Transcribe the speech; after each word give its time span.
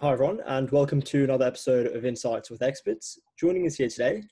Hi, 0.00 0.12
everyone, 0.12 0.42
and 0.44 0.70
welcome 0.72 1.00
to 1.00 1.24
another 1.24 1.46
episode 1.46 1.86
of 1.86 2.04
Insights 2.04 2.50
with 2.50 2.60
Experts. 2.60 3.18
Joining 3.40 3.66
us 3.66 3.76
here 3.76 3.88
today, 3.88 4.24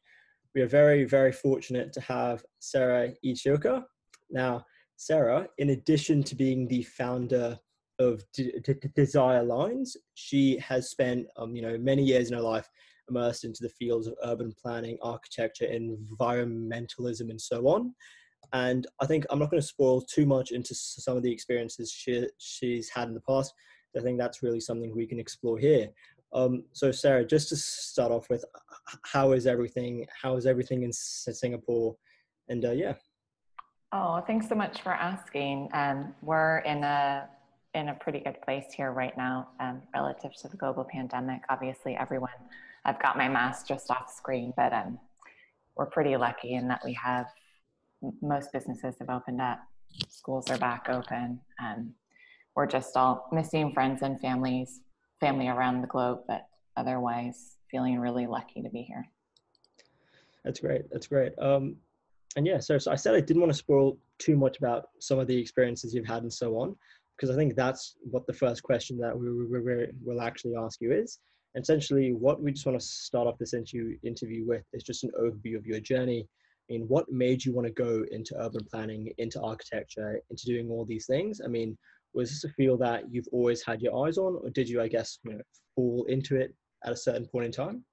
we 0.54 0.60
are 0.60 0.66
very, 0.66 1.04
very 1.04 1.32
fortunate 1.32 1.90
to 1.94 2.02
have 2.02 2.44
Sarah 2.58 3.14
Ichioka. 3.24 3.82
Now, 4.30 4.66
Sarah, 4.96 5.48
in 5.56 5.70
addition 5.70 6.22
to 6.24 6.34
being 6.34 6.68
the 6.68 6.82
founder 6.82 7.58
of 7.98 8.22
D- 8.34 8.52
D- 8.62 8.74
Desire 8.94 9.42
Lines, 9.42 9.96
she 10.12 10.58
has 10.58 10.90
spent, 10.90 11.28
um, 11.38 11.56
you 11.56 11.62
know, 11.62 11.78
many 11.78 12.02
years 12.02 12.28
in 12.28 12.36
her 12.36 12.42
life 12.42 12.68
immersed 13.08 13.44
into 13.44 13.62
the 13.62 13.70
fields 13.70 14.06
of 14.06 14.16
urban 14.22 14.52
planning, 14.62 14.98
architecture, 15.00 15.66
environmentalism, 15.66 17.30
and 17.30 17.40
so 17.40 17.68
on. 17.68 17.94
And 18.52 18.86
I 19.00 19.06
think 19.06 19.24
I'm 19.30 19.38
not 19.38 19.50
going 19.50 19.62
to 19.62 19.66
spoil 19.66 20.02
too 20.02 20.26
much 20.26 20.50
into 20.50 20.74
some 20.74 21.16
of 21.16 21.22
the 21.22 21.32
experiences 21.32 21.90
she, 21.90 22.28
she's 22.36 22.90
had 22.90 23.08
in 23.08 23.14
the 23.14 23.22
past 23.22 23.54
I 23.96 24.00
think 24.00 24.18
that's 24.18 24.42
really 24.42 24.60
something 24.60 24.94
we 24.94 25.06
can 25.06 25.18
explore 25.18 25.58
here. 25.58 25.88
Um, 26.32 26.64
so 26.72 26.90
Sarah, 26.90 27.24
just 27.24 27.48
to 27.50 27.56
start 27.56 28.10
off 28.10 28.28
with, 28.28 28.44
how 29.04 29.32
is 29.32 29.46
everything? 29.46 30.06
How 30.20 30.36
is 30.36 30.46
everything 30.46 30.82
in 30.82 30.92
Singapore? 30.92 31.96
And 32.48 32.64
uh, 32.64 32.72
yeah. 32.72 32.94
Oh, 33.92 34.22
thanks 34.26 34.48
so 34.48 34.56
much 34.56 34.82
for 34.82 34.92
asking. 34.92 35.68
Um, 35.72 36.14
we're 36.22 36.58
in 36.58 36.82
a 36.82 37.28
in 37.74 37.88
a 37.88 37.94
pretty 37.94 38.20
good 38.20 38.40
place 38.42 38.66
here 38.76 38.92
right 38.92 39.16
now, 39.16 39.48
um, 39.58 39.82
relative 39.92 40.32
to 40.42 40.48
the 40.48 40.56
global 40.56 40.84
pandemic. 40.84 41.42
Obviously, 41.48 41.96
everyone. 41.96 42.30
I've 42.84 43.00
got 43.00 43.16
my 43.16 43.28
mask 43.28 43.66
just 43.66 43.90
off 43.90 44.12
screen, 44.14 44.52
but 44.56 44.72
um, 44.72 44.98
we're 45.76 45.86
pretty 45.86 46.16
lucky 46.16 46.54
in 46.54 46.68
that 46.68 46.82
we 46.84 46.92
have 46.92 47.26
most 48.20 48.52
businesses 48.52 48.96
have 48.98 49.08
opened 49.08 49.40
up, 49.40 49.60
schools 50.08 50.50
are 50.50 50.58
back 50.58 50.88
open, 50.88 51.40
and 51.58 51.92
we're 52.56 52.66
just 52.66 52.96
all 52.96 53.28
missing 53.32 53.72
friends 53.72 54.02
and 54.02 54.20
families, 54.20 54.80
family 55.20 55.48
around 55.48 55.80
the 55.80 55.86
globe, 55.86 56.20
but 56.28 56.46
otherwise 56.76 57.56
feeling 57.70 57.98
really 57.98 58.26
lucky 58.26 58.62
to 58.62 58.68
be 58.70 58.82
here. 58.82 59.06
That's 60.44 60.60
great. 60.60 60.82
That's 60.90 61.06
great. 61.06 61.32
Um, 61.38 61.76
and 62.36 62.46
yeah, 62.46 62.58
so, 62.58 62.78
so 62.78 62.90
I 62.92 62.96
said 62.96 63.14
I 63.14 63.20
didn't 63.20 63.40
want 63.40 63.52
to 63.52 63.58
spoil 63.58 63.96
too 64.18 64.36
much 64.36 64.58
about 64.58 64.88
some 64.98 65.18
of 65.18 65.26
the 65.26 65.36
experiences 65.36 65.94
you've 65.94 66.06
had 66.06 66.22
and 66.22 66.32
so 66.32 66.58
on, 66.58 66.76
because 67.16 67.34
I 67.34 67.38
think 67.38 67.54
that's 67.54 67.96
what 68.02 68.26
the 68.26 68.32
first 68.32 68.62
question 68.62 68.98
that 68.98 69.18
we, 69.18 69.32
we, 69.32 69.60
we 69.60 69.86
will 70.04 70.20
actually 70.20 70.54
ask 70.56 70.80
you 70.80 70.92
is. 70.92 71.18
Essentially, 71.56 72.12
what 72.12 72.42
we 72.42 72.50
just 72.50 72.66
want 72.66 72.78
to 72.80 72.84
start 72.84 73.28
off 73.28 73.38
this 73.38 73.54
interview, 73.54 73.96
interview 74.02 74.44
with 74.44 74.64
is 74.72 74.82
just 74.82 75.04
an 75.04 75.12
overview 75.20 75.56
of 75.56 75.66
your 75.66 75.78
journey. 75.78 76.26
I 76.68 76.72
mean, 76.72 76.82
what 76.88 77.10
made 77.12 77.44
you 77.44 77.52
want 77.52 77.68
to 77.68 77.72
go 77.72 78.04
into 78.10 78.34
urban 78.40 78.64
planning, 78.70 79.12
into 79.18 79.40
architecture, 79.40 80.20
into 80.30 80.46
doing 80.46 80.68
all 80.68 80.84
these 80.84 81.06
things? 81.06 81.40
I 81.44 81.48
mean, 81.48 81.78
was 82.14 82.30
this 82.30 82.44
a 82.44 82.48
field 82.50 82.80
that 82.80 83.04
you've 83.10 83.28
always 83.32 83.62
had 83.62 83.82
your 83.82 84.06
eyes 84.06 84.18
on 84.18 84.38
or 84.42 84.50
did 84.50 84.68
you 84.68 84.80
i 84.80 84.88
guess 84.88 85.18
you 85.24 85.32
know, 85.32 85.40
fall 85.74 86.04
into 86.08 86.36
it 86.36 86.54
at 86.84 86.92
a 86.92 86.96
certain 86.96 87.26
point 87.26 87.46
in 87.46 87.52
time? 87.52 87.84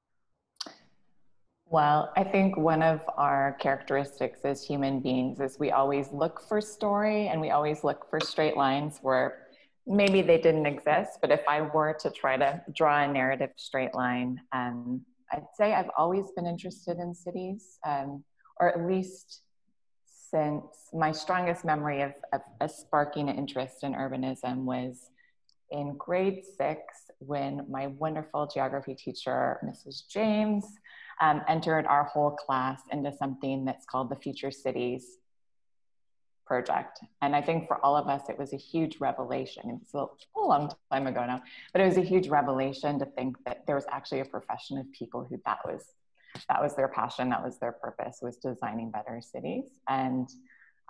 Well 1.68 2.12
i 2.18 2.24
think 2.24 2.58
one 2.58 2.84
of 2.84 3.02
our 3.18 3.58
characteristics 3.60 4.42
as 4.44 4.64
human 4.64 5.00
beings 5.00 5.40
is 5.40 5.58
we 5.60 5.72
always 5.72 6.12
look 6.12 6.42
for 6.48 6.60
story 6.60 7.28
and 7.28 7.40
we 7.40 7.52
always 7.52 7.84
look 7.84 8.10
for 8.10 8.20
straight 8.20 8.58
lines 8.58 9.00
where 9.02 9.48
maybe 9.88 10.22
they 10.22 10.38
didn't 10.38 10.66
exist 10.66 11.20
but 11.22 11.32
if 11.32 11.42
i 11.48 11.62
were 11.62 11.94
to 12.00 12.10
try 12.12 12.38
to 12.38 12.62
draw 12.76 13.04
a 13.04 13.08
narrative 13.08 13.50
straight 13.56 13.96
line 13.96 14.40
um, 14.52 15.02
i'd 15.32 15.48
say 15.56 15.74
i've 15.74 15.90
always 15.98 16.26
been 16.36 16.46
interested 16.46 16.98
in 16.98 17.16
cities 17.16 17.80
um, 17.88 18.24
or 18.60 18.70
at 18.70 18.86
least 18.86 19.42
since 20.32 20.66
my 20.94 21.12
strongest 21.12 21.66
memory 21.66 22.02
of, 22.02 22.14
of 22.34 22.42
a 22.62 22.70
sparking 22.70 23.28
interest 23.28 23.84
in 23.84 23.94
urbanism 23.94 24.64
was 24.64 25.10
in 25.72 25.96
grade 25.98 26.44
six 26.58 26.82
when 27.20 27.66
my 27.70 27.88
wonderful 27.88 28.48
geography 28.48 28.96
teacher, 28.96 29.60
Mrs. 29.64 30.08
James, 30.10 30.66
um, 31.22 31.42
entered 31.48 31.86
our 31.86 32.06
whole 32.06 32.32
class 32.32 32.82
into 32.92 33.12
something 33.16 33.66
that's 33.66 33.86
called 33.86 34.10
the 34.10 34.16
Future 34.16 34.52
Cities 34.52 35.18
project. 36.46 37.00
And 37.22 37.36
I 37.36 37.42
think 37.42 37.68
for 37.68 37.84
all 37.86 37.96
of 37.96 38.08
us, 38.08 38.24
it 38.28 38.38
was 38.38 38.52
a 38.54 38.58
huge 38.58 39.00
revelation. 39.00 39.80
It's 39.82 39.94
a 39.94 40.08
long 40.36 40.72
time 40.92 41.08
ago 41.08 41.26
now, 41.26 41.42
but 41.72 41.82
it 41.82 41.86
was 41.86 41.98
a 41.98 42.02
huge 42.02 42.28
revelation 42.28 43.00
to 43.00 43.06
think 43.06 43.38
that 43.46 43.66
there 43.66 43.76
was 43.76 43.86
actually 43.90 44.22
a 44.22 44.26
profession 44.26 44.78
of 44.78 44.92
people 44.92 45.26
who 45.30 45.40
that 45.46 45.60
was 45.66 45.86
that 46.50 46.62
was 46.62 46.76
their 46.76 46.88
passion. 46.88 47.30
That 47.30 47.44
was 47.44 47.60
their 47.60 47.72
purpose 47.72 48.20
was 48.22 48.38
designing 48.38 48.92
better 48.92 49.22
cities. 49.22 49.66
And 49.88 50.30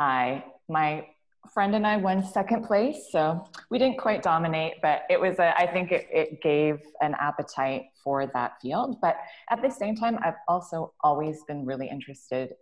i 0.01 0.43
my 0.67 1.05
friend 1.53 1.75
and 1.75 1.87
i 1.87 1.97
won 1.97 2.23
second 2.23 2.63
place 2.63 3.07
so 3.11 3.43
we 3.69 3.79
didn't 3.79 3.97
quite 3.97 4.21
dominate 4.21 4.73
but 4.81 5.03
it 5.09 5.19
was 5.19 5.39
a, 5.39 5.57
I 5.57 5.65
think 5.65 5.91
it, 5.91 6.07
it 6.11 6.41
gave 6.41 6.79
an 7.01 7.15
appetite 7.19 7.85
for 8.03 8.27
that 8.27 8.61
field. 8.61 8.97
But 9.01 9.17
at 9.49 9.61
the 9.61 9.69
same 9.69 9.95
time 9.95 10.19
i've 10.23 10.41
also 10.47 10.93
always 11.03 11.43
been 11.47 11.65
really 11.65 11.89
interested 11.89 12.53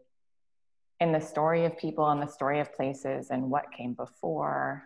in 1.00 1.12
the 1.12 1.19
story 1.19 1.66
of 1.66 1.78
people 1.78 2.09
and 2.09 2.22
the 2.22 2.28
story 2.28 2.59
of 2.59 2.73
places 2.73 3.29
and 3.31 3.50
what 3.50 3.66
came 3.75 3.94
before 3.94 4.84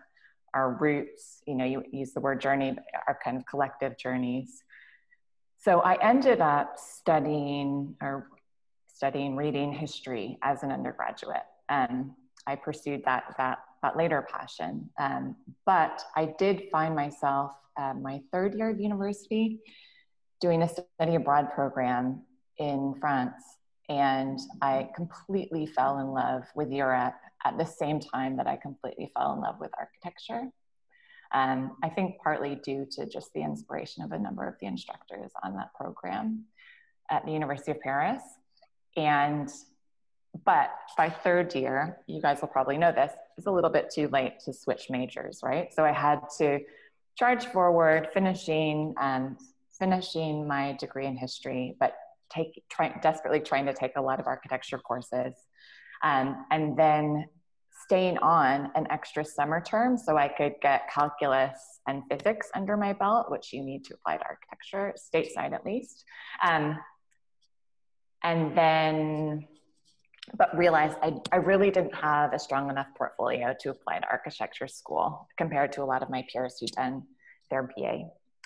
our 0.54 0.74
roots. 0.74 1.42
You 1.46 1.54
know 1.56 1.64
you 1.64 1.82
use 1.92 2.12
the 2.12 2.20
word 2.20 2.40
journey 2.40 2.76
our 3.06 3.18
kind 3.24 3.36
of 3.36 3.46
collective 3.46 3.96
journeys 3.96 4.63
so 5.64 5.80
I 5.80 5.94
ended 6.02 6.40
up 6.42 6.78
studying 6.78 7.94
or 8.02 8.28
studying 8.86 9.34
reading 9.34 9.72
history 9.72 10.38
as 10.42 10.62
an 10.62 10.70
undergraduate. 10.70 11.46
and 11.68 12.10
I 12.46 12.56
pursued 12.56 13.02
that, 13.06 13.34
that, 13.38 13.58
that 13.82 13.96
later 13.96 14.26
passion. 14.30 14.90
Um, 14.98 15.34
but 15.64 16.04
I 16.14 16.34
did 16.38 16.64
find 16.70 16.94
myself 16.94 17.52
my 18.00 18.20
third 18.32 18.54
year 18.54 18.70
of 18.70 18.78
university 18.78 19.60
doing 20.40 20.62
a 20.62 20.68
study 20.68 21.14
abroad 21.14 21.50
program 21.54 22.22
in 22.58 22.94
France. 23.00 23.42
And 23.88 24.38
I 24.60 24.90
completely 24.94 25.66
fell 25.66 25.98
in 25.98 26.08
love 26.08 26.44
with 26.54 26.70
Europe 26.70 27.14
at 27.44 27.58
the 27.58 27.64
same 27.64 28.00
time 28.00 28.36
that 28.36 28.46
I 28.46 28.56
completely 28.56 29.10
fell 29.16 29.32
in 29.34 29.40
love 29.40 29.56
with 29.60 29.70
architecture. 29.78 30.50
Um, 31.34 31.76
I 31.82 31.88
think 31.88 32.18
partly 32.22 32.54
due 32.54 32.86
to 32.92 33.06
just 33.06 33.32
the 33.34 33.42
inspiration 33.42 34.04
of 34.04 34.12
a 34.12 34.18
number 34.18 34.46
of 34.46 34.54
the 34.60 34.66
instructors 34.66 35.32
on 35.42 35.56
that 35.56 35.74
program 35.74 36.44
at 37.10 37.26
the 37.26 37.32
University 37.32 37.72
of 37.72 37.80
Paris. 37.80 38.22
And, 38.96 39.50
but 40.44 40.70
by 40.96 41.10
third 41.10 41.52
year, 41.54 41.98
you 42.06 42.22
guys 42.22 42.40
will 42.40 42.48
probably 42.48 42.78
know 42.78 42.92
this, 42.92 43.12
it's 43.36 43.48
a 43.48 43.50
little 43.50 43.70
bit 43.70 43.90
too 43.92 44.08
late 44.08 44.38
to 44.44 44.52
switch 44.52 44.86
majors, 44.90 45.40
right? 45.42 45.74
So 45.74 45.84
I 45.84 45.92
had 45.92 46.20
to 46.38 46.60
charge 47.18 47.46
forward, 47.46 48.08
finishing, 48.14 48.94
um, 49.00 49.36
finishing 49.76 50.46
my 50.46 50.76
degree 50.78 51.06
in 51.06 51.16
history, 51.16 51.76
but 51.80 51.94
take, 52.30 52.62
try, 52.70 52.96
desperately 53.02 53.40
trying 53.40 53.66
to 53.66 53.74
take 53.74 53.96
a 53.96 54.00
lot 54.00 54.20
of 54.20 54.28
architecture 54.28 54.78
courses. 54.78 55.34
Um, 56.02 56.46
and 56.50 56.76
then 56.76 57.26
staying 57.84 58.18
on 58.18 58.70
an 58.74 58.86
extra 58.90 59.24
summer 59.24 59.60
term 59.60 59.96
so 59.98 60.16
I 60.16 60.28
could 60.28 60.54
get 60.62 60.90
calculus 60.92 61.80
and 61.86 62.02
physics 62.10 62.48
under 62.54 62.76
my 62.76 62.92
belt, 62.92 63.30
which 63.30 63.52
you 63.52 63.62
need 63.62 63.84
to 63.84 63.94
apply 63.94 64.16
to 64.16 64.24
architecture, 64.24 64.94
stateside 64.98 65.52
at 65.52 65.66
least. 65.66 66.04
Um, 66.42 66.78
and 68.22 68.56
then, 68.56 69.46
but 70.36 70.56
realized 70.56 70.96
I, 71.02 71.14
I 71.30 71.36
really 71.36 71.70
didn't 71.70 71.94
have 71.94 72.32
a 72.32 72.38
strong 72.38 72.70
enough 72.70 72.86
portfolio 72.96 73.54
to 73.60 73.70
apply 73.70 74.00
to 74.00 74.08
architecture 74.08 74.66
school 74.66 75.28
compared 75.36 75.72
to 75.72 75.82
a 75.82 75.84
lot 75.84 76.02
of 76.02 76.08
my 76.08 76.24
peers 76.32 76.56
who'd 76.58 76.70
done 76.70 77.02
their 77.50 77.68
BA 77.76 78.04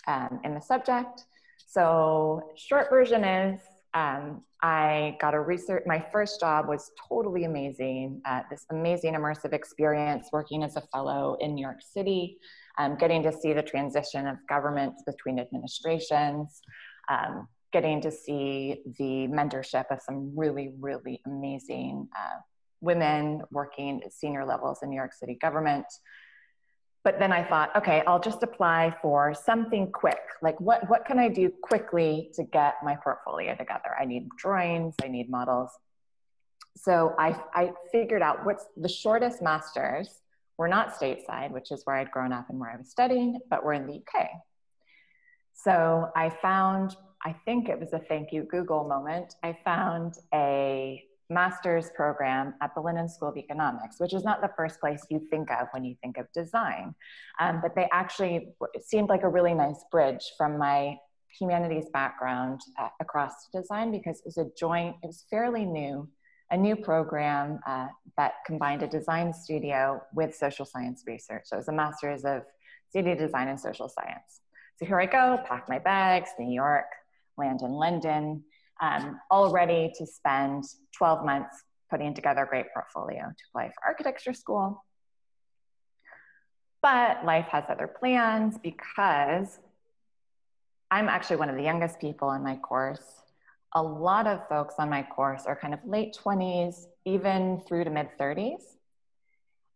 um, 0.08 0.40
in 0.44 0.54
the 0.54 0.60
subject. 0.60 1.24
So 1.66 2.50
short 2.56 2.90
version 2.90 3.22
is 3.22 3.60
um, 3.94 4.42
I 4.62 5.16
got 5.20 5.34
a 5.34 5.40
research, 5.40 5.84
my 5.86 6.04
first 6.12 6.40
job 6.40 6.66
was 6.68 6.90
totally 7.08 7.44
amazing. 7.44 8.20
Uh, 8.24 8.42
this 8.50 8.66
amazing 8.70 9.14
immersive 9.14 9.52
experience 9.52 10.28
working 10.32 10.62
as 10.62 10.76
a 10.76 10.82
fellow 10.92 11.36
in 11.40 11.54
New 11.54 11.62
York 11.62 11.80
City, 11.80 12.38
um, 12.78 12.96
getting 12.96 13.22
to 13.22 13.32
see 13.32 13.52
the 13.52 13.62
transition 13.62 14.26
of 14.26 14.36
governments 14.48 15.02
between 15.06 15.38
administrations, 15.38 16.60
um, 17.08 17.46
getting 17.72 18.00
to 18.00 18.10
see 18.10 18.82
the 18.98 19.28
mentorship 19.28 19.84
of 19.90 20.00
some 20.02 20.32
really, 20.36 20.72
really 20.80 21.20
amazing 21.26 22.08
uh, 22.16 22.40
women 22.80 23.42
working 23.50 24.02
at 24.04 24.12
senior 24.12 24.44
levels 24.44 24.80
in 24.82 24.90
New 24.90 24.96
York 24.96 25.12
City 25.12 25.38
government. 25.40 25.86
But 27.04 27.18
then 27.18 27.32
I 27.32 27.42
thought, 27.42 27.74
okay, 27.76 28.02
I'll 28.06 28.20
just 28.20 28.42
apply 28.42 28.94
for 29.00 29.32
something 29.32 29.92
quick. 29.92 30.20
Like, 30.42 30.60
what, 30.60 30.88
what 30.90 31.04
can 31.04 31.18
I 31.18 31.28
do 31.28 31.50
quickly 31.62 32.30
to 32.34 32.44
get 32.44 32.74
my 32.82 32.96
portfolio 32.96 33.54
together? 33.54 33.96
I 33.98 34.04
need 34.04 34.28
drawings, 34.36 34.94
I 35.02 35.08
need 35.08 35.30
models. 35.30 35.70
So 36.76 37.14
I, 37.18 37.40
I 37.54 37.72
figured 37.92 38.22
out 38.22 38.44
what's 38.44 38.66
the 38.76 38.88
shortest 38.88 39.42
masters. 39.42 40.20
We're 40.58 40.68
not 40.68 40.94
stateside, 40.94 41.50
which 41.50 41.70
is 41.70 41.82
where 41.84 41.96
I'd 41.96 42.10
grown 42.10 42.32
up 42.32 42.50
and 42.50 42.58
where 42.58 42.70
I 42.70 42.76
was 42.76 42.90
studying, 42.90 43.38
but 43.48 43.64
we're 43.64 43.74
in 43.74 43.86
the 43.86 43.94
UK. 43.94 44.28
So 45.54 46.10
I 46.14 46.30
found, 46.30 46.96
I 47.24 47.34
think 47.44 47.68
it 47.68 47.78
was 47.78 47.92
a 47.92 47.98
thank 47.98 48.32
you 48.32 48.42
Google 48.42 48.84
moment. 48.84 49.34
I 49.42 49.56
found 49.64 50.14
a 50.32 51.02
master's 51.30 51.90
program 51.90 52.54
at 52.62 52.74
the 52.74 52.80
London 52.80 53.08
School 53.08 53.28
of 53.28 53.36
Economics, 53.36 54.00
which 54.00 54.14
is 54.14 54.24
not 54.24 54.40
the 54.40 54.50
first 54.56 54.80
place 54.80 55.02
you 55.10 55.20
think 55.30 55.50
of 55.50 55.68
when 55.72 55.84
you 55.84 55.94
think 56.02 56.16
of 56.16 56.26
design. 56.32 56.94
Um, 57.38 57.60
but 57.62 57.74
they 57.74 57.88
actually 57.92 58.54
seemed 58.80 59.08
like 59.08 59.22
a 59.22 59.28
really 59.28 59.54
nice 59.54 59.84
bridge 59.90 60.24
from 60.36 60.58
my 60.58 60.96
humanities 61.38 61.86
background 61.92 62.60
uh, 62.78 62.88
across 63.00 63.46
to 63.46 63.60
design 63.60 63.90
because 63.90 64.18
it 64.18 64.24
was 64.24 64.38
a 64.38 64.46
joint, 64.58 64.96
it 65.02 65.06
was 65.06 65.24
fairly 65.30 65.64
new, 65.64 66.08
a 66.50 66.56
new 66.56 66.74
program 66.74 67.60
uh, 67.66 67.88
that 68.16 68.34
combined 68.46 68.82
a 68.82 68.86
design 68.86 69.32
studio 69.34 70.00
with 70.14 70.34
social 70.34 70.64
science 70.64 71.04
research. 71.06 71.42
So 71.44 71.56
it 71.56 71.58
was 71.58 71.68
a 71.68 71.72
master's 71.72 72.24
of 72.24 72.42
studio 72.88 73.14
design 73.14 73.48
and 73.48 73.60
social 73.60 73.88
science. 73.88 74.40
So 74.78 74.86
here 74.86 75.00
I 75.00 75.06
go, 75.06 75.40
pack 75.46 75.68
my 75.68 75.78
bags, 75.78 76.30
New 76.38 76.50
York, 76.50 76.86
land 77.36 77.60
in 77.62 77.72
London, 77.72 78.44
um, 78.80 79.20
all 79.30 79.52
ready 79.52 79.92
to 79.96 80.06
spend 80.06 80.64
12 80.96 81.24
months 81.24 81.62
putting 81.90 82.14
together 82.14 82.42
a 82.42 82.46
great 82.46 82.66
portfolio 82.72 83.22
to 83.22 83.44
apply 83.50 83.68
for 83.68 83.84
architecture 83.86 84.34
school. 84.34 84.84
But 86.82 87.24
life 87.24 87.46
has 87.46 87.64
other 87.68 87.88
plans 87.88 88.56
because 88.62 89.58
I'm 90.90 91.08
actually 91.08 91.36
one 91.36 91.48
of 91.48 91.56
the 91.56 91.62
youngest 91.62 92.00
people 92.00 92.32
in 92.32 92.42
my 92.42 92.56
course. 92.56 93.04
A 93.74 93.82
lot 93.82 94.26
of 94.26 94.48
folks 94.48 94.76
on 94.78 94.88
my 94.88 95.02
course 95.02 95.44
are 95.44 95.56
kind 95.56 95.74
of 95.74 95.80
late 95.84 96.16
20s, 96.24 96.86
even 97.04 97.60
through 97.66 97.84
to 97.84 97.90
mid 97.90 98.08
30s. 98.18 98.62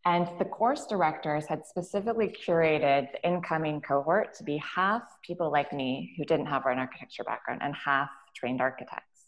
And 0.05 0.29
the 0.39 0.45
course 0.45 0.87
directors 0.87 1.47
had 1.47 1.65
specifically 1.67 2.29
curated 2.29 3.13
the 3.13 3.25
incoming 3.25 3.81
cohort 3.81 4.35
to 4.35 4.45
be 4.45 4.57
half 4.59 5.03
people 5.23 5.51
like 5.51 5.73
me 5.73 6.15
who 6.17 6.25
didn't 6.25 6.47
have 6.47 6.67
an 6.67 6.79
architecture 6.79 7.23
background 7.25 7.61
and 7.63 7.75
half 7.75 8.11
trained 8.35 8.61
architects. 8.61 9.27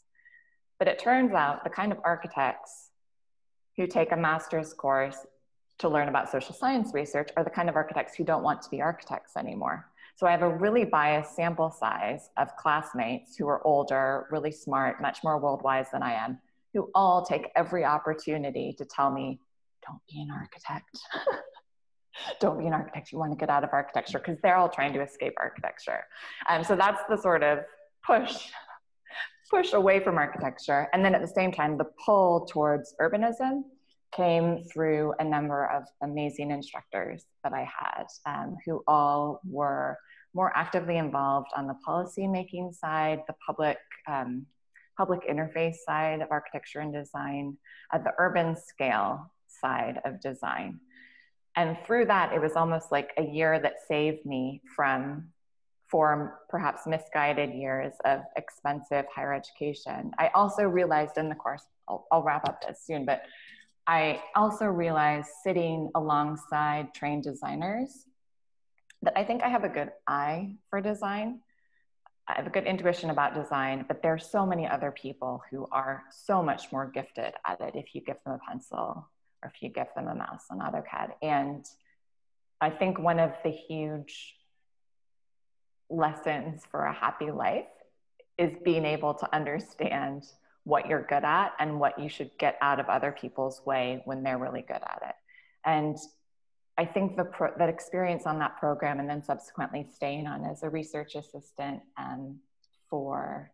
But 0.78 0.88
it 0.88 0.98
turns 0.98 1.32
out 1.32 1.64
the 1.64 1.70
kind 1.70 1.92
of 1.92 1.98
architects 2.04 2.90
who 3.76 3.86
take 3.86 4.12
a 4.12 4.16
master's 4.16 4.72
course 4.72 5.18
to 5.78 5.88
learn 5.88 6.08
about 6.08 6.30
social 6.30 6.54
science 6.54 6.92
research 6.94 7.30
are 7.36 7.44
the 7.44 7.50
kind 7.50 7.68
of 7.68 7.76
architects 7.76 8.14
who 8.14 8.24
don't 8.24 8.42
want 8.42 8.62
to 8.62 8.70
be 8.70 8.80
architects 8.80 9.36
anymore. 9.36 9.86
So 10.16 10.26
I 10.28 10.30
have 10.30 10.42
a 10.42 10.48
really 10.48 10.84
biased 10.84 11.34
sample 11.34 11.70
size 11.70 12.30
of 12.36 12.54
classmates 12.56 13.36
who 13.36 13.48
are 13.48 13.66
older, 13.66 14.28
really 14.30 14.52
smart, 14.52 15.02
much 15.02 15.24
more 15.24 15.40
world 15.40 15.62
wise 15.62 15.86
than 15.92 16.02
I 16.02 16.12
am, 16.12 16.38
who 16.72 16.88
all 16.94 17.24
take 17.24 17.50
every 17.56 17.84
opportunity 17.84 18.74
to 18.78 18.84
tell 18.84 19.10
me, 19.10 19.40
don't 19.84 20.00
be 20.08 20.20
an 20.20 20.30
architect. 20.30 20.98
don't 22.40 22.58
be 22.58 22.66
an 22.66 22.72
architect. 22.72 23.10
You 23.10 23.18
want 23.18 23.32
to 23.32 23.36
get 23.36 23.50
out 23.50 23.64
of 23.64 23.70
architecture 23.72 24.20
because 24.20 24.38
they're 24.40 24.56
all 24.56 24.68
trying 24.68 24.92
to 24.92 25.02
escape 25.02 25.34
architecture. 25.36 26.04
Um, 26.48 26.62
so 26.62 26.76
that's 26.76 27.00
the 27.08 27.16
sort 27.16 27.42
of 27.42 27.60
push 28.06 28.50
push 29.54 29.72
away 29.72 30.00
from 30.00 30.18
architecture. 30.18 30.88
And 30.92 31.04
then 31.04 31.14
at 31.14 31.20
the 31.20 31.28
same 31.28 31.52
time, 31.52 31.78
the 31.78 31.86
pull 32.04 32.46
towards 32.46 32.94
urbanism 33.00 33.62
came 34.14 34.64
through 34.64 35.14
a 35.18 35.24
number 35.24 35.66
of 35.66 35.84
amazing 36.02 36.50
instructors 36.50 37.24
that 37.42 37.52
I 37.52 37.68
had 37.78 38.06
um, 38.26 38.56
who 38.64 38.82
all 38.86 39.40
were 39.44 39.96
more 40.34 40.52
actively 40.56 40.96
involved 40.96 41.48
on 41.56 41.66
the 41.68 41.74
policy 41.84 42.26
making 42.26 42.72
side, 42.72 43.20
the 43.28 43.34
public 43.46 43.78
um, 44.08 44.46
public 44.96 45.28
interface 45.28 45.76
side 45.84 46.20
of 46.20 46.28
architecture 46.30 46.78
and 46.78 46.92
design, 46.92 47.56
at 47.92 48.04
the 48.04 48.12
urban 48.18 48.56
scale 48.56 49.32
side 49.48 50.00
of 50.04 50.20
design. 50.20 50.78
And 51.56 51.76
through 51.84 52.06
that, 52.06 52.32
it 52.32 52.40
was 52.40 52.52
almost 52.52 52.92
like 52.92 53.10
a 53.16 53.22
year 53.22 53.58
that 53.58 53.74
saved 53.88 54.24
me 54.24 54.62
from 54.76 55.28
four 55.94 56.40
perhaps 56.48 56.88
misguided 56.88 57.54
years 57.54 57.92
of 58.04 58.22
expensive 58.34 59.04
higher 59.14 59.32
education. 59.32 60.10
I 60.18 60.26
also 60.34 60.64
realized 60.64 61.18
in 61.18 61.28
the 61.28 61.36
course, 61.36 61.62
I'll, 61.88 62.04
I'll 62.10 62.24
wrap 62.24 62.48
up 62.48 62.60
this 62.66 62.82
soon, 62.84 63.04
but 63.04 63.22
I 63.86 64.20
also 64.34 64.64
realized 64.64 65.28
sitting 65.44 65.92
alongside 65.94 66.94
trained 66.94 67.22
designers 67.22 68.06
that 69.02 69.16
I 69.16 69.22
think 69.22 69.44
I 69.44 69.48
have 69.48 69.62
a 69.62 69.68
good 69.68 69.92
eye 70.08 70.56
for 70.68 70.80
design. 70.80 71.38
I 72.26 72.32
have 72.38 72.48
a 72.48 72.50
good 72.50 72.64
intuition 72.64 73.10
about 73.10 73.36
design, 73.36 73.84
but 73.86 74.02
there 74.02 74.14
are 74.14 74.18
so 74.18 74.44
many 74.44 74.66
other 74.66 74.90
people 74.90 75.44
who 75.48 75.68
are 75.70 76.02
so 76.10 76.42
much 76.42 76.72
more 76.72 76.90
gifted 76.92 77.34
at 77.46 77.60
it 77.60 77.76
if 77.76 77.94
you 77.94 78.00
give 78.00 78.16
them 78.26 78.34
a 78.34 78.50
pencil 78.50 79.08
or 79.44 79.52
if 79.54 79.62
you 79.62 79.68
give 79.68 79.94
them 79.94 80.08
a 80.08 80.14
mouse 80.16 80.46
on 80.50 80.58
AutoCAD. 80.58 81.12
And 81.22 81.64
I 82.60 82.70
think 82.70 82.98
one 82.98 83.20
of 83.20 83.30
the 83.44 83.50
huge 83.50 84.34
lessons 85.96 86.62
for 86.70 86.84
a 86.84 86.92
happy 86.92 87.30
life 87.30 87.66
is 88.38 88.52
being 88.64 88.84
able 88.84 89.14
to 89.14 89.34
understand 89.34 90.24
what 90.64 90.86
you're 90.86 91.02
good 91.02 91.24
at 91.24 91.52
and 91.58 91.78
what 91.78 91.98
you 91.98 92.08
should 92.08 92.30
get 92.38 92.56
out 92.60 92.80
of 92.80 92.86
other 92.86 93.12
people's 93.12 93.60
way 93.64 94.02
when 94.04 94.22
they're 94.22 94.38
really 94.38 94.62
good 94.62 94.82
at 94.82 95.02
it. 95.08 95.14
And 95.64 95.96
I 96.76 96.84
think 96.84 97.16
the 97.16 97.24
pro- 97.24 97.56
that 97.58 97.68
experience 97.68 98.24
on 98.26 98.38
that 98.40 98.58
program 98.58 98.98
and 98.98 99.08
then 99.08 99.22
subsequently 99.22 99.86
staying 99.94 100.26
on 100.26 100.44
as 100.44 100.62
a 100.62 100.68
research 100.68 101.14
assistant 101.14 101.82
um, 101.96 102.38
for 102.90 103.52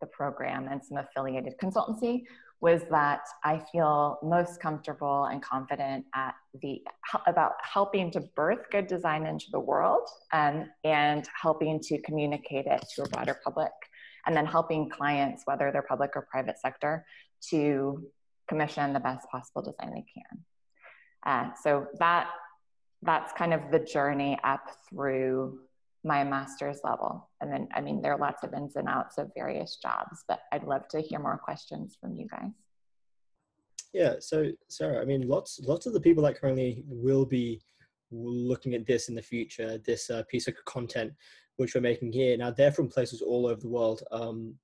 the 0.00 0.06
program 0.06 0.68
and 0.70 0.82
some 0.84 0.98
affiliated 0.98 1.54
consultancy 1.58 2.24
was 2.60 2.82
that 2.90 3.26
I 3.42 3.62
feel 3.72 4.18
most 4.22 4.60
comfortable 4.60 5.24
and 5.24 5.42
confident 5.42 6.04
at 6.14 6.34
the 6.60 6.82
about 7.26 7.52
helping 7.62 8.10
to 8.12 8.20
birth 8.20 8.70
good 8.70 8.86
design 8.86 9.26
into 9.26 9.46
the 9.50 9.60
world 9.60 10.06
and 10.32 10.66
and 10.84 11.26
helping 11.40 11.80
to 11.80 12.00
communicate 12.02 12.66
it 12.66 12.84
to 12.94 13.02
a 13.02 13.08
broader 13.08 13.38
public 13.42 13.72
and 14.26 14.36
then 14.36 14.44
helping 14.44 14.90
clients, 14.90 15.42
whether 15.46 15.70
they're 15.72 15.82
public 15.82 16.10
or 16.14 16.26
private 16.30 16.58
sector, 16.58 17.06
to 17.48 18.04
commission 18.48 18.92
the 18.92 19.00
best 19.00 19.26
possible 19.30 19.62
design 19.62 19.94
they 19.94 20.04
can. 20.12 20.44
Uh, 21.24 21.54
so 21.62 21.86
that 21.98 22.28
that's 23.02 23.32
kind 23.32 23.54
of 23.54 23.62
the 23.70 23.78
journey 23.78 24.38
up 24.44 24.66
through 24.88 25.58
my 26.04 26.24
master's 26.24 26.80
level. 26.84 27.28
And 27.40 27.52
then, 27.52 27.68
I 27.74 27.80
mean, 27.80 28.00
there 28.00 28.12
are 28.12 28.18
lots 28.18 28.42
of 28.42 28.54
ins 28.54 28.76
and 28.76 28.88
outs 28.88 29.18
of 29.18 29.30
various 29.34 29.78
jobs, 29.82 30.24
but 30.28 30.40
I'd 30.52 30.64
love 30.64 30.88
to 30.88 31.00
hear 31.00 31.18
more 31.18 31.38
questions 31.38 31.96
from 32.00 32.14
you 32.16 32.26
guys. 32.28 32.52
Yeah, 33.92 34.14
so 34.20 34.46
Sarah, 34.68 35.02
I 35.02 35.04
mean, 35.04 35.26
lots 35.26 35.60
lots 35.60 35.86
of 35.86 35.92
the 35.92 36.00
people 36.00 36.22
that 36.22 36.40
currently 36.40 36.84
will 36.86 37.26
be 37.26 37.60
looking 38.12 38.74
at 38.74 38.86
this 38.86 39.08
in 39.08 39.14
the 39.14 39.22
future, 39.22 39.78
this 39.78 40.10
uh, 40.10 40.22
piece 40.28 40.46
of 40.46 40.54
content 40.64 41.12
which 41.56 41.74
we're 41.74 41.80
making 41.80 42.10
here. 42.12 42.36
Now 42.36 42.50
they're 42.50 42.72
from 42.72 42.88
places 42.88 43.20
all 43.20 43.46
over 43.46 43.60
the 43.60 43.68
world, 43.68 44.02
um, 44.12 44.54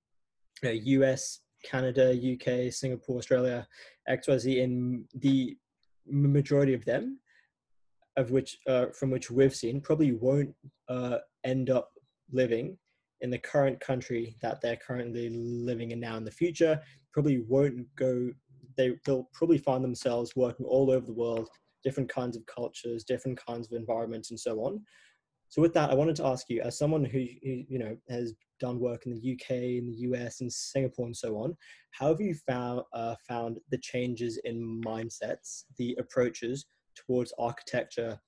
you 0.62 0.68
know, 0.68 0.70
US, 0.70 1.40
Canada, 1.62 2.10
UK, 2.10 2.72
Singapore, 2.72 3.18
Australia, 3.18 3.66
XYZ, 4.08 4.62
and 4.64 5.04
the 5.14 5.56
majority 6.06 6.72
of 6.72 6.84
them, 6.86 7.18
of 8.16 8.30
which 8.30 8.58
uh, 8.66 8.86
from 8.86 9.10
which 9.10 9.30
we've 9.30 9.54
seen, 9.54 9.80
probably 9.80 10.12
won't 10.12 10.54
uh, 10.88 11.18
end 11.44 11.70
up 11.70 11.90
living 12.32 12.76
in 13.20 13.30
the 13.30 13.38
current 13.38 13.80
country 13.80 14.36
that 14.42 14.60
they're 14.60 14.76
currently 14.76 15.30
living 15.30 15.90
in 15.90 16.00
now 16.00 16.16
in 16.16 16.24
the 16.24 16.30
future. 16.30 16.80
Probably 17.12 17.44
won't 17.48 17.86
go. 17.96 18.30
They, 18.76 18.94
they'll 19.04 19.28
probably 19.32 19.58
find 19.58 19.82
themselves 19.82 20.36
working 20.36 20.66
all 20.66 20.90
over 20.90 21.06
the 21.06 21.14
world, 21.14 21.48
different 21.82 22.10
kinds 22.10 22.36
of 22.36 22.44
cultures, 22.46 23.04
different 23.04 23.40
kinds 23.44 23.66
of 23.70 23.78
environments, 23.78 24.30
and 24.30 24.38
so 24.38 24.60
on. 24.60 24.82
So 25.48 25.62
with 25.62 25.72
that, 25.74 25.90
I 25.90 25.94
wanted 25.94 26.16
to 26.16 26.26
ask 26.26 26.46
you, 26.50 26.60
as 26.60 26.76
someone 26.76 27.04
who, 27.04 27.24
who, 27.42 27.62
you 27.68 27.78
know 27.78 27.96
has 28.08 28.34
done 28.58 28.80
work 28.80 29.06
in 29.06 29.12
the 29.12 29.32
UK, 29.32 29.50
in 29.50 29.86
the 29.86 29.98
US, 30.10 30.40
and 30.40 30.52
Singapore, 30.52 31.06
and 31.06 31.16
so 31.16 31.36
on, 31.36 31.56
how 31.92 32.08
have 32.08 32.20
you 32.20 32.34
found 32.34 32.82
uh, 32.92 33.14
found 33.28 33.58
the 33.70 33.78
changes 33.78 34.38
in 34.44 34.80
mindsets, 34.84 35.64
the 35.78 35.96
approaches 35.98 36.66
towards 36.96 37.32
architecture, 37.38 38.18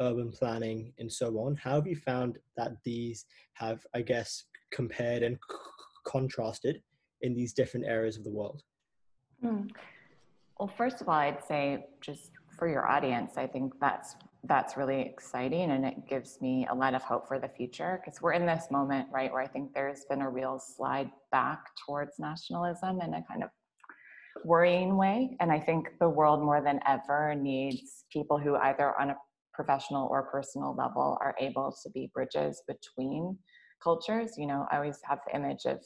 urban 0.00 0.30
planning, 0.30 0.92
and 0.98 1.10
so 1.10 1.38
on? 1.38 1.56
How 1.56 1.76
have 1.76 1.86
you 1.86 1.96
found 1.96 2.38
that 2.56 2.72
these 2.84 3.24
have, 3.54 3.86
I 3.94 4.02
guess, 4.02 4.44
compared 4.70 5.22
and 5.22 5.36
c- 5.50 5.56
contrasted 6.06 6.82
in 7.22 7.34
these 7.34 7.52
different 7.52 7.86
areas 7.86 8.16
of 8.16 8.24
the 8.24 8.30
world? 8.30 8.62
Hmm. 9.40 9.62
Well, 10.58 10.68
first 10.68 11.00
of 11.00 11.08
all, 11.08 11.14
I'd 11.14 11.44
say 11.44 11.86
just 12.00 12.30
for 12.58 12.68
your 12.68 12.88
audience, 12.88 13.36
I 13.36 13.46
think 13.46 13.74
that's 13.80 14.16
that's 14.48 14.76
really 14.76 15.00
exciting 15.00 15.70
and 15.72 15.84
it 15.84 16.08
gives 16.08 16.40
me 16.40 16.66
a 16.70 16.74
lot 16.74 16.94
of 16.94 17.02
hope 17.02 17.26
for 17.26 17.38
the 17.38 17.48
future 17.48 18.00
because 18.04 18.20
we're 18.22 18.32
in 18.32 18.46
this 18.46 18.66
moment 18.70 19.08
right 19.12 19.32
where 19.32 19.42
i 19.42 19.46
think 19.46 19.72
there's 19.74 20.04
been 20.08 20.22
a 20.22 20.30
real 20.30 20.58
slide 20.58 21.10
back 21.32 21.66
towards 21.84 22.18
nationalism 22.18 23.00
and 23.00 23.14
a 23.14 23.22
kind 23.28 23.42
of 23.42 23.50
worrying 24.44 24.96
way. 24.96 25.36
And 25.40 25.50
i 25.50 25.58
think 25.58 25.88
the 26.00 26.08
world 26.08 26.42
more 26.42 26.62
than 26.62 26.80
ever 26.86 27.34
needs 27.34 28.04
people 28.12 28.38
who 28.38 28.56
either 28.56 28.98
on 29.00 29.10
a 29.10 29.16
professional 29.54 30.06
or 30.10 30.24
personal 30.24 30.74
level 30.74 31.16
are 31.20 31.34
able 31.40 31.74
to 31.82 31.90
be 31.90 32.10
bridges 32.12 32.62
between 32.68 33.38
cultures. 33.82 34.32
You 34.36 34.46
know 34.46 34.66
i 34.70 34.76
always 34.76 35.00
have 35.04 35.20
the 35.26 35.36
image 35.36 35.64
of 35.66 35.80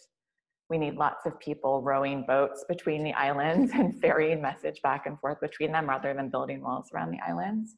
we 0.70 0.78
need 0.78 0.94
lots 0.94 1.26
of 1.26 1.38
people 1.40 1.82
rowing 1.82 2.24
boats 2.26 2.64
between 2.68 3.02
the 3.02 3.12
islands 3.12 3.72
and 3.74 4.00
ferrying 4.00 4.40
message 4.40 4.80
back 4.82 5.06
and 5.06 5.18
forth 5.20 5.40
between 5.40 5.72
them 5.72 5.88
rather 5.88 6.14
than 6.14 6.30
building 6.30 6.62
walls 6.62 6.88
around 6.94 7.10
the 7.10 7.18
islands. 7.26 7.76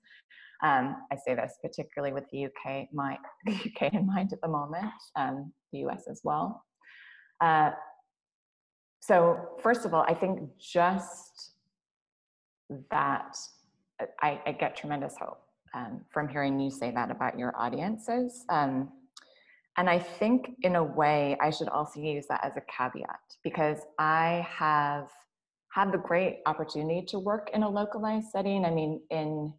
Um, 0.63 0.97
I 1.11 1.17
say 1.17 1.35
this 1.35 1.55
particularly 1.61 2.13
with 2.13 2.25
the 2.31 2.45
UK, 2.45 2.87
my, 2.93 3.19
the 3.47 3.55
UK 3.55 3.95
in 3.95 4.07
mind 4.07 4.33
at 4.33 4.41
the 4.43 4.49
moment, 4.49 4.93
um, 5.17 5.53
the 5.73 5.81
US 5.87 6.05
as 6.09 6.21
well. 6.23 6.63
Uh, 7.41 7.71
so 9.03 9.49
first 9.61 9.85
of 9.85 9.95
all, 9.95 10.05
I 10.07 10.15
think 10.15 10.49
just 10.61 11.55
that 12.93 13.37
I, 14.23 14.41
I 14.47 14.53
get 14.53 14.77
tremendous 14.77 15.17
hope 15.21 15.43
um, 15.75 16.03
from 16.09 16.29
hearing 16.29 16.61
you 16.61 16.71
say 16.71 16.93
that 16.93 17.11
about 17.11 17.37
your 17.37 17.53
audiences. 17.57 18.45
Um, 18.49 18.93
and 19.77 19.91
I 19.91 19.99
think, 19.99 20.53
in 20.63 20.77
a 20.77 20.85
way, 20.85 21.37
I 21.41 21.51
should 21.51 21.69
also 21.69 21.99
use 21.99 22.27
that 22.29 22.45
as 22.45 22.53
a 22.57 22.63
caveat 22.71 23.19
because 23.43 23.79
I 23.99 24.47
have 24.49 25.09
had 25.75 25.91
the 25.91 25.99
great 25.99 26.39
opportunity 26.47 27.05
to 27.07 27.19
work 27.19 27.51
in 27.55 27.65
a 27.65 27.69
localized 27.69 28.29
setting. 28.31 28.65
I 28.65 28.71
mean, 28.71 29.01
in 29.11 29.53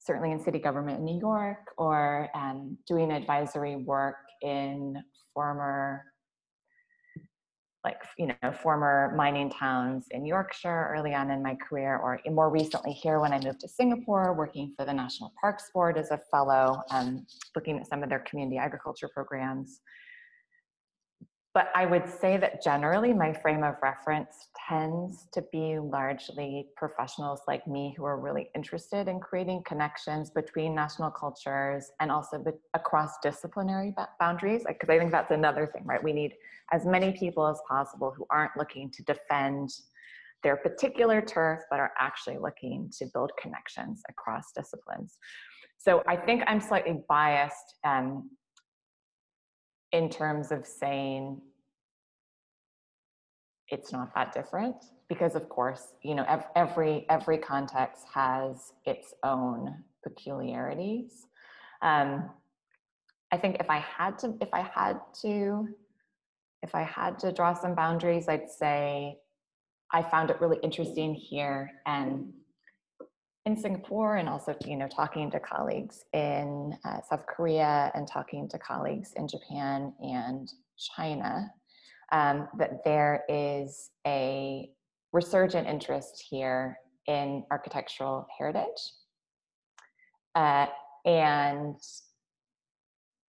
certainly 0.00 0.32
in 0.32 0.42
city 0.42 0.58
government 0.58 0.98
in 0.98 1.04
New 1.06 1.18
York 1.18 1.72
or 1.78 2.28
um, 2.34 2.76
doing 2.86 3.10
advisory 3.10 3.76
work 3.76 4.16
in 4.42 5.02
former 5.32 6.04
like 7.84 8.02
you 8.18 8.26
know 8.26 8.52
former 8.52 9.12
mining 9.16 9.50
towns 9.50 10.06
in 10.10 10.26
Yorkshire 10.26 10.88
early 10.92 11.14
on 11.14 11.30
in 11.30 11.42
my 11.42 11.54
career, 11.54 11.96
or 11.96 12.20
more 12.30 12.50
recently 12.50 12.92
here 12.92 13.20
when 13.20 13.32
I 13.32 13.40
moved 13.40 13.60
to 13.60 13.68
Singapore, 13.68 14.34
working 14.34 14.72
for 14.76 14.84
the 14.84 14.92
National 14.92 15.32
Parks 15.40 15.70
Board 15.72 15.96
as 15.96 16.10
a 16.10 16.20
fellow, 16.30 16.82
um, 16.90 17.26
looking 17.54 17.78
at 17.78 17.86
some 17.86 18.02
of 18.02 18.08
their 18.08 18.20
community 18.20 18.58
agriculture 18.58 19.08
programs. 19.12 19.80
But 21.56 21.70
I 21.74 21.86
would 21.86 22.06
say 22.06 22.36
that 22.36 22.62
generally 22.62 23.14
my 23.14 23.32
frame 23.32 23.64
of 23.64 23.76
reference 23.82 24.48
tends 24.68 25.26
to 25.32 25.40
be 25.50 25.78
largely 25.78 26.68
professionals 26.76 27.40
like 27.48 27.66
me 27.66 27.94
who 27.96 28.04
are 28.04 28.20
really 28.20 28.50
interested 28.54 29.08
in 29.08 29.20
creating 29.20 29.62
connections 29.64 30.28
between 30.28 30.74
national 30.74 31.10
cultures 31.12 31.92
and 31.98 32.12
also 32.12 32.44
across 32.74 33.12
disciplinary 33.22 33.94
boundaries. 34.20 34.64
Because 34.68 34.90
I 34.90 34.98
think 34.98 35.10
that's 35.10 35.30
another 35.30 35.66
thing, 35.66 35.86
right? 35.86 36.04
We 36.04 36.12
need 36.12 36.34
as 36.72 36.84
many 36.84 37.12
people 37.12 37.46
as 37.46 37.58
possible 37.66 38.12
who 38.14 38.26
aren't 38.28 38.54
looking 38.58 38.90
to 38.90 39.02
defend 39.04 39.70
their 40.42 40.56
particular 40.56 41.22
turf, 41.22 41.62
but 41.70 41.80
are 41.80 41.92
actually 41.98 42.36
looking 42.36 42.90
to 42.98 43.06
build 43.14 43.30
connections 43.40 44.02
across 44.10 44.52
disciplines. 44.54 45.16
So 45.78 46.02
I 46.06 46.16
think 46.16 46.42
I'm 46.46 46.60
slightly 46.60 47.00
biased 47.08 47.76
um, 47.82 48.28
in 49.96 50.10
terms 50.10 50.52
of 50.52 50.66
saying 50.66 51.40
it's 53.68 53.92
not 53.92 54.14
that 54.14 54.32
different 54.34 54.76
because 55.08 55.34
of 55.34 55.48
course 55.48 55.94
you 56.02 56.14
know 56.14 56.26
every 56.54 57.06
every 57.08 57.38
context 57.38 58.02
has 58.12 58.74
its 58.84 59.14
own 59.24 59.74
peculiarities. 60.04 61.26
Um, 61.82 62.30
i 63.32 63.36
think 63.36 63.56
if 63.58 63.68
i 63.68 63.78
had 63.78 64.18
to 64.18 64.36
if 64.40 64.48
i 64.52 64.60
had 64.60 65.00
to 65.22 65.68
if 66.62 66.74
i 66.74 66.82
had 66.82 67.18
to 67.18 67.32
draw 67.32 67.52
some 67.54 67.74
boundaries 67.74 68.28
i'd 68.28 68.48
say 68.48 69.18
i 69.92 70.00
found 70.02 70.30
it 70.30 70.40
really 70.40 70.58
interesting 70.62 71.12
here 71.14 71.70
and 71.86 72.32
in 73.46 73.56
Singapore 73.56 74.16
and 74.16 74.28
also, 74.28 74.56
you 74.66 74.76
know, 74.76 74.88
talking 74.88 75.30
to 75.30 75.38
colleagues 75.38 76.04
in 76.12 76.76
uh, 76.84 77.00
South 77.08 77.24
Korea 77.26 77.92
and 77.94 78.06
talking 78.06 78.48
to 78.48 78.58
colleagues 78.58 79.12
in 79.14 79.28
Japan 79.28 79.92
and 80.00 80.52
China, 80.76 81.48
um, 82.10 82.48
that 82.58 82.84
there 82.84 83.22
is 83.28 83.90
a 84.04 84.68
resurgent 85.12 85.68
interest 85.68 86.24
here 86.28 86.76
in 87.06 87.44
architectural 87.52 88.26
heritage. 88.36 88.92
Uh, 90.34 90.66
and 91.04 91.76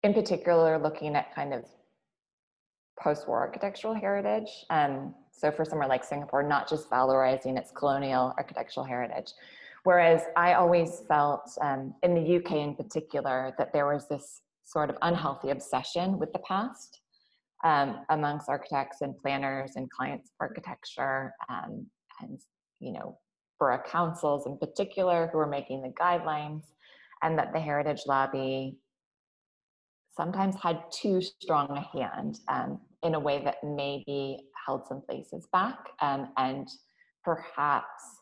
in 0.02 0.12
particular, 0.12 0.78
looking 0.78 1.14
at 1.14 1.32
kind 1.32 1.54
of 1.54 1.64
post-war 3.00 3.38
architectural 3.38 3.94
heritage. 3.94 4.50
Um, 4.68 5.14
so 5.30 5.52
for 5.52 5.64
somewhere 5.64 5.86
like 5.86 6.02
Singapore, 6.02 6.42
not 6.42 6.68
just 6.68 6.90
valorizing 6.90 7.56
its 7.56 7.70
colonial 7.70 8.34
architectural 8.36 8.84
heritage, 8.84 9.30
Whereas 9.84 10.22
I 10.36 10.54
always 10.54 11.02
felt 11.08 11.50
um, 11.60 11.94
in 12.02 12.14
the 12.14 12.36
UK 12.36 12.52
in 12.52 12.74
particular 12.74 13.54
that 13.58 13.72
there 13.72 13.86
was 13.86 14.08
this 14.08 14.42
sort 14.64 14.90
of 14.90 14.96
unhealthy 15.02 15.50
obsession 15.50 16.18
with 16.18 16.32
the 16.32 16.40
past 16.40 17.00
um, 17.64 18.04
amongst 18.10 18.48
architects 18.48 19.00
and 19.00 19.16
planners 19.18 19.72
and 19.76 19.90
clients 19.90 20.30
of 20.30 20.34
architecture 20.40 21.32
um, 21.48 21.86
and 22.20 22.40
you 22.80 22.92
know 22.92 23.18
borough 23.58 23.82
councils 23.90 24.46
in 24.46 24.56
particular 24.58 25.28
who 25.32 25.38
are 25.38 25.46
making 25.46 25.82
the 25.82 25.92
guidelines 26.00 26.62
and 27.22 27.38
that 27.38 27.52
the 27.52 27.58
heritage 27.58 28.02
lobby 28.06 28.76
sometimes 30.16 30.54
had 30.62 30.82
too 30.92 31.20
strong 31.20 31.70
a 31.70 31.98
hand 31.98 32.38
um, 32.48 32.80
in 33.02 33.14
a 33.14 33.20
way 33.20 33.42
that 33.42 33.56
maybe 33.64 34.38
held 34.66 34.86
some 34.86 35.00
places 35.08 35.48
back 35.52 35.78
um, 36.00 36.28
and 36.36 36.68
perhaps 37.24 38.17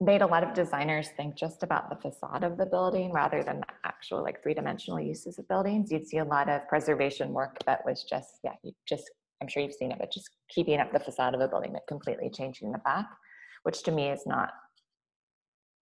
made 0.00 0.22
a 0.22 0.26
lot 0.26 0.42
of 0.42 0.54
designers 0.54 1.10
think 1.16 1.34
just 1.34 1.62
about 1.62 1.90
the 1.90 1.96
facade 1.96 2.42
of 2.42 2.56
the 2.56 2.64
building 2.64 3.12
rather 3.12 3.42
than 3.42 3.60
the 3.60 3.66
actual 3.84 4.22
like 4.22 4.42
three-dimensional 4.42 4.98
uses 4.98 5.38
of 5.38 5.46
buildings. 5.46 5.92
You'd 5.92 6.06
see 6.06 6.18
a 6.18 6.24
lot 6.24 6.48
of 6.48 6.66
preservation 6.68 7.32
work 7.32 7.58
that 7.66 7.84
was 7.84 8.04
just, 8.04 8.40
yeah, 8.42 8.54
you 8.64 8.72
just, 8.88 9.10
I'm 9.42 9.48
sure 9.48 9.62
you've 9.62 9.74
seen 9.74 9.92
it, 9.92 9.98
but 10.00 10.10
just 10.10 10.30
keeping 10.48 10.80
up 10.80 10.92
the 10.92 11.00
facade 11.00 11.34
of 11.34 11.40
a 11.40 11.48
building 11.48 11.72
but 11.72 11.82
completely 11.86 12.30
changing 12.30 12.72
the 12.72 12.78
back, 12.78 13.06
which 13.64 13.82
to 13.82 13.92
me 13.92 14.08
is 14.08 14.22
not 14.26 14.50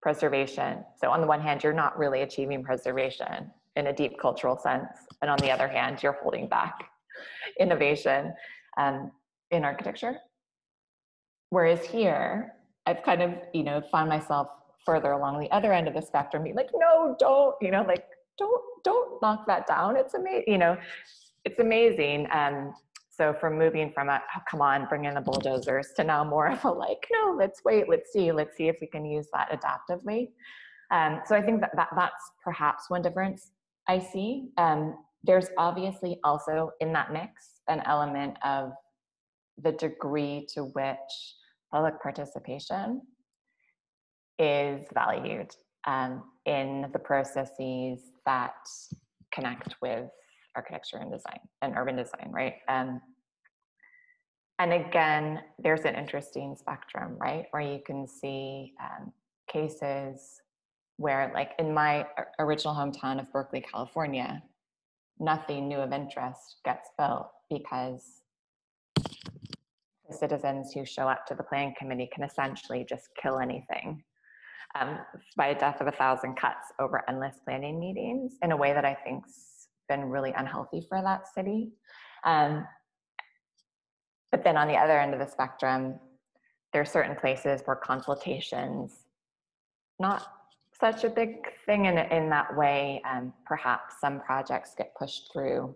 preservation. 0.02 0.84
So 1.00 1.10
on 1.10 1.20
the 1.20 1.26
one 1.26 1.40
hand, 1.40 1.62
you're 1.62 1.72
not 1.72 1.96
really 1.96 2.22
achieving 2.22 2.64
preservation 2.64 3.52
in 3.76 3.86
a 3.86 3.92
deep 3.92 4.18
cultural 4.20 4.58
sense. 4.58 4.88
And 5.22 5.30
on 5.30 5.38
the 5.38 5.50
other 5.52 5.68
hand, 5.68 6.02
you're 6.02 6.18
holding 6.22 6.48
back 6.48 6.74
innovation 7.60 8.34
um, 8.78 9.12
in 9.52 9.64
architecture. 9.64 10.16
Whereas 11.50 11.84
here, 11.84 12.52
I've 12.88 13.02
kind 13.02 13.20
of, 13.20 13.34
you 13.52 13.62
know, 13.62 13.82
found 13.92 14.08
myself 14.08 14.48
further 14.86 15.12
along 15.12 15.38
the 15.40 15.50
other 15.50 15.74
end 15.74 15.88
of 15.88 15.94
the 15.94 16.00
spectrum, 16.00 16.44
being 16.44 16.56
like, 16.56 16.70
no, 16.74 17.14
don't, 17.18 17.54
you 17.60 17.70
know, 17.70 17.82
like, 17.82 18.06
don't, 18.38 18.62
don't 18.82 19.20
knock 19.20 19.46
that 19.46 19.66
down. 19.66 19.96
It's 19.96 20.14
amazing, 20.14 20.44
you 20.46 20.56
know, 20.56 20.78
it's 21.44 21.58
amazing. 21.58 22.26
Um, 22.32 22.72
so 23.10 23.34
from 23.38 23.58
moving 23.58 23.92
from 23.92 24.08
a 24.08 24.22
oh, 24.36 24.40
come 24.50 24.62
on, 24.62 24.86
bring 24.86 25.04
in 25.04 25.14
the 25.14 25.20
bulldozers 25.20 25.88
to 25.96 26.04
now 26.04 26.24
more 26.24 26.48
of 26.48 26.64
a 26.64 26.70
like, 26.70 27.06
no, 27.12 27.34
let's 27.36 27.62
wait, 27.62 27.90
let's 27.90 28.10
see, 28.10 28.32
let's 28.32 28.56
see 28.56 28.68
if 28.68 28.76
we 28.80 28.86
can 28.86 29.04
use 29.04 29.26
that 29.34 29.50
adaptively. 29.50 30.30
Um, 30.90 31.20
so 31.26 31.36
I 31.36 31.42
think 31.42 31.60
that, 31.60 31.72
that 31.76 31.88
that's 31.94 32.30
perhaps 32.42 32.88
one 32.88 33.02
difference 33.02 33.50
I 33.86 33.98
see. 33.98 34.48
Um, 34.56 34.96
there's 35.24 35.48
obviously 35.58 36.20
also 36.24 36.70
in 36.80 36.92
that 36.94 37.12
mix 37.12 37.60
an 37.68 37.82
element 37.84 38.38
of 38.42 38.72
the 39.62 39.72
degree 39.72 40.46
to 40.54 40.64
which 40.64 41.34
public 41.72 42.00
participation 42.02 43.02
is 44.38 44.86
valued 44.94 45.54
um, 45.86 46.22
in 46.46 46.88
the 46.92 46.98
processes 46.98 48.00
that 48.24 48.54
connect 49.32 49.74
with 49.82 50.08
architecture 50.56 50.98
and 50.98 51.10
design 51.10 51.40
and 51.62 51.74
urban 51.76 51.96
design, 51.96 52.30
right? 52.30 52.54
Um, 52.68 53.00
and 54.58 54.72
again, 54.72 55.40
there's 55.58 55.82
an 55.82 55.94
interesting 55.94 56.56
spectrum, 56.56 57.16
right? 57.18 57.46
Where 57.52 57.62
you 57.62 57.80
can 57.84 58.08
see 58.08 58.72
um, 58.82 59.12
cases 59.48 60.40
where, 60.96 61.30
like 61.32 61.52
in 61.60 61.72
my 61.72 62.06
original 62.40 62.74
hometown 62.74 63.20
of 63.20 63.32
Berkeley, 63.32 63.60
California, 63.60 64.42
nothing 65.20 65.68
new 65.68 65.78
of 65.78 65.92
interest 65.92 66.56
gets 66.64 66.90
built 66.98 67.30
because 67.48 68.22
citizens 70.12 70.72
who 70.72 70.84
show 70.84 71.08
up 71.08 71.26
to 71.26 71.34
the 71.34 71.42
planning 71.42 71.74
committee 71.78 72.08
can 72.12 72.24
essentially 72.24 72.84
just 72.88 73.08
kill 73.20 73.38
anything 73.38 74.02
um, 74.78 74.98
by 75.36 75.48
a 75.48 75.58
death 75.58 75.80
of 75.80 75.86
a 75.86 75.92
thousand 75.92 76.36
cuts 76.36 76.72
over 76.78 77.02
endless 77.08 77.36
planning 77.44 77.78
meetings 77.78 78.34
in 78.42 78.52
a 78.52 78.56
way 78.56 78.72
that 78.72 78.84
I 78.84 78.94
think's 79.04 79.68
been 79.88 80.04
really 80.04 80.32
unhealthy 80.36 80.84
for 80.88 81.00
that 81.02 81.26
city. 81.32 81.72
Um, 82.24 82.66
but 84.30 84.44
then 84.44 84.56
on 84.56 84.68
the 84.68 84.74
other 84.76 84.98
end 84.98 85.14
of 85.14 85.20
the 85.20 85.26
spectrum, 85.26 85.98
there 86.72 86.82
are 86.82 86.86
certain 86.86 87.16
places 87.16 87.62
where 87.64 87.76
consultations, 87.76 88.92
not 89.98 90.26
such 90.78 91.04
a 91.04 91.10
big 91.10 91.50
thing 91.64 91.86
in, 91.86 91.96
in 91.98 92.28
that 92.28 92.54
way, 92.56 93.02
um, 93.10 93.32
perhaps 93.46 93.94
some 94.00 94.20
projects 94.20 94.74
get 94.76 94.94
pushed 94.98 95.30
through 95.32 95.74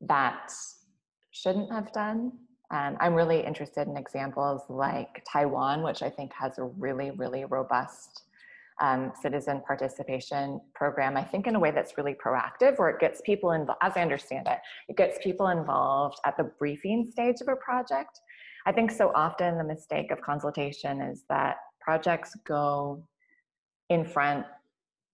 that 0.00 0.52
shouldn't 1.30 1.70
have 1.70 1.92
done 1.92 2.32
I'm 2.70 3.14
really 3.14 3.40
interested 3.40 3.86
in 3.88 3.96
examples 3.96 4.62
like 4.68 5.24
Taiwan, 5.30 5.82
which 5.82 6.02
I 6.02 6.10
think 6.10 6.32
has 6.32 6.58
a 6.58 6.64
really, 6.64 7.12
really 7.12 7.44
robust 7.44 8.22
um, 8.80 9.12
citizen 9.20 9.62
participation 9.66 10.60
program. 10.74 11.16
I 11.16 11.24
think 11.24 11.46
in 11.46 11.54
a 11.54 11.60
way 11.60 11.70
that's 11.70 11.96
really 11.96 12.14
proactive, 12.14 12.78
where 12.78 12.90
it 12.90 13.00
gets 13.00 13.20
people 13.22 13.52
involved, 13.52 13.78
as 13.82 13.92
I 13.96 14.02
understand 14.02 14.46
it, 14.48 14.58
it 14.88 14.96
gets 14.96 15.18
people 15.22 15.48
involved 15.48 16.18
at 16.26 16.36
the 16.36 16.44
briefing 16.58 17.08
stage 17.10 17.36
of 17.40 17.48
a 17.48 17.56
project. 17.56 18.20
I 18.66 18.72
think 18.72 18.90
so 18.90 19.12
often 19.14 19.56
the 19.56 19.64
mistake 19.64 20.10
of 20.10 20.20
consultation 20.20 21.00
is 21.00 21.22
that 21.28 21.56
projects 21.80 22.36
go 22.44 23.06
in 23.88 24.04
front 24.04 24.44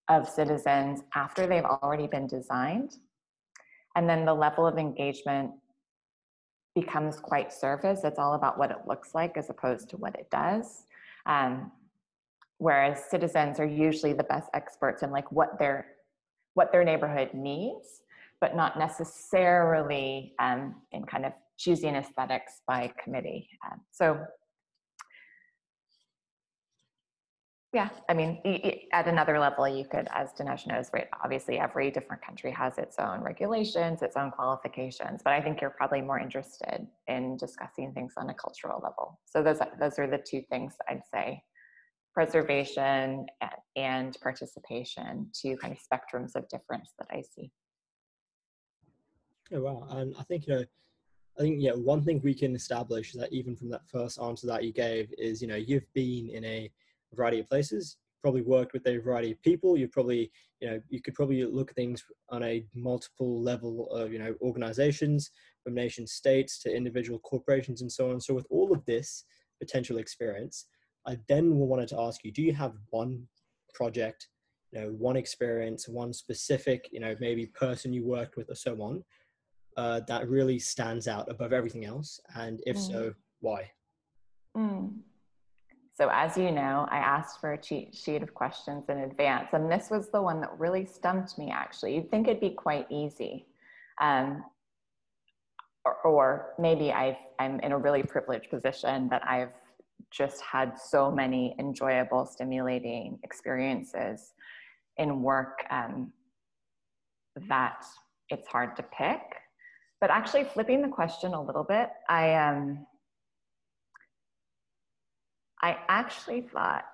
of 0.08 0.28
citizens 0.28 1.02
after 1.14 1.46
they've 1.46 1.64
already 1.64 2.06
been 2.06 2.26
designed. 2.26 2.96
And 3.94 4.08
then 4.08 4.24
the 4.24 4.34
level 4.34 4.66
of 4.66 4.78
engagement 4.78 5.52
becomes 6.74 7.20
quite 7.20 7.52
surface. 7.52 8.00
It's 8.04 8.18
all 8.18 8.34
about 8.34 8.58
what 8.58 8.70
it 8.70 8.78
looks 8.86 9.14
like 9.14 9.36
as 9.36 9.50
opposed 9.50 9.88
to 9.90 9.96
what 9.96 10.14
it 10.14 10.30
does. 10.30 10.86
Um, 11.26 11.70
whereas 12.58 13.04
citizens 13.10 13.58
are 13.60 13.66
usually 13.66 14.12
the 14.12 14.24
best 14.24 14.48
experts 14.54 15.02
in 15.02 15.10
like 15.10 15.30
what 15.32 15.58
their 15.58 15.86
what 16.54 16.70
their 16.70 16.84
neighborhood 16.84 17.30
needs, 17.32 18.02
but 18.40 18.54
not 18.54 18.78
necessarily 18.78 20.34
um, 20.38 20.74
in 20.92 21.04
kind 21.04 21.24
of 21.24 21.32
choosing 21.56 21.94
aesthetics 21.94 22.60
by 22.66 22.92
committee. 23.02 23.48
Um, 23.64 23.80
so 23.90 24.22
Yeah, 27.74 27.88
I 28.06 28.12
mean, 28.12 28.38
at 28.92 29.08
another 29.08 29.38
level, 29.38 29.66
you 29.66 29.86
could, 29.86 30.06
as 30.12 30.34
Dinesh 30.34 30.66
knows, 30.66 30.90
right? 30.92 31.06
Obviously, 31.24 31.58
every 31.58 31.90
different 31.90 32.22
country 32.22 32.50
has 32.50 32.76
its 32.76 32.98
own 32.98 33.22
regulations, 33.22 34.02
its 34.02 34.14
own 34.14 34.30
qualifications. 34.30 35.22
But 35.24 35.32
I 35.32 35.40
think 35.40 35.62
you're 35.62 35.70
probably 35.70 36.02
more 36.02 36.18
interested 36.18 36.86
in 37.06 37.38
discussing 37.38 37.94
things 37.94 38.12
on 38.18 38.28
a 38.28 38.34
cultural 38.34 38.78
level. 38.82 39.18
So 39.24 39.42
those 39.42 39.60
those 39.80 39.98
are 39.98 40.06
the 40.06 40.18
two 40.18 40.42
things 40.50 40.74
I'd 40.86 41.00
say: 41.10 41.42
preservation 42.12 43.24
and 43.74 44.16
participation, 44.22 45.30
two 45.32 45.56
kind 45.56 45.74
of 45.74 45.78
spectrums 45.78 46.36
of 46.36 46.46
difference 46.50 46.92
that 46.98 47.08
I 47.10 47.22
see. 47.22 47.50
Oh 49.50 49.62
wow! 49.62 49.86
And 49.88 50.14
I 50.18 50.24
think 50.24 50.46
you 50.46 50.56
know, 50.56 50.64
I 51.38 51.40
think 51.40 51.56
yeah, 51.58 51.72
one 51.72 52.02
thing 52.02 52.20
we 52.22 52.34
can 52.34 52.54
establish 52.54 53.14
is 53.14 53.20
that 53.22 53.32
even 53.32 53.56
from 53.56 53.70
that 53.70 53.88
first 53.88 54.20
answer 54.20 54.46
that 54.48 54.62
you 54.62 54.74
gave 54.74 55.10
is 55.16 55.40
you 55.40 55.48
know 55.48 55.56
you've 55.56 55.90
been 55.94 56.28
in 56.28 56.44
a 56.44 56.70
variety 57.14 57.40
of 57.40 57.48
places. 57.48 57.96
Probably 58.22 58.42
worked 58.42 58.72
with 58.72 58.86
a 58.86 58.98
variety 58.98 59.32
of 59.32 59.42
people. 59.42 59.76
You've 59.76 59.92
probably 59.92 60.30
you 60.60 60.70
know 60.70 60.80
you 60.88 61.02
could 61.02 61.14
probably 61.14 61.44
look 61.44 61.70
at 61.70 61.76
things 61.76 62.04
on 62.30 62.42
a 62.42 62.64
multiple 62.74 63.42
level 63.42 63.90
of 63.90 64.12
you 64.12 64.18
know 64.18 64.34
organizations 64.40 65.30
from 65.64 65.74
nation 65.74 66.06
states 66.06 66.58
to 66.60 66.74
individual 66.74 67.18
corporations 67.20 67.82
and 67.82 67.90
so 67.90 68.10
on. 68.10 68.20
So 68.20 68.34
with 68.34 68.46
all 68.50 68.72
of 68.72 68.84
this 68.84 69.24
potential 69.60 69.98
experience 69.98 70.66
i 71.06 71.16
then 71.28 71.54
wanted 71.54 71.86
to 71.86 72.00
ask 72.00 72.24
you 72.24 72.32
do 72.32 72.42
you 72.42 72.52
have 72.52 72.72
one 72.90 73.24
project 73.72 74.28
you 74.72 74.80
know 74.80 74.88
one 74.88 75.16
experience 75.16 75.86
one 75.86 76.12
specific 76.12 76.88
you 76.90 76.98
know 76.98 77.14
maybe 77.20 77.46
person 77.46 77.92
you 77.92 78.04
worked 78.04 78.36
with 78.36 78.50
or 78.50 78.56
so 78.56 78.74
on 78.82 79.04
uh, 79.76 80.00
that 80.06 80.28
really 80.28 80.58
stands 80.58 81.08
out 81.08 81.30
above 81.30 81.52
everything 81.52 81.84
else? 81.84 82.20
And 82.34 82.60
if 82.66 82.76
mm. 82.76 82.90
so 82.90 83.14
why? 83.40 83.70
Mm. 84.56 84.98
So 86.02 86.10
as 86.12 86.36
you 86.36 86.50
know, 86.50 86.88
I 86.90 86.96
asked 86.96 87.40
for 87.40 87.52
a 87.52 87.56
cheat 87.56 87.94
sheet 87.94 88.24
of 88.24 88.34
questions 88.34 88.86
in 88.88 88.98
advance, 88.98 89.50
and 89.52 89.70
this 89.70 89.88
was 89.88 90.10
the 90.10 90.20
one 90.20 90.40
that 90.40 90.50
really 90.58 90.84
stumped 90.84 91.38
me 91.38 91.52
actually. 91.52 91.94
You'd 91.94 92.10
think 92.10 92.26
it'd 92.26 92.40
be 92.40 92.50
quite 92.50 92.88
easy. 92.90 93.46
Um, 94.00 94.44
or, 95.84 95.94
or, 96.04 96.54
maybe 96.58 96.90
i 96.90 97.16
am 97.38 97.60
in 97.60 97.70
a 97.70 97.78
really 97.78 98.02
privileged 98.02 98.50
position 98.50 99.08
that 99.10 99.22
I've 99.24 99.52
just 100.10 100.42
had 100.42 100.76
so 100.76 101.08
many 101.08 101.54
enjoyable, 101.60 102.26
stimulating 102.26 103.20
experiences 103.22 104.32
in 104.96 105.22
work 105.22 105.64
um, 105.70 106.12
that 107.48 107.84
it's 108.28 108.48
hard 108.48 108.74
to 108.74 108.82
pick. 108.82 109.20
But 110.00 110.10
actually, 110.10 110.42
flipping 110.52 110.82
the 110.82 110.88
question 110.88 111.32
a 111.32 111.40
little 111.40 111.62
bit, 111.62 111.90
I 112.08 112.34
um, 112.34 112.88
I 115.62 115.78
actually 115.88 116.42
thought 116.42 116.84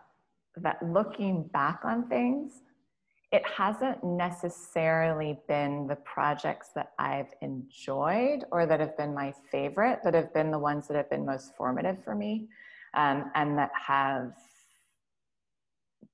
that 0.56 0.82
looking 0.82 1.44
back 1.44 1.80
on 1.84 2.08
things, 2.08 2.62
it 3.30 3.42
hasn't 3.46 4.02
necessarily 4.02 5.38
been 5.48 5.86
the 5.86 5.96
projects 5.96 6.70
that 6.74 6.92
I've 6.98 7.32
enjoyed 7.42 8.44
or 8.50 8.66
that 8.66 8.80
have 8.80 8.96
been 8.96 9.14
my 9.14 9.32
favorite, 9.50 10.00
that 10.04 10.14
have 10.14 10.32
been 10.32 10.50
the 10.50 10.58
ones 10.58 10.88
that 10.88 10.96
have 10.96 11.10
been 11.10 11.26
most 11.26 11.54
formative 11.56 12.02
for 12.02 12.14
me 12.14 12.48
um, 12.94 13.30
and 13.34 13.56
that 13.58 13.70
have 13.74 14.32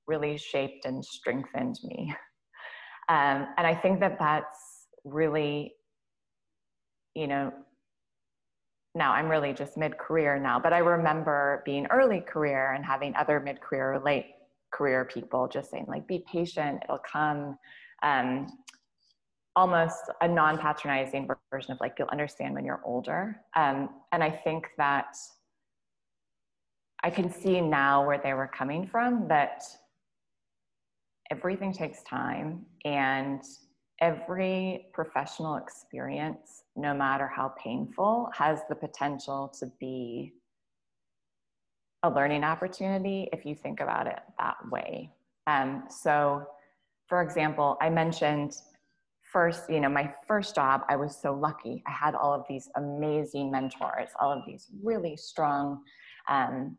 really 0.06 0.36
shaped 0.36 0.84
and 0.84 1.04
strengthened 1.04 1.78
me. 1.84 2.14
Um, 3.06 3.48
and 3.58 3.66
I 3.66 3.74
think 3.74 4.00
that 4.00 4.18
that's 4.18 4.86
really, 5.04 5.74
you 7.14 7.26
know, 7.26 7.52
now 8.94 9.12
I'm 9.12 9.28
really 9.28 9.52
just 9.52 9.76
mid 9.76 9.98
career 9.98 10.38
now, 10.38 10.58
but 10.58 10.72
I 10.72 10.78
remember 10.78 11.62
being 11.64 11.86
early 11.86 12.20
career 12.20 12.72
and 12.72 12.84
having 12.84 13.14
other 13.16 13.40
mid 13.40 13.60
career 13.60 13.94
or 13.94 14.00
late 14.00 14.26
career 14.72 15.04
people 15.04 15.48
just 15.48 15.70
saying, 15.70 15.86
like, 15.88 16.06
be 16.06 16.24
patient, 16.30 16.80
it'll 16.84 16.98
come. 16.98 17.58
Um, 18.02 18.46
almost 19.56 20.10
a 20.20 20.28
non 20.28 20.58
patronizing 20.58 21.28
version 21.50 21.72
of 21.72 21.80
like, 21.80 21.94
you'll 21.98 22.08
understand 22.08 22.54
when 22.54 22.64
you're 22.64 22.82
older. 22.84 23.36
Um, 23.54 23.90
and 24.12 24.22
I 24.22 24.30
think 24.30 24.68
that 24.78 25.16
I 27.02 27.10
can 27.10 27.30
see 27.30 27.60
now 27.60 28.06
where 28.06 28.18
they 28.22 28.34
were 28.34 28.48
coming 28.48 28.86
from 28.86 29.28
that 29.28 29.62
everything 31.30 31.72
takes 31.72 32.02
time 32.02 32.64
and 32.84 33.42
every 34.00 34.86
professional 34.92 35.56
experience, 35.56 36.64
no 36.76 36.94
matter 36.94 37.26
how 37.28 37.54
painful, 37.62 38.28
has 38.34 38.60
the 38.68 38.74
potential 38.74 39.52
to 39.60 39.66
be 39.78 40.32
a 42.02 42.10
learning 42.10 42.44
opportunity 42.44 43.28
if 43.32 43.46
you 43.46 43.54
think 43.54 43.80
about 43.80 44.06
it 44.06 44.20
that 44.38 44.56
way. 44.70 45.10
Um, 45.46 45.84
so, 45.88 46.44
for 47.06 47.22
example, 47.22 47.76
I 47.80 47.88
mentioned 47.88 48.56
first, 49.22 49.68
you 49.70 49.80
know, 49.80 49.88
my 49.88 50.12
first 50.28 50.54
job, 50.54 50.82
I 50.88 50.96
was 50.96 51.16
so 51.20 51.32
lucky. 51.34 51.82
I 51.86 51.90
had 51.90 52.14
all 52.14 52.32
of 52.32 52.44
these 52.48 52.68
amazing 52.76 53.50
mentors, 53.50 54.10
all 54.20 54.32
of 54.32 54.42
these 54.46 54.68
really 54.82 55.16
strong 55.16 55.82
um, 56.28 56.76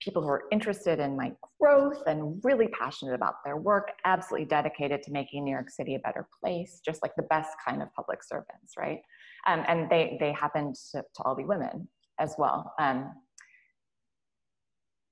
people 0.00 0.22
who 0.22 0.28
are 0.28 0.44
interested 0.50 0.98
in 0.98 1.16
my 1.16 1.32
growth 1.60 2.02
and 2.06 2.40
really 2.42 2.68
passionate 2.68 3.14
about 3.14 3.34
their 3.44 3.56
work, 3.56 3.92
absolutely 4.04 4.46
dedicated 4.46 5.02
to 5.02 5.12
making 5.12 5.44
New 5.44 5.52
York 5.52 5.70
City 5.70 5.94
a 5.94 5.98
better 5.98 6.26
place, 6.42 6.80
just 6.84 7.02
like 7.02 7.14
the 7.16 7.22
best 7.24 7.50
kind 7.66 7.82
of 7.82 7.92
public 7.94 8.22
servants, 8.22 8.74
right? 8.78 9.00
Um, 9.46 9.64
and 9.68 9.90
they, 9.90 10.16
they 10.18 10.32
happened 10.32 10.76
to, 10.92 11.02
to, 11.02 11.22
all 11.22 11.34
be 11.34 11.44
women 11.44 11.88
as 12.18 12.34
well. 12.38 12.72
Um, 12.78 13.12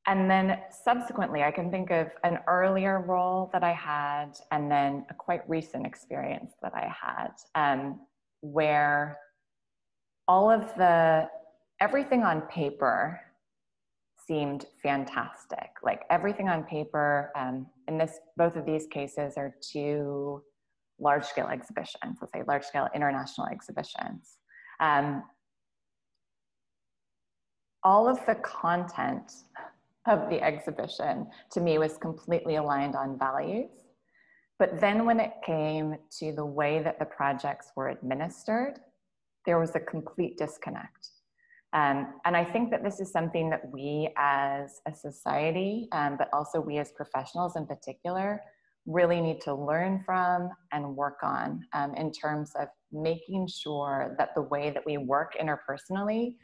and 0.07 0.31
then 0.31 0.59
subsequently, 0.85 1.42
I 1.42 1.51
can 1.51 1.70
think 1.70 1.90
of 1.90 2.09
an 2.24 2.38
earlier 2.46 3.01
role 3.01 3.51
that 3.53 3.62
I 3.62 3.72
had, 3.72 4.38
and 4.51 4.70
then 4.70 5.05
a 5.11 5.14
quite 5.14 5.46
recent 5.48 5.87
experience 5.87 6.55
that 6.62 6.72
I 6.74 6.90
had, 6.90 7.33
um, 7.55 8.01
where 8.40 9.18
all 10.27 10.51
of 10.51 10.74
the 10.77 11.29
everything 11.81 12.22
on 12.22 12.42
paper 12.42 13.20
seemed 14.29 14.67
fantastic. 14.83 15.71
Like 15.83 16.03
everything 16.11 16.49
on 16.49 16.62
paper, 16.64 17.33
um, 17.35 17.67
in 17.88 17.99
this, 17.99 18.21
both 18.37 18.55
of 18.55 18.67
these 18.67 18.87
cases 18.87 19.35
are 19.37 19.55
two 19.73 20.43
large 21.01 21.25
scale 21.25 21.49
exhibitions, 21.49 22.19
let's 22.21 22.33
say 22.33 22.43
large 22.47 22.64
scale 22.64 22.88
international 22.95 23.47
exhibitions. 23.49 24.37
Um, 24.81 25.25
all 27.83 28.09
of 28.09 28.25
the 28.27 28.35
content 28.37 29.33
of 30.07 30.29
the 30.29 30.43
exhibition 30.43 31.27
to 31.53 31.61
me 31.61 31.79
was 31.79 31.97
completely 31.97 32.57
aligned 32.57 32.95
on 32.95 33.19
values. 33.19 33.71
But 34.59 34.81
then 34.81 35.07
when 35.07 35.21
it 35.21 35.33
came 35.47 35.97
to 36.19 36.33
the 36.33 36.45
way 36.45 36.83
that 36.83 36.99
the 36.99 37.05
projects 37.05 37.71
were 37.77 37.88
administered, 37.88 38.81
there 39.47 39.59
was 39.59 39.75
a 39.75 39.81
complete 39.81 40.37
disconnect. 40.37 41.09
Um, 41.74 42.14
and 42.24 42.37
I 42.37 42.44
think 42.44 42.70
that 42.70 42.83
this 42.83 42.98
is 42.98 43.12
something 43.12 43.50
that 43.50 43.62
we 43.70 44.11
as 44.16 44.81
a 44.87 44.94
society, 44.94 45.88
um, 45.92 46.16
but 46.16 46.28
also 46.33 46.61
we 46.61 46.78
as 46.78 46.92
professionals 46.92 47.57
in 47.57 47.66
particular, 47.66 48.40
really 48.87 49.20
need 49.20 49.40
to 49.42 49.54
learn 49.54 50.02
from 50.04 50.48
and 50.72 50.96
work 50.96 51.18
on 51.22 51.62
um, 51.74 51.94
in 51.94 52.11
terms 52.11 52.52
of 52.59 52.68
making 52.90 53.46
sure 53.46 54.14
that 54.18 54.35
the 54.35 54.42
way 54.42 54.70
that 54.70 54.83
we 54.87 54.96
work 54.96 55.35
interpersonally 55.38 56.37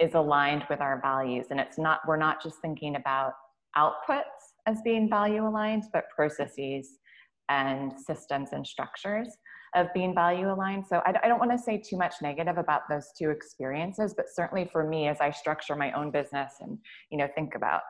is 0.00 0.14
aligned 0.14 0.64
with 0.68 0.80
our 0.80 1.00
values. 1.00 1.46
And 1.50 1.60
it's 1.60 1.78
not, 1.78 2.00
we're 2.06 2.16
not 2.16 2.42
just 2.42 2.56
thinking 2.60 2.96
about 2.96 3.34
outputs 3.76 4.22
as 4.66 4.82
being 4.82 5.08
value 5.08 5.46
aligned, 5.46 5.84
but 5.92 6.04
processes 6.14 6.98
and 7.48 7.92
systems 7.96 8.48
and 8.52 8.66
structures 8.66 9.28
of 9.76 9.92
being 9.92 10.14
value 10.14 10.50
aligned. 10.50 10.86
So 10.86 11.02
I, 11.04 11.14
I 11.22 11.28
don't 11.28 11.38
want 11.38 11.52
to 11.52 11.58
say 11.58 11.78
too 11.78 11.96
much 11.96 12.14
negative 12.22 12.58
about 12.58 12.82
those 12.88 13.08
two 13.16 13.30
experiences, 13.30 14.14
but 14.16 14.26
certainly 14.34 14.68
for 14.72 14.88
me, 14.88 15.06
as 15.06 15.18
I 15.20 15.30
structure 15.30 15.76
my 15.76 15.92
own 15.92 16.10
business 16.10 16.54
and 16.60 16.78
you 17.10 17.18
know 17.18 17.28
think 17.34 17.54
about 17.54 17.82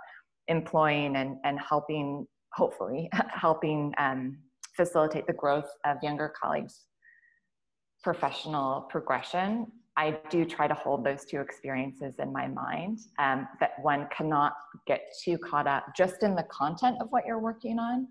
employing 0.49 1.16
and 1.16 1.37
and 1.44 1.59
helping, 1.59 2.27
hopefully 2.53 3.09
helping 3.29 3.94
um, 3.99 4.38
facilitate 4.77 5.27
the 5.27 5.33
growth 5.33 5.70
of 5.87 5.96
younger 6.03 6.33
colleagues' 6.40 6.87
professional 8.03 8.83
progression. 8.90 9.66
I 9.99 10.18
do 10.29 10.44
try 10.44 10.68
to 10.68 10.75
hold 10.75 11.07
those 11.07 11.25
two 11.25 11.40
experiences 11.40 12.16
in 12.18 12.31
my 12.31 12.49
mind. 12.49 12.99
Um, 13.18 13.49
that 13.61 13.72
one 13.81 14.09
cannot 14.14 14.53
get 14.87 15.01
too 15.25 15.38
caught 15.38 15.66
up 15.66 15.87
just 15.96 16.22
in 16.22 16.35
the 16.35 16.42
content 16.51 16.99
of 17.01 17.09
what 17.11 17.25
you're 17.27 17.38
working 17.38 17.79
on. 17.79 18.07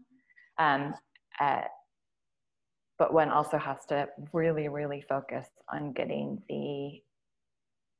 Um, 0.57 0.95
uh, 1.39 1.61
but 2.97 3.13
one 3.13 3.29
also 3.29 3.57
has 3.57 3.85
to 3.87 4.07
really, 4.31 4.67
really 4.67 5.03
focus 5.07 5.47
on 5.71 5.91
getting 5.93 6.41
the 6.49 7.01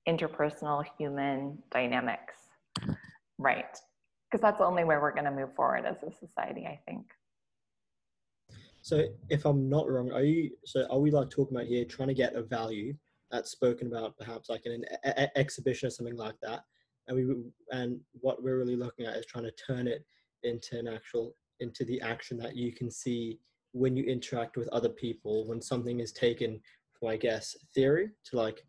interpersonal 0.07 0.85
human 0.97 1.57
dynamics 1.71 2.35
right. 3.37 3.77
Because 4.29 4.41
that's 4.41 4.57
the 4.57 4.65
only 4.65 4.83
way 4.83 4.97
we're 4.97 5.13
going 5.13 5.25
to 5.25 5.31
move 5.31 5.53
forward 5.55 5.85
as 5.85 5.97
a 5.97 6.11
society, 6.11 6.65
I 6.65 6.79
think. 6.87 7.05
So, 8.81 9.03
if 9.29 9.45
I'm 9.45 9.67
not 9.67 9.89
wrong, 9.89 10.11
are 10.11 10.23
you? 10.23 10.51
So, 10.63 10.85
are 10.89 10.99
we 10.99 11.09
like 11.11 11.29
talking 11.29 11.57
about 11.57 11.67
here 11.67 11.85
trying 11.85 12.09
to 12.09 12.13
get 12.13 12.35
a 12.35 12.43
value 12.43 12.93
that's 13.31 13.49
spoken 13.49 13.87
about, 13.87 14.17
perhaps 14.17 14.49
like 14.49 14.65
in 14.65 14.73
an 14.73 14.85
a- 15.03 15.23
a- 15.23 15.37
exhibition 15.37 15.87
or 15.87 15.89
something 15.89 16.15
like 16.15 16.35
that, 16.43 16.63
and 17.07 17.17
we 17.17 17.35
and 17.71 17.99
what 18.13 18.43
we're 18.43 18.57
really 18.57 18.75
looking 18.75 19.05
at 19.07 19.17
is 19.17 19.25
trying 19.25 19.45
to 19.45 19.51
turn 19.51 19.87
it 19.87 20.05
into 20.43 20.77
an 20.77 20.87
actual 20.87 21.35
into 21.59 21.83
the 21.85 21.99
action 22.01 22.37
that 22.37 22.55
you 22.55 22.71
can 22.73 22.91
see 22.91 23.39
when 23.75 23.97
you 23.97 24.05
interact 24.05 24.55
with 24.57 24.67
other 24.69 24.89
people 24.89 25.45
when 25.47 25.61
something 25.61 25.99
is 25.99 26.11
taken 26.11 26.59
from 26.97 27.09
i 27.09 27.17
guess 27.17 27.55
theory 27.73 28.09
to 28.23 28.37
like 28.37 28.63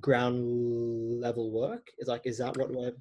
ground 0.00 1.20
level 1.20 1.50
work 1.50 1.88
is 1.98 2.08
like 2.08 2.22
is 2.24 2.38
that 2.38 2.56
what 2.56 2.70
we're 2.70 2.92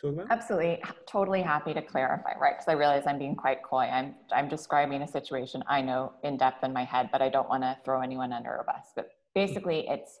talking 0.00 0.18
about? 0.18 0.30
Absolutely. 0.30 0.82
Totally 1.06 1.42
happy 1.42 1.72
to 1.74 1.82
clarify 1.82 2.32
right 2.40 2.54
because 2.54 2.68
i 2.68 2.72
realize 2.72 3.04
i'm 3.06 3.18
being 3.18 3.36
quite 3.36 3.62
coy. 3.62 3.84
I'm 3.84 4.16
i'm 4.32 4.48
describing 4.48 5.02
a 5.02 5.08
situation 5.08 5.62
i 5.68 5.80
know 5.80 6.12
in 6.24 6.36
depth 6.36 6.64
in 6.64 6.72
my 6.72 6.84
head 6.84 7.08
but 7.12 7.22
i 7.22 7.28
don't 7.28 7.48
want 7.48 7.62
to 7.62 7.76
throw 7.84 8.00
anyone 8.00 8.32
under 8.32 8.56
a 8.56 8.64
bus. 8.64 8.92
But 8.96 9.10
basically 9.34 9.86
it's 9.88 10.18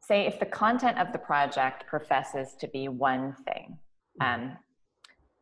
say 0.00 0.26
if 0.26 0.38
the 0.38 0.46
content 0.46 0.98
of 0.98 1.12
the 1.12 1.18
project 1.18 1.86
professes 1.86 2.54
to 2.60 2.68
be 2.68 2.88
one 2.88 3.34
thing 3.44 3.76
mm-hmm. 4.20 4.42
um, 4.42 4.56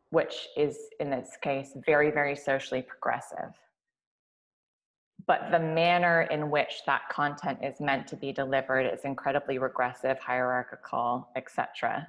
which 0.09 0.47
is 0.57 0.77
in 0.99 1.09
this 1.09 1.37
case 1.41 1.77
very 1.85 2.09
very 2.09 2.35
socially 2.35 2.81
progressive 2.81 3.53
but 5.25 5.51
the 5.51 5.59
manner 5.59 6.23
in 6.23 6.49
which 6.49 6.81
that 6.85 7.07
content 7.09 7.59
is 7.63 7.79
meant 7.79 8.07
to 8.07 8.15
be 8.15 8.31
delivered 8.31 8.85
is 8.85 9.01
incredibly 9.05 9.57
regressive, 9.57 10.19
hierarchical, 10.19 11.29
etc. 11.35 12.07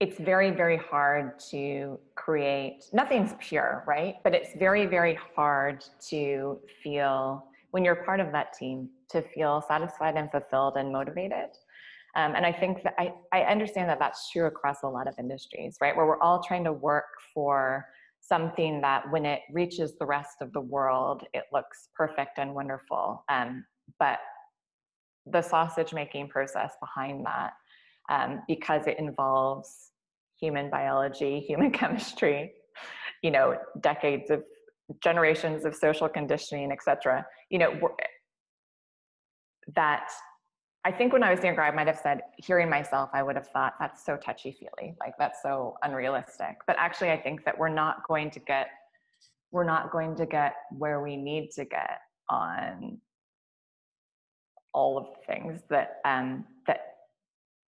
It's 0.00 0.18
very, 0.18 0.50
very 0.50 0.76
hard 0.76 1.38
to 1.50 1.98
create, 2.14 2.84
nothing's 2.92 3.34
pure, 3.38 3.82
right? 3.86 4.16
But 4.24 4.34
it's 4.34 4.50
very, 4.58 4.86
very 4.86 5.18
hard 5.34 5.84
to 6.08 6.58
feel, 6.82 7.46
when 7.70 7.84
you're 7.84 7.96
part 7.96 8.20
of 8.20 8.32
that 8.32 8.52
team, 8.52 8.90
to 9.10 9.22
feel 9.22 9.64
satisfied 9.66 10.16
and 10.16 10.30
fulfilled 10.30 10.76
and 10.76 10.92
motivated. 10.92 11.50
Um, 12.14 12.34
and 12.34 12.46
I 12.46 12.52
think 12.52 12.82
that 12.82 12.94
I, 12.98 13.12
I 13.32 13.42
understand 13.42 13.90
that 13.90 13.98
that's 13.98 14.30
true 14.30 14.46
across 14.46 14.82
a 14.82 14.88
lot 14.88 15.06
of 15.06 15.14
industries, 15.18 15.76
right? 15.82 15.94
Where 15.94 16.06
we're 16.06 16.20
all 16.20 16.42
trying 16.42 16.64
to 16.64 16.72
work 16.72 17.04
for 17.34 17.86
something 18.20 18.80
that 18.80 19.10
when 19.10 19.24
it 19.24 19.40
reaches 19.52 19.94
the 19.98 20.06
rest 20.06 20.36
of 20.40 20.52
the 20.52 20.60
world, 20.60 21.22
it 21.32 21.44
looks 21.52 21.88
perfect 21.94 22.38
and 22.38 22.54
wonderful. 22.54 23.24
Um, 23.28 23.64
but 23.98 24.18
the 25.26 25.42
sausage 25.42 25.92
making 25.92 26.28
process 26.28 26.72
behind 26.80 27.24
that, 27.26 27.52
um, 28.10 28.42
because 28.48 28.86
it 28.86 28.98
involves 28.98 29.90
human 30.40 30.70
biology, 30.70 31.40
human 31.48 31.70
chemistry, 31.70 32.52
you 33.22 33.30
know, 33.30 33.56
decades 33.80 34.30
of 34.30 34.42
generations 35.02 35.64
of 35.64 35.74
social 35.74 36.08
conditioning, 36.08 36.70
et 36.70 36.82
cetera, 36.82 37.26
you 37.50 37.58
know, 37.58 37.72
that 39.74 40.08
I 40.86 40.92
think 40.92 41.12
when 41.12 41.24
I 41.24 41.34
was 41.34 41.42
younger, 41.42 41.62
I 41.62 41.72
might 41.72 41.88
have 41.88 41.98
said, 41.98 42.20
hearing 42.36 42.70
myself, 42.70 43.10
I 43.12 43.20
would 43.24 43.34
have 43.34 43.48
thought 43.48 43.74
that's 43.80 44.06
so 44.06 44.16
touchy 44.16 44.52
feely, 44.52 44.94
like 45.00 45.14
that's 45.18 45.42
so 45.42 45.74
unrealistic. 45.82 46.58
But 46.64 46.76
actually, 46.78 47.10
I 47.10 47.20
think 47.20 47.44
that 47.44 47.58
we're 47.58 47.68
not 47.68 48.06
going 48.06 48.30
to 48.30 48.38
get, 48.38 48.68
we're 49.50 49.64
not 49.64 49.90
going 49.90 50.14
to 50.14 50.26
get 50.26 50.54
where 50.70 51.02
we 51.02 51.16
need 51.16 51.50
to 51.56 51.64
get 51.64 52.02
on 52.30 53.00
all 54.72 54.96
of 54.96 55.06
the 55.06 55.26
things 55.26 55.60
that 55.70 55.96
um, 56.04 56.44
that, 56.68 56.82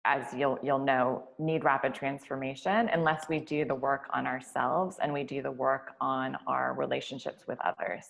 as 0.04 0.33
you'll 0.33 0.61
you'll 0.62 0.78
know, 0.78 1.24
need 1.40 1.64
rapid 1.64 1.94
transformation 1.94 2.88
unless 2.92 3.28
we 3.28 3.40
do 3.40 3.64
the 3.64 3.74
work 3.74 4.07
on 4.12 4.28
ourselves 4.28 4.98
and 5.02 5.12
we 5.12 5.24
do 5.24 5.42
the 5.42 5.50
work 5.50 5.96
on 6.00 6.38
our 6.46 6.72
relationships 6.74 7.48
with 7.48 7.59
others. 7.64 8.04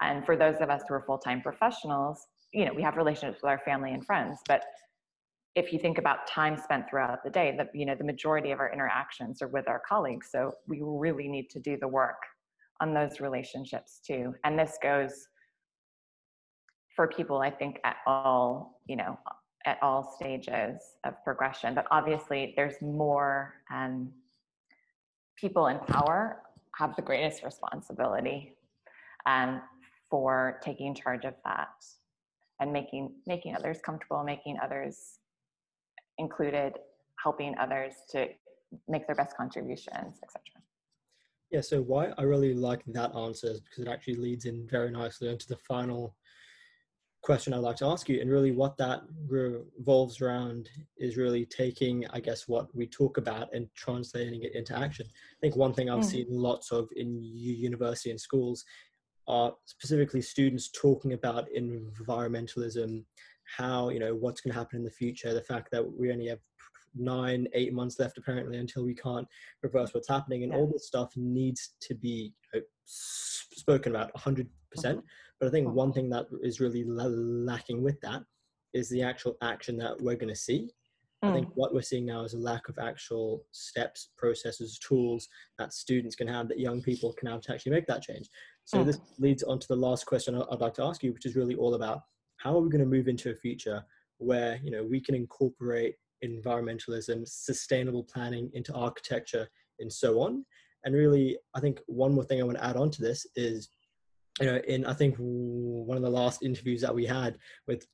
And 0.00 0.24
for 0.24 0.36
those 0.36 0.58
of 0.60 0.70
us 0.70 0.82
who 0.86 0.94
are 0.94 1.02
full 1.02 1.18
time 1.18 1.42
professionals, 1.42 2.28
you 2.54 2.64
know 2.64 2.72
we 2.72 2.82
have 2.82 2.96
relationships 2.96 3.42
with 3.42 3.50
our 3.50 3.60
family 3.64 3.92
and 3.92 4.04
friends 4.06 4.38
but 4.46 4.64
if 5.54 5.72
you 5.72 5.78
think 5.78 5.98
about 5.98 6.26
time 6.26 6.56
spent 6.56 6.88
throughout 6.88 7.22
the 7.22 7.30
day 7.30 7.54
that 7.56 7.68
you 7.74 7.84
know 7.84 7.94
the 7.94 8.04
majority 8.04 8.50
of 8.50 8.60
our 8.60 8.72
interactions 8.72 9.42
are 9.42 9.48
with 9.48 9.68
our 9.68 9.82
colleagues 9.86 10.28
so 10.30 10.52
we 10.66 10.80
really 10.82 11.28
need 11.28 11.50
to 11.50 11.60
do 11.60 11.76
the 11.80 11.88
work 11.88 12.22
on 12.80 12.92
those 12.92 13.20
relationships 13.20 14.00
too. 14.04 14.34
And 14.42 14.58
this 14.58 14.78
goes 14.82 15.28
for 16.96 17.08
people 17.08 17.38
i 17.38 17.50
think 17.50 17.80
at 17.82 17.96
all 18.06 18.80
you 18.86 18.94
know 18.94 19.18
at 19.64 19.78
all 19.82 20.14
stages 20.16 20.80
of 21.04 21.14
progression. 21.24 21.74
But 21.74 21.86
obviously 21.90 22.52
there's 22.56 22.80
more 22.82 23.54
um, 23.72 24.10
people 25.36 25.68
in 25.68 25.78
power 25.78 26.42
have 26.76 26.94
the 26.96 27.02
greatest 27.02 27.42
responsibility 27.42 28.54
um, 29.26 29.62
for 30.10 30.60
taking 30.62 30.94
charge 30.94 31.24
of 31.24 31.34
that 31.44 31.70
and 32.60 32.72
making 32.72 33.12
making 33.26 33.54
others 33.54 33.78
comfortable 33.84 34.22
making 34.24 34.56
others 34.62 35.18
included 36.18 36.72
helping 37.22 37.54
others 37.58 37.92
to 38.10 38.26
make 38.88 39.06
their 39.06 39.16
best 39.16 39.36
contributions 39.36 40.18
etc 40.22 40.40
yeah 41.50 41.60
so 41.60 41.80
why 41.80 42.12
i 42.18 42.22
really 42.22 42.54
like 42.54 42.82
that 42.86 43.14
answer 43.14 43.48
is 43.48 43.60
because 43.60 43.84
it 43.84 43.88
actually 43.88 44.16
leads 44.16 44.44
in 44.44 44.66
very 44.68 44.90
nicely 44.90 45.28
into 45.28 45.48
the 45.48 45.56
final 45.56 46.14
question 47.24 47.54
i'd 47.54 47.58
like 47.58 47.76
to 47.76 47.86
ask 47.86 48.08
you. 48.08 48.20
And 48.20 48.30
really 48.30 48.52
what 48.52 48.76
that 48.76 49.00
revolves 49.26 50.20
around 50.20 50.68
is 50.98 51.16
really 51.16 51.46
taking 51.46 52.06
i 52.10 52.20
guess 52.20 52.46
what 52.46 52.66
we 52.74 52.86
talk 52.86 53.16
about 53.16 53.48
and 53.54 53.66
translating 53.74 54.42
it 54.42 54.54
into 54.54 54.78
action. 54.78 55.06
I 55.08 55.38
think 55.40 55.56
one 55.56 55.72
thing 55.72 55.88
i've 55.88 56.00
mm. 56.00 56.04
seen 56.04 56.26
lots 56.28 56.70
of 56.70 56.88
in 56.96 57.18
university 57.22 58.10
and 58.10 58.20
schools 58.20 58.64
are 59.26 59.54
specifically 59.64 60.22
students 60.22 60.70
talking 60.70 61.12
about 61.12 61.48
environmentalism, 61.56 63.04
how, 63.56 63.88
you 63.88 63.98
know, 63.98 64.14
what's 64.14 64.40
going 64.40 64.52
to 64.52 64.58
happen 64.58 64.78
in 64.78 64.84
the 64.84 64.90
future, 64.90 65.32
the 65.32 65.42
fact 65.42 65.70
that 65.72 65.84
we 65.84 66.12
only 66.12 66.28
have 66.28 66.40
nine, 66.94 67.48
eight 67.54 67.72
months 67.72 67.98
left 67.98 68.18
apparently 68.18 68.58
until 68.58 68.84
we 68.84 68.94
can't 68.94 69.26
reverse 69.62 69.92
what's 69.92 70.08
happening. 70.08 70.44
And 70.44 70.52
all 70.52 70.66
this 70.66 70.86
stuff 70.86 71.12
needs 71.16 71.74
to 71.82 71.94
be 71.94 72.32
you 72.52 72.60
know, 72.60 72.66
spoken 72.84 73.94
about 73.94 74.12
100%. 74.14 74.46
percent 74.70 74.98
mm-hmm. 74.98 75.06
But 75.40 75.48
I 75.48 75.50
think 75.50 75.68
one 75.68 75.92
thing 75.92 76.08
that 76.10 76.26
is 76.42 76.60
really 76.60 76.84
lacking 76.84 77.82
with 77.82 78.00
that 78.02 78.22
is 78.72 78.88
the 78.88 79.02
actual 79.02 79.36
action 79.42 79.76
that 79.78 80.00
we're 80.00 80.16
going 80.16 80.32
to 80.32 80.36
see. 80.36 80.70
I 81.22 81.32
think 81.32 81.48
mm. 81.48 81.52
what 81.54 81.72
we're 81.72 81.80
seeing 81.80 82.04
now 82.04 82.22
is 82.22 82.34
a 82.34 82.38
lack 82.38 82.68
of 82.68 82.78
actual 82.78 83.44
steps, 83.50 84.10
processes, 84.16 84.78
tools 84.78 85.28
that 85.58 85.72
students 85.72 86.16
can 86.16 86.28
have, 86.28 86.48
that 86.48 86.60
young 86.60 86.82
people 86.82 87.14
can 87.14 87.28
have 87.28 87.40
to 87.42 87.54
actually 87.54 87.72
make 87.72 87.86
that 87.86 88.02
change. 88.02 88.28
So 88.64 88.78
mm. 88.78 88.86
this 88.86 89.00
leads 89.18 89.42
on 89.42 89.58
to 89.58 89.68
the 89.68 89.76
last 89.76 90.06
question 90.06 90.34
I'd 90.34 90.60
like 90.60 90.74
to 90.74 90.84
ask 90.84 91.02
you, 91.02 91.12
which 91.12 91.26
is 91.26 91.36
really 91.36 91.54
all 91.54 91.74
about 91.74 92.02
how 92.36 92.56
are 92.56 92.60
we 92.60 92.70
going 92.70 92.84
to 92.84 92.86
move 92.86 93.08
into 93.08 93.30
a 93.30 93.34
future 93.34 93.84
where 94.18 94.58
you 94.62 94.70
know 94.70 94.84
we 94.84 95.00
can 95.00 95.14
incorporate 95.14 95.96
environmentalism, 96.24 97.26
sustainable 97.26 98.04
planning 98.04 98.50
into 98.54 98.72
architecture, 98.72 99.48
and 99.80 99.92
so 99.92 100.20
on. 100.20 100.44
And 100.84 100.94
really, 100.94 101.38
I 101.54 101.60
think 101.60 101.80
one 101.86 102.14
more 102.14 102.24
thing 102.24 102.40
I 102.40 102.44
want 102.44 102.58
to 102.58 102.64
add 102.64 102.76
on 102.76 102.90
to 102.90 103.02
this 103.02 103.26
is, 103.36 103.70
you 104.40 104.46
know, 104.46 104.56
in 104.68 104.84
I 104.84 104.94
think 104.94 105.16
one 105.18 105.96
of 105.96 106.02
the 106.02 106.10
last 106.10 106.42
interviews 106.42 106.80
that 106.82 106.94
we 106.94 107.06
had 107.06 107.38
with 107.66 107.86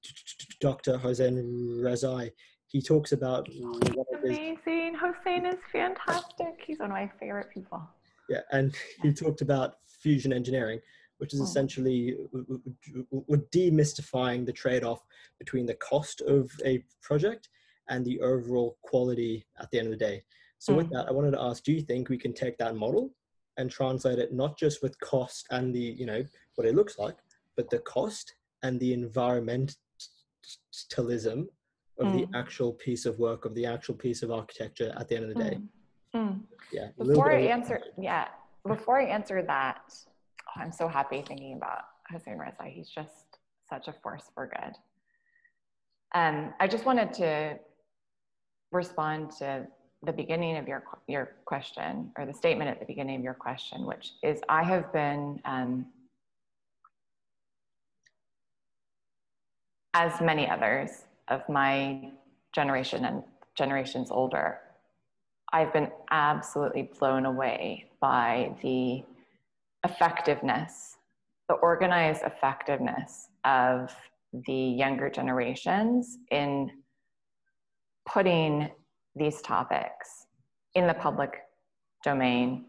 Dr. 0.60 0.98
Hossein 0.98 1.36
Rezaei, 1.80 2.30
he 2.66 2.80
talks 2.80 3.12
about 3.12 3.48
amazing. 4.24 4.94
Hossein 4.94 5.46
is 5.46 5.58
fantastic. 5.72 6.60
He's 6.66 6.78
one 6.78 6.90
of 6.90 6.96
my 6.96 7.10
favorite 7.18 7.50
people. 7.52 7.82
Yeah, 8.30 8.40
and 8.52 8.74
he 9.02 9.12
talked 9.12 9.42
about 9.42 9.74
fusion 9.84 10.32
engineering, 10.32 10.80
which 11.18 11.34
is 11.34 11.40
oh. 11.40 11.44
essentially 11.44 12.16
demystifying 13.52 14.46
the 14.46 14.52
trade-off 14.52 15.04
between 15.38 15.66
the 15.66 15.74
cost 15.74 16.22
of 16.22 16.50
a 16.64 16.82
project 17.02 17.50
and 17.88 18.04
the 18.04 18.20
overall 18.20 18.78
quality 18.82 19.44
at 19.60 19.70
the 19.70 19.78
end 19.78 19.88
of 19.88 19.98
the 19.98 20.04
day. 20.04 20.22
So 20.58 20.72
mm. 20.72 20.76
with 20.76 20.90
that, 20.90 21.08
I 21.08 21.12
wanted 21.12 21.32
to 21.32 21.42
ask, 21.42 21.62
do 21.64 21.72
you 21.72 21.82
think 21.82 22.08
we 22.08 22.16
can 22.16 22.32
take 22.32 22.56
that 22.58 22.76
model 22.76 23.10
and 23.56 23.70
translate 23.70 24.18
it 24.18 24.32
not 24.32 24.56
just 24.56 24.82
with 24.82 24.98
cost 25.00 25.46
and 25.50 25.74
the, 25.74 25.80
you 25.80 26.06
know, 26.06 26.24
what 26.54 26.66
it 26.66 26.74
looks 26.74 26.98
like, 26.98 27.16
but 27.56 27.68
the 27.68 27.80
cost 27.80 28.34
and 28.62 28.78
the 28.78 28.96
environmentalism 28.96 29.74
of 31.98 32.06
mm. 32.06 32.12
the 32.12 32.28
actual 32.34 32.72
piece 32.74 33.04
of 33.06 33.18
work, 33.18 33.44
of 33.44 33.54
the 33.54 33.66
actual 33.66 33.94
piece 33.94 34.22
of 34.22 34.30
architecture 34.30 34.94
at 34.96 35.08
the 35.08 35.16
end 35.16 35.24
of 35.24 35.34
the 35.34 35.42
day? 35.42 35.56
Mm. 35.56 35.66
Mm. 36.14 36.40
Yeah. 36.72 36.88
Before 36.98 37.32
I 37.32 37.42
answer, 37.42 37.80
yeah, 37.98 38.28
before 38.66 39.00
I 39.00 39.04
answer 39.04 39.42
that, 39.42 39.94
oh, 40.48 40.60
I'm 40.60 40.72
so 40.72 40.88
happy 40.88 41.22
thinking 41.26 41.56
about 41.56 41.82
Hossein 42.10 42.38
Rezaei. 42.38 42.72
He's 42.72 42.88
just 42.88 43.38
such 43.68 43.88
a 43.88 43.92
force 43.92 44.24
for 44.34 44.46
good. 44.46 44.74
Um, 46.14 46.52
I 46.58 46.66
just 46.66 46.84
wanted 46.84 47.12
to 47.14 47.58
respond 48.72 49.30
to 49.38 49.66
the 50.02 50.12
beginning 50.12 50.56
of 50.56 50.66
your 50.66 50.82
your 51.06 51.32
question 51.44 52.10
or 52.16 52.24
the 52.26 52.34
statement 52.34 52.70
at 52.70 52.80
the 52.80 52.86
beginning 52.86 53.16
of 53.16 53.22
your 53.22 53.34
question, 53.34 53.86
which 53.86 54.12
is 54.22 54.40
I 54.48 54.62
have 54.64 54.92
been 54.92 55.40
um, 55.44 55.86
as 59.94 60.20
many 60.20 60.48
others 60.48 61.04
of 61.28 61.48
my 61.48 62.10
generation 62.52 63.04
and 63.04 63.22
generations 63.54 64.10
older, 64.10 64.58
I've 65.52 65.72
been 65.72 65.90
absolutely 66.10 66.90
blown 66.98 67.26
away 67.26 67.86
by 68.00 68.54
the 68.62 69.02
effectiveness, 69.84 70.96
the 71.48 71.54
organized 71.56 72.22
effectiveness 72.22 73.28
of 73.44 73.94
the 74.46 74.52
younger 74.52 75.10
generations 75.10 76.18
in 76.30 76.70
putting 78.06 78.70
these 79.16 79.40
topics 79.42 80.26
in 80.74 80.86
the 80.86 80.94
public 80.94 81.40
domain, 82.04 82.66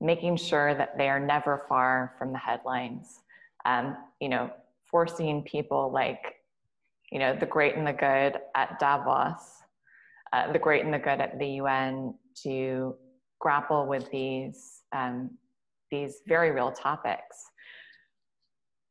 making 0.00 0.36
sure 0.36 0.74
that 0.74 0.98
they 0.98 1.08
are 1.08 1.20
never 1.20 1.64
far 1.68 2.14
from 2.18 2.32
the 2.32 2.38
headlines. 2.38 3.20
Um, 3.64 3.96
you 4.20 4.28
know, 4.28 4.50
forcing 4.90 5.42
people 5.42 5.90
like, 5.92 6.36
you 7.10 7.18
know, 7.18 7.34
the 7.34 7.46
great 7.46 7.76
and 7.76 7.86
the 7.86 7.92
good 7.92 8.38
at 8.54 8.78
Davos, 8.78 9.62
uh, 10.32 10.52
the 10.52 10.58
great 10.58 10.84
and 10.84 10.92
the 10.92 10.98
good 10.98 11.20
at 11.20 11.38
the 11.38 11.46
UN 11.46 12.14
to 12.42 12.94
grapple 13.40 13.86
with 13.86 14.10
these 14.10 14.82
um, 14.92 15.30
these 15.90 16.20
very 16.26 16.52
real 16.52 16.70
topics. 16.70 17.36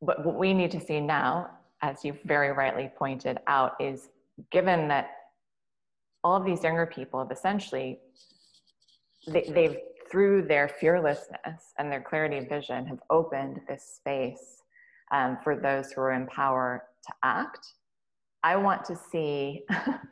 But 0.01 0.25
what 0.25 0.35
we 0.35 0.53
need 0.53 0.71
to 0.71 0.79
see 0.79 0.99
now, 0.99 1.49
as 1.81 2.03
you 2.03 2.17
very 2.25 2.51
rightly 2.51 2.91
pointed 2.97 3.39
out, 3.47 3.73
is 3.79 4.09
given 4.51 4.87
that 4.89 5.11
all 6.23 6.35
of 6.35 6.45
these 6.45 6.63
younger 6.63 6.85
people 6.85 7.19
have 7.19 7.31
essentially 7.31 7.99
they, 9.27 9.49
they've 9.53 9.77
through 10.11 10.41
their 10.41 10.67
fearlessness 10.67 11.73
and 11.77 11.91
their 11.91 12.01
clarity 12.01 12.37
of 12.37 12.49
vision 12.49 12.85
have 12.85 12.99
opened 13.09 13.61
this 13.67 13.83
space 13.97 14.63
um, 15.11 15.37
for 15.43 15.55
those 15.55 15.91
who 15.91 16.01
are 16.01 16.13
in 16.13 16.25
power 16.27 16.83
to 17.05 17.13
act. 17.23 17.73
I 18.43 18.55
want 18.55 18.85
to 18.85 18.95
see 18.95 19.63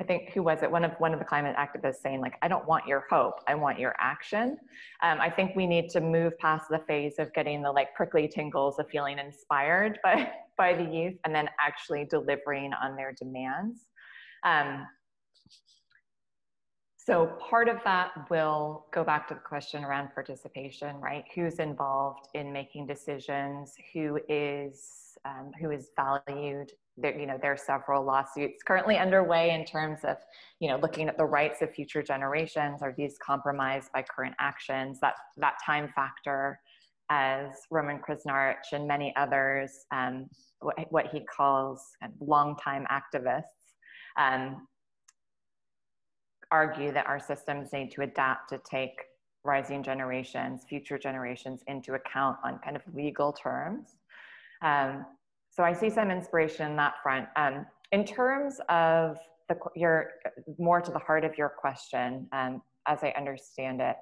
I 0.00 0.04
think 0.04 0.30
who 0.30 0.42
was 0.42 0.62
it? 0.62 0.70
One 0.70 0.84
of 0.84 0.92
one 0.98 1.12
of 1.12 1.18
the 1.18 1.24
climate 1.24 1.56
activists 1.56 2.02
saying 2.02 2.20
like, 2.20 2.34
I 2.42 2.48
don't 2.48 2.66
want 2.66 2.86
your 2.86 3.04
hope, 3.10 3.40
I 3.46 3.54
want 3.54 3.78
your 3.78 3.94
action. 4.00 4.56
Um, 5.02 5.20
I 5.20 5.30
think 5.30 5.54
we 5.54 5.66
need 5.66 5.88
to 5.90 6.00
move 6.00 6.38
past 6.38 6.66
the 6.70 6.80
phase 6.86 7.14
of 7.18 7.32
getting 7.34 7.62
the 7.62 7.70
like 7.70 7.94
prickly 7.94 8.28
tingles 8.28 8.78
of 8.78 8.88
feeling 8.88 9.18
inspired 9.18 9.98
by 10.02 10.30
by 10.58 10.74
the 10.74 10.84
youth, 10.84 11.14
and 11.24 11.34
then 11.34 11.48
actually 11.60 12.04
delivering 12.04 12.72
on 12.74 12.94
their 12.94 13.12
demands. 13.12 13.86
Um, 14.44 14.86
so 17.04 17.32
part 17.40 17.68
of 17.68 17.78
that 17.84 18.12
will 18.30 18.86
go 18.92 19.02
back 19.02 19.26
to 19.28 19.34
the 19.34 19.40
question 19.40 19.82
around 19.82 20.14
participation, 20.14 20.96
right? 21.00 21.24
Who's 21.34 21.58
involved 21.58 22.28
in 22.34 22.52
making 22.52 22.86
decisions? 22.86 23.74
Who 23.92 24.20
is 24.28 25.16
um, 25.24 25.50
who 25.60 25.72
is 25.72 25.90
valued? 25.96 26.70
There, 26.98 27.18
you 27.18 27.26
know, 27.26 27.38
there 27.40 27.52
are 27.52 27.56
several 27.56 28.04
lawsuits 28.04 28.62
currently 28.62 28.98
underway 28.98 29.50
in 29.50 29.64
terms 29.64 30.00
of, 30.04 30.16
you 30.60 30.68
know, 30.68 30.76
looking 30.76 31.08
at 31.08 31.16
the 31.16 31.24
rights 31.24 31.62
of 31.62 31.72
future 31.72 32.02
generations. 32.02 32.82
Are 32.82 32.94
these 32.96 33.16
compromised 33.24 33.90
by 33.92 34.02
current 34.02 34.34
actions? 34.38 35.00
That 35.00 35.14
that 35.38 35.54
time 35.64 35.88
factor, 35.94 36.60
as 37.10 37.48
Roman 37.70 37.98
Krznaric 37.98 38.56
and 38.72 38.86
many 38.86 39.14
others, 39.16 39.70
um, 39.90 40.28
what, 40.60 40.76
what, 40.90 41.06
he 41.12 41.20
calls 41.24 41.82
long-time 42.20 42.86
activists. 42.90 43.42
Um, 44.18 44.66
argue 46.52 46.92
that 46.92 47.06
our 47.06 47.18
systems 47.18 47.72
need 47.72 47.90
to 47.90 48.02
adapt 48.02 48.50
to 48.50 48.60
take 48.70 48.92
rising 49.42 49.82
generations, 49.82 50.62
future 50.68 50.98
generations 50.98 51.62
into 51.66 51.94
account 51.94 52.36
on 52.44 52.60
kind 52.62 52.76
of 52.76 52.82
legal 52.94 53.32
terms. 53.32 53.96
Um, 54.62 55.04
so 55.52 55.62
I 55.62 55.72
see 55.72 55.90
some 55.90 56.10
inspiration 56.10 56.70
in 56.70 56.76
that 56.76 56.94
front. 57.02 57.28
Um, 57.36 57.66
in 57.92 58.04
terms 58.04 58.58
of 58.70 59.18
the, 59.48 59.56
your 59.76 60.08
more 60.58 60.80
to 60.80 60.90
the 60.90 60.98
heart 60.98 61.24
of 61.24 61.36
your 61.36 61.50
question, 61.50 62.26
um, 62.32 62.62
as 62.88 63.00
I 63.02 63.12
understand 63.16 63.82
it, 63.82 63.96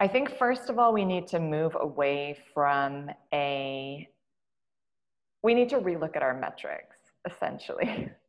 I 0.00 0.08
think 0.08 0.38
first 0.38 0.70
of 0.70 0.78
all 0.78 0.94
we 0.94 1.04
need 1.04 1.26
to 1.28 1.38
move 1.38 1.76
away 1.78 2.38
from 2.54 3.10
a. 3.34 4.08
We 5.42 5.54
need 5.54 5.68
to 5.70 5.78
relook 5.78 6.16
at 6.16 6.22
our 6.22 6.38
metrics 6.38 6.96
essentially. 7.30 8.10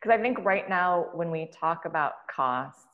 Because 0.00 0.16
I 0.16 0.22
think 0.22 0.38
right 0.44 0.68
now, 0.68 1.06
when 1.12 1.30
we 1.30 1.50
talk 1.52 1.84
about 1.84 2.12
costs, 2.34 2.84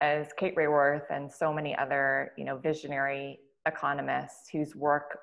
as 0.00 0.28
Kate 0.36 0.56
Raworth 0.56 1.04
and 1.10 1.32
so 1.32 1.52
many 1.52 1.76
other, 1.76 2.32
you 2.36 2.44
know, 2.44 2.56
visionary 2.58 3.38
economists 3.66 4.48
whose 4.50 4.74
work 4.74 5.18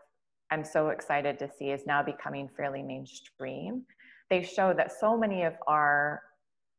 I'm 0.52 0.64
so 0.64 0.90
excited 0.90 1.38
to 1.40 1.50
see 1.58 1.70
is 1.70 1.86
now 1.86 2.02
becoming 2.02 2.50
fairly 2.56 2.82
mainstream, 2.82 3.84
they 4.30 4.44
show 4.44 4.74
that 4.74 4.92
so 4.92 5.18
many 5.18 5.44
of 5.44 5.54
our 5.68 6.22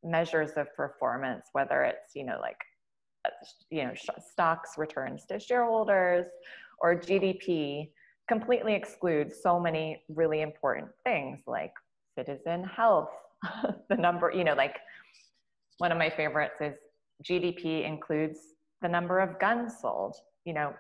measures 0.03 0.53
of 0.57 0.75
performance, 0.77 1.47
whether 1.53 1.83
it's, 1.83 2.15
you 2.15 2.25
know, 2.25 2.39
like, 2.41 2.57
you 3.71 3.85
know, 3.85 3.93
stocks 4.33 4.79
returns 4.79 5.27
to 5.27 5.39
shareholders 5.39 6.27
or 6.79 6.95
GDP, 6.95 7.91
completely 8.29 8.75
exclude 8.75 9.33
so 9.33 9.59
many 9.59 10.03
really 10.09 10.41
important 10.41 10.89
things 11.05 11.41
like 11.47 11.73
citizen 12.17 12.65
health, 12.65 13.11
the 13.89 13.97
number, 13.97 14.33
you 14.35 14.45
know, 14.45 14.55
like 14.55 14.79
one 15.79 15.93
of 15.93 15.99
my 15.99 16.11
favorites 16.11 16.61
is 16.61 16.75
GDP 17.25 17.87
includes 17.87 18.39
the 18.83 18.89
number 18.89 19.19
of 19.19 19.39
guns 19.39 19.75
sold. 19.81 20.17
You 20.45 20.55
know, 20.55 20.75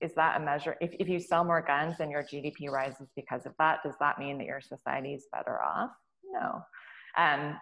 is 0.00 0.12
that 0.14 0.40
a 0.40 0.44
measure? 0.44 0.76
If, 0.80 0.94
if 0.98 1.08
you 1.08 1.18
sell 1.18 1.44
more 1.44 1.62
guns 1.62 1.96
and 2.00 2.10
your 2.10 2.22
GDP 2.22 2.70
rises 2.70 3.08
because 3.16 3.46
of 3.46 3.52
that, 3.58 3.80
does 3.84 3.94
that 4.00 4.18
mean 4.18 4.38
that 4.38 4.46
your 4.46 4.60
society 4.60 5.14
is 5.14 5.26
better 5.32 5.62
off? 5.62 5.90
No. 6.30 6.62
Um, 7.16 7.58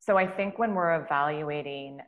so 0.00 0.16
I 0.16 0.26
think 0.26 0.58
when 0.58 0.74
we're 0.74 1.02
evaluating 1.02 2.00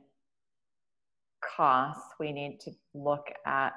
costs, 1.57 2.15
we 2.19 2.33
need 2.33 2.61
to 2.61 2.71
look 2.95 3.27
at 3.47 3.75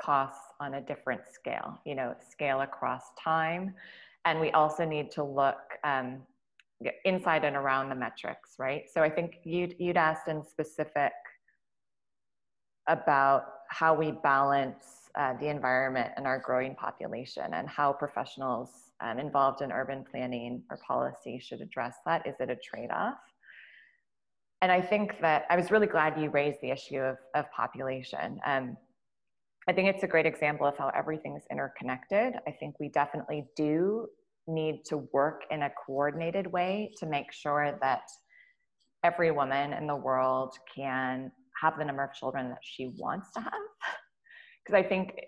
costs 0.00 0.40
on 0.60 0.74
a 0.74 0.80
different 0.80 1.22
scale, 1.30 1.80
you 1.84 1.94
know, 1.94 2.14
scale 2.30 2.62
across 2.62 3.02
time. 3.22 3.74
And 4.24 4.40
we 4.40 4.50
also 4.52 4.84
need 4.84 5.10
to 5.12 5.22
look 5.22 5.58
um, 5.84 6.22
inside 7.04 7.44
and 7.44 7.56
around 7.56 7.88
the 7.88 7.94
metrics, 7.94 8.54
right? 8.58 8.84
So 8.92 9.02
I 9.02 9.10
think 9.10 9.38
you'd, 9.44 9.74
you'd 9.78 9.96
asked 9.96 10.28
in 10.28 10.42
specific 10.44 11.12
about 12.88 13.44
how 13.72 13.94
we 13.94 14.12
balance 14.12 15.10
uh, 15.18 15.34
the 15.40 15.48
environment 15.48 16.10
and 16.16 16.26
our 16.26 16.38
growing 16.38 16.74
population 16.74 17.54
and 17.54 17.68
how 17.68 17.92
professionals 17.92 18.68
um, 19.00 19.18
involved 19.18 19.62
in 19.62 19.72
urban 19.72 20.04
planning 20.10 20.62
or 20.70 20.78
policy 20.86 21.40
should 21.40 21.60
address 21.60 21.96
that. 22.06 22.26
Is 22.26 22.34
it 22.38 22.50
a 22.50 22.56
trade-off? 22.56 23.14
And 24.60 24.70
I 24.70 24.80
think 24.80 25.20
that 25.20 25.44
I 25.50 25.56
was 25.56 25.70
really 25.70 25.86
glad 25.86 26.20
you 26.20 26.30
raised 26.30 26.58
the 26.62 26.70
issue 26.70 26.98
of, 26.98 27.16
of 27.34 27.50
population. 27.50 28.38
Um, 28.46 28.76
I 29.66 29.72
think 29.72 29.88
it's 29.88 30.02
a 30.02 30.08
great 30.08 30.26
example 30.26 30.66
of 30.66 30.76
how 30.76 30.90
everything 30.94 31.36
is 31.36 31.44
interconnected. 31.50 32.34
I 32.46 32.50
think 32.52 32.78
we 32.78 32.88
definitely 32.88 33.46
do 33.56 34.06
need 34.46 34.84
to 34.86 35.08
work 35.12 35.42
in 35.50 35.62
a 35.62 35.70
coordinated 35.86 36.46
way 36.46 36.92
to 36.98 37.06
make 37.06 37.32
sure 37.32 37.78
that 37.80 38.02
every 39.02 39.30
woman 39.30 39.72
in 39.72 39.86
the 39.86 39.96
world 39.96 40.56
can 40.74 41.32
have 41.62 41.78
the 41.78 41.84
number 41.84 42.04
of 42.04 42.12
children 42.12 42.48
that 42.48 42.62
she 42.62 42.92
wants 42.98 43.32
to 43.32 43.40
have 43.40 43.52
because 44.64 44.76
i 44.78 44.82
think 44.82 45.20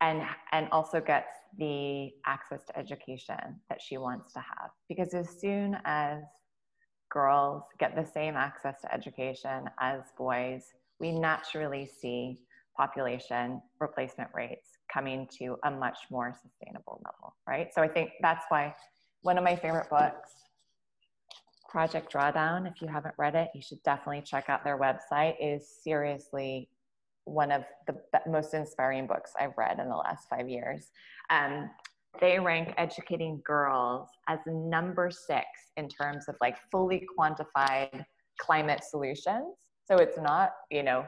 and 0.00 0.22
and 0.52 0.68
also 0.72 1.00
gets 1.00 1.34
the 1.58 2.10
access 2.26 2.64
to 2.64 2.78
education 2.78 3.60
that 3.68 3.80
she 3.80 3.96
wants 3.96 4.32
to 4.32 4.40
have 4.40 4.70
because 4.88 5.14
as 5.14 5.28
soon 5.40 5.76
as 5.84 6.22
girls 7.10 7.62
get 7.78 7.94
the 7.94 8.04
same 8.04 8.36
access 8.36 8.80
to 8.82 8.92
education 8.92 9.64
as 9.80 10.00
boys 10.18 10.64
we 10.98 11.12
naturally 11.12 11.86
see 12.00 12.38
population 12.76 13.60
replacement 13.80 14.30
rates 14.34 14.78
coming 14.92 15.26
to 15.38 15.56
a 15.64 15.70
much 15.70 15.98
more 16.10 16.34
sustainable 16.42 17.00
level, 17.04 17.34
right? 17.48 17.68
So 17.74 17.82
I 17.82 17.88
think 17.88 18.10
that's 18.20 18.44
why 18.48 18.74
one 19.22 19.38
of 19.38 19.44
my 19.44 19.56
favorite 19.56 19.88
books, 19.90 20.30
Project 21.68 22.12
Drawdown, 22.12 22.70
if 22.70 22.80
you 22.80 22.88
haven't 22.88 23.14
read 23.18 23.34
it, 23.34 23.48
you 23.54 23.62
should 23.62 23.82
definitely 23.82 24.22
check 24.22 24.48
out 24.48 24.64
their 24.64 24.78
website, 24.78 25.34
is 25.40 25.68
seriously 25.82 26.68
one 27.24 27.50
of 27.50 27.64
the 27.86 27.96
most 28.28 28.54
inspiring 28.54 29.06
books 29.06 29.32
I've 29.38 29.56
read 29.58 29.78
in 29.78 29.88
the 29.88 29.96
last 29.96 30.28
five 30.28 30.48
years. 30.48 30.90
Um, 31.30 31.70
they 32.20 32.38
rank 32.38 32.72
educating 32.78 33.42
girls 33.44 34.08
as 34.28 34.38
number 34.46 35.10
six 35.10 35.46
in 35.76 35.88
terms 35.88 36.28
of 36.28 36.36
like 36.40 36.56
fully 36.70 37.06
quantified 37.18 38.04
climate 38.40 38.82
solutions. 38.84 39.56
So 39.84 39.96
it's 39.96 40.18
not, 40.18 40.52
you 40.70 40.82
know, 40.82 41.04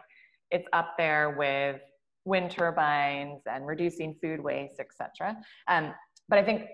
it's 0.51 0.67
up 0.73 0.95
there 0.99 1.37
with 1.39 1.81
wind 2.25 2.51
turbines 2.51 3.43
and 3.51 3.67
reducing 3.67 4.17
food 4.21 4.41
waste, 4.41 4.81
etc. 4.81 5.37
Um, 5.69 5.95
but 6.29 6.39
I 6.39 6.45
think 6.45 6.67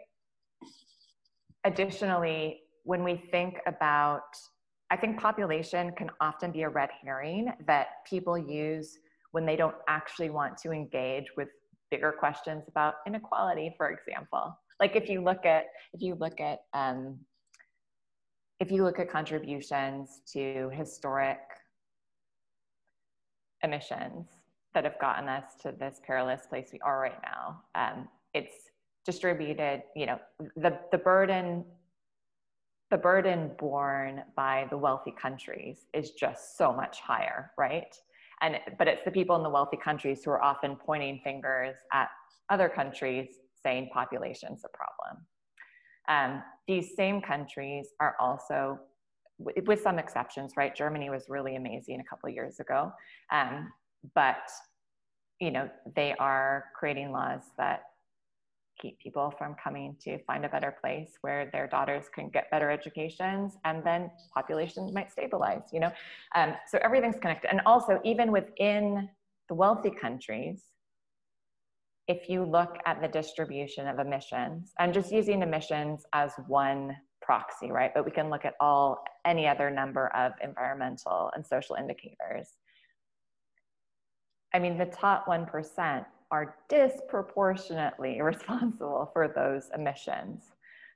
additionally, 1.65 2.64
when 2.85 3.03
we 3.03 3.17
think 3.31 3.59
about, 3.67 4.23
I 4.91 4.97
think 4.97 5.19
population 5.19 5.93
can 5.93 6.11
often 6.21 6.53
be 6.53 6.63
a 6.63 6.69
red 6.69 6.91
herring 7.03 7.53
that 7.67 7.89
people 8.09 8.39
use 8.39 8.99
when 9.33 9.45
they 9.45 9.57
don't 9.57 9.75
actually 9.89 10.31
want 10.31 10.57
to 10.59 10.71
engage 10.71 11.25
with 11.37 11.49
bigger 11.91 12.13
questions 12.13 12.65
about 12.69 12.95
inequality, 13.07 13.75
for 13.77 13.91
example. 13.91 14.57
Like 14.81 14.97
if 14.97 15.09
you 15.09 15.23
look 15.23 15.45
at 15.47 15.65
if 15.93 16.03
you 16.03 16.15
look 16.15 16.41
at 16.41 16.61
um, 16.73 17.19
if 18.61 18.71
you 18.71 18.85
look 18.85 18.99
at 18.99 19.11
contributions 19.11 20.21
to 20.33 20.71
historic 20.73 21.39
emissions 23.63 24.29
that 24.75 24.85
have 24.85 24.99
gotten 25.01 25.29
us 25.29 25.45
to 25.63 25.73
this 25.73 26.01
perilous 26.07 26.47
place 26.47 26.69
we 26.73 26.81
are 26.81 27.01
right 27.01 27.21
now, 27.23 27.63
um, 27.75 28.09
it's 28.35 28.71
distributed, 29.05 29.83
you 29.95 30.07
know, 30.07 30.19
the, 30.57 30.79
the 30.93 30.99
burden 30.99 31.65
the 32.91 32.99
burden 32.99 33.51
borne 33.59 34.23
by 34.37 34.67
the 34.71 34.77
wealthy 34.77 35.13
countries 35.21 35.87
is 35.95 36.11
just 36.11 36.57
so 36.57 36.73
much 36.73 37.01
higher, 37.01 37.51
right? 37.59 37.95
And 38.43 38.59
but 38.79 38.89
it's 38.89 39.05
the 39.05 39.11
people 39.11 39.37
in 39.37 39.43
the 39.43 39.51
wealthy 39.51 39.79
countries 39.83 40.23
who 40.25 40.31
are 40.31 40.43
often 40.43 40.77
pointing 40.77 41.21
fingers 41.25 41.77
at 41.93 42.09
other 42.51 42.69
countries 42.69 43.29
saying 43.63 43.91
population's 43.93 44.63
a 44.65 44.77
problem. 44.77 45.27
Um, 46.09 46.43
these 46.69 46.95
same 46.95 47.23
countries 47.23 47.89
are 48.01 48.17
also, 48.21 48.79
with 49.39 49.81
some 49.81 49.99
exceptions, 49.99 50.53
right? 50.57 50.75
Germany 50.75 51.09
was 51.09 51.25
really 51.29 51.57
amazing 51.57 52.01
a 52.01 52.05
couple 52.05 52.29
years 52.29 52.61
ago, 52.61 52.93
um, 53.33 53.73
but 54.15 54.51
you 55.41 55.51
know 55.51 55.69
they 55.97 56.15
are 56.19 56.67
creating 56.79 57.11
laws 57.11 57.43
that 57.57 57.83
keep 58.81 58.99
people 58.99 59.33
from 59.39 59.55
coming 59.63 59.97
to 60.01 60.19
find 60.25 60.45
a 60.45 60.49
better 60.49 60.77
place 60.81 61.13
where 61.21 61.49
their 61.53 61.67
daughters 61.67 62.07
can 62.15 62.29
get 62.29 62.51
better 62.51 62.71
educations 62.71 63.57
and 63.65 63.85
then 63.85 64.11
populations 64.33 64.93
might 64.93 65.11
stabilize 65.11 65.63
you 65.73 65.81
know? 65.81 65.93
Um, 66.35 66.55
so 66.69 66.79
everything's 66.83 67.19
connected. 67.19 67.51
And 67.51 67.61
also 67.67 68.01
even 68.05 68.33
within 68.33 69.09
the 69.49 69.55
wealthy 69.55 69.91
countries 69.91 70.63
if 72.07 72.29
you 72.29 72.45
look 72.45 72.77
at 72.85 73.01
the 73.01 73.09
distribution 73.09 73.89
of 73.89 73.99
emissions 73.99 74.73
and 74.79 74.93
just 74.93 75.11
using 75.11 75.41
emissions 75.43 76.05
as 76.13 76.33
one 76.47 76.95
proxy 77.23 77.71
right? 77.71 77.91
But 77.95 78.05
we 78.05 78.11
can 78.11 78.29
look 78.29 78.45
at 78.45 78.55
all 78.61 79.03
any 79.25 79.47
other 79.47 79.71
number 79.71 80.09
of 80.15 80.33
environmental 80.43 81.31
and 81.35 81.45
social 81.47 81.77
indicators. 81.77 82.51
I 84.53 84.59
mean 84.59 84.77
the 84.77 84.87
top 84.87 85.27
1% 85.27 86.05
are 86.35 86.57
disproportionately 86.69 88.21
responsible 88.33 89.09
for 89.13 89.29
those 89.29 89.71
emissions. 89.79 90.43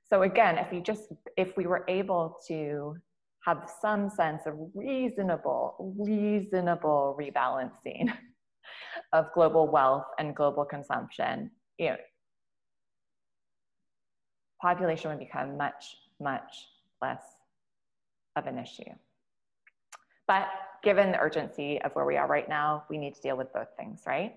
So 0.09 0.23
again, 0.23 0.57
if 0.57 0.69
we 0.71 0.81
just 0.81 1.03
if 1.37 1.55
we 1.55 1.65
were 1.65 1.85
able 1.87 2.37
to 2.49 2.97
have 3.45 3.69
some 3.81 4.09
sense 4.09 4.41
of 4.45 4.53
reasonable, 4.75 5.95
reasonable 5.97 7.17
rebalancing 7.21 8.11
of 9.13 9.31
global 9.33 9.65
wealth 9.71 10.07
and 10.19 10.35
global 10.35 10.65
consumption, 10.65 11.49
you 11.77 11.91
know, 11.91 11.97
population 14.61 15.09
would 15.09 15.19
become 15.19 15.55
much, 15.55 15.95
much 16.19 16.51
less 17.01 17.23
of 18.35 18.45
an 18.45 18.57
issue. 18.59 18.91
But 20.27 20.47
given 20.83 21.13
the 21.13 21.19
urgency 21.19 21.81
of 21.81 21.93
where 21.93 22.05
we 22.05 22.17
are 22.17 22.27
right 22.27 22.49
now, 22.49 22.83
we 22.89 22.97
need 22.97 23.15
to 23.15 23.21
deal 23.21 23.37
with 23.37 23.53
both 23.53 23.69
things, 23.77 24.01
right? 24.05 24.35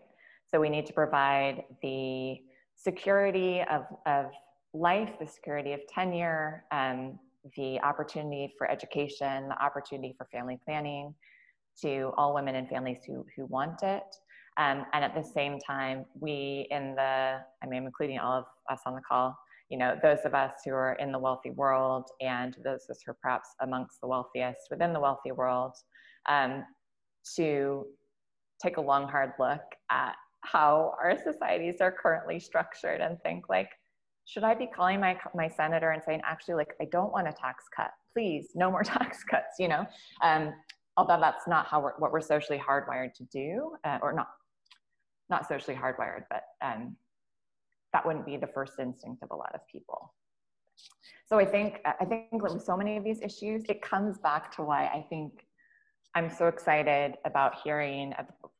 So 0.52 0.60
we 0.60 0.68
need 0.68 0.84
to 0.86 0.92
provide 0.92 1.64
the 1.82 2.36
security 2.76 3.62
of, 3.70 3.84
of 4.06 4.26
life, 4.74 5.10
the 5.18 5.26
security 5.26 5.72
of 5.72 5.80
tenure, 5.86 6.64
um, 6.72 7.18
the 7.56 7.80
opportunity 7.80 8.52
for 8.58 8.70
education, 8.70 9.48
the 9.48 9.62
opportunity 9.62 10.14
for 10.16 10.26
family 10.30 10.58
planning 10.64 11.14
to 11.80 12.12
all 12.18 12.34
women 12.34 12.54
and 12.56 12.68
families 12.68 12.98
who, 13.06 13.24
who 13.34 13.46
want 13.46 13.82
it. 13.82 14.04
Um, 14.58 14.84
and 14.92 15.02
at 15.02 15.14
the 15.14 15.22
same 15.22 15.58
time, 15.58 16.04
we 16.20 16.66
in 16.70 16.94
the, 16.94 17.38
I 17.62 17.66
mean, 17.66 17.84
including 17.84 18.18
all 18.18 18.40
of 18.40 18.44
us 18.70 18.80
on 18.84 18.94
the 18.94 19.00
call, 19.00 19.34
you 19.70 19.78
know, 19.78 19.96
those 20.02 20.18
of 20.26 20.34
us 20.34 20.52
who 20.64 20.72
are 20.72 20.94
in 20.94 21.12
the 21.12 21.18
wealthy 21.18 21.50
world 21.50 22.04
and 22.20 22.54
those 22.62 22.84
who 22.88 23.10
are 23.10 23.16
perhaps 23.22 23.48
amongst 23.62 24.02
the 24.02 24.06
wealthiest 24.06 24.60
within 24.70 24.92
the 24.92 25.00
wealthy 25.00 25.32
world, 25.32 25.72
um, 26.28 26.64
to 27.36 27.86
take 28.62 28.76
a 28.76 28.80
long, 28.80 29.08
hard 29.08 29.32
look 29.38 29.62
at 29.90 30.14
how 30.42 30.94
our 31.00 31.16
societies 31.22 31.80
are 31.80 31.92
currently 31.92 32.38
structured 32.38 33.00
and 33.00 33.20
think 33.22 33.48
like 33.48 33.70
should 34.24 34.44
i 34.44 34.54
be 34.54 34.66
calling 34.66 35.00
my 35.00 35.16
my 35.34 35.48
senator 35.48 35.90
and 35.90 36.02
saying 36.02 36.20
actually 36.24 36.54
like 36.54 36.74
i 36.80 36.86
don't 36.90 37.12
want 37.12 37.28
a 37.28 37.32
tax 37.32 37.64
cut. 37.74 37.90
Please 38.12 38.50
no 38.54 38.70
more 38.70 38.82
tax 38.84 39.24
cuts 39.24 39.56
you 39.58 39.68
know? 39.68 39.86
Um, 40.22 40.52
although 40.96 41.18
that's 41.18 41.48
not 41.48 41.66
how 41.66 41.80
we're, 41.80 41.94
what 41.98 42.12
we're 42.12 42.20
socially 42.20 42.58
hardwired 42.58 43.14
to 43.14 43.24
do 43.24 43.72
uh, 43.84 43.98
or 44.02 44.12
not 44.12 44.28
not 45.30 45.48
socially 45.48 45.76
hardwired 45.76 46.24
but 46.30 46.42
um, 46.60 46.96
that 47.92 48.04
wouldn't 48.04 48.26
be 48.26 48.36
the 48.36 48.46
first 48.46 48.74
instinct 48.78 49.22
of 49.22 49.30
a 49.30 49.36
lot 49.36 49.54
of 49.54 49.60
people. 49.70 50.12
So 51.26 51.38
i 51.38 51.44
think 51.44 51.80
i 51.84 52.04
think 52.04 52.26
with 52.32 52.62
so 52.62 52.76
many 52.76 52.96
of 52.96 53.04
these 53.04 53.20
issues 53.22 53.64
it 53.68 53.80
comes 53.80 54.18
back 54.18 54.54
to 54.56 54.62
why 54.62 54.86
i 54.86 55.06
think 55.08 55.46
I'm 56.14 56.28
so 56.28 56.46
excited 56.46 57.14
about 57.24 57.54
hearing 57.64 58.12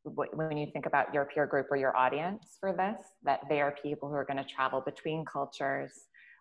when 0.05 0.57
you 0.57 0.67
think 0.73 0.87
about 0.87 1.12
your 1.12 1.27
peer 1.27 1.47
group 1.47 1.67
or 1.71 1.77
your 1.77 1.95
audience 1.97 2.57
for 2.59 2.73
this, 2.73 3.05
that 3.25 3.41
they 3.49 3.61
are 3.61 3.75
people 3.83 4.09
who 4.09 4.15
are 4.15 4.25
going 4.25 4.38
to 4.38 4.45
travel 4.45 4.81
between 4.81 5.25
cultures. 5.27 5.93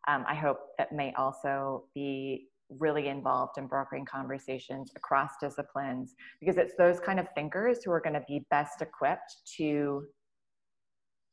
Um, 0.08 0.24
I 0.28 0.36
hope 0.36 0.60
that 0.78 0.94
may 0.94 1.14
also 1.18 1.84
be 1.94 2.48
really 2.70 3.10
involved 3.10 3.58
in 3.58 3.68
brokering 3.68 4.06
conversations 4.06 4.92
across 4.96 5.32
disciplines 5.42 6.16
because 6.40 6.58
it's 6.58 6.76
those 6.78 7.02
kind 7.02 7.20
of 7.20 7.28
thinkers 7.36 7.84
who 7.84 7.92
are 7.92 8.00
going 8.00 8.14
to 8.14 8.24
be 8.28 8.46
best 8.50 8.82
equipped 8.82 9.36
to 9.58 10.06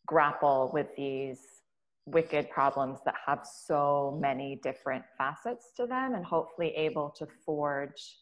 grapple 0.07 0.71
with 0.75 0.89
these 0.97 1.39
wicked 2.07 2.51
problems 2.51 2.99
that 3.05 3.15
have 3.25 3.47
so 3.47 4.19
many 4.21 4.59
different 4.63 5.05
facets 5.17 5.71
to 5.77 5.87
them 5.87 6.15
and 6.15 6.25
hopefully 6.25 6.71
able 6.75 7.11
to 7.11 7.29
forge 7.47 8.17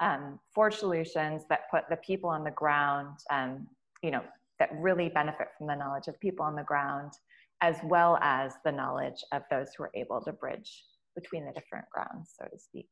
um, 0.00 0.38
forge 0.54 0.76
solutions 0.76 1.42
that 1.48 1.70
put 1.70 1.84
the 1.90 1.96
people 1.96 2.30
on 2.30 2.44
the 2.44 2.50
ground, 2.50 3.18
um, 3.30 3.66
you 4.02 4.10
know, 4.10 4.22
that 4.58 4.70
really 4.78 5.08
benefit 5.08 5.48
from 5.56 5.66
the 5.66 5.74
knowledge 5.74 6.08
of 6.08 6.18
people 6.20 6.44
on 6.44 6.54
the 6.54 6.62
ground, 6.62 7.12
as 7.60 7.76
well 7.84 8.18
as 8.20 8.52
the 8.64 8.72
knowledge 8.72 9.24
of 9.32 9.42
those 9.50 9.68
who 9.76 9.84
are 9.84 9.90
able 9.94 10.20
to 10.20 10.32
bridge 10.32 10.84
between 11.14 11.44
the 11.44 11.52
different 11.52 11.84
grounds, 11.90 12.34
so 12.38 12.46
to 12.48 12.58
speak. 12.58 12.88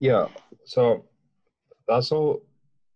Yeah, 0.00 0.26
so 0.64 1.04
that's 1.88 2.12
all. 2.12 2.42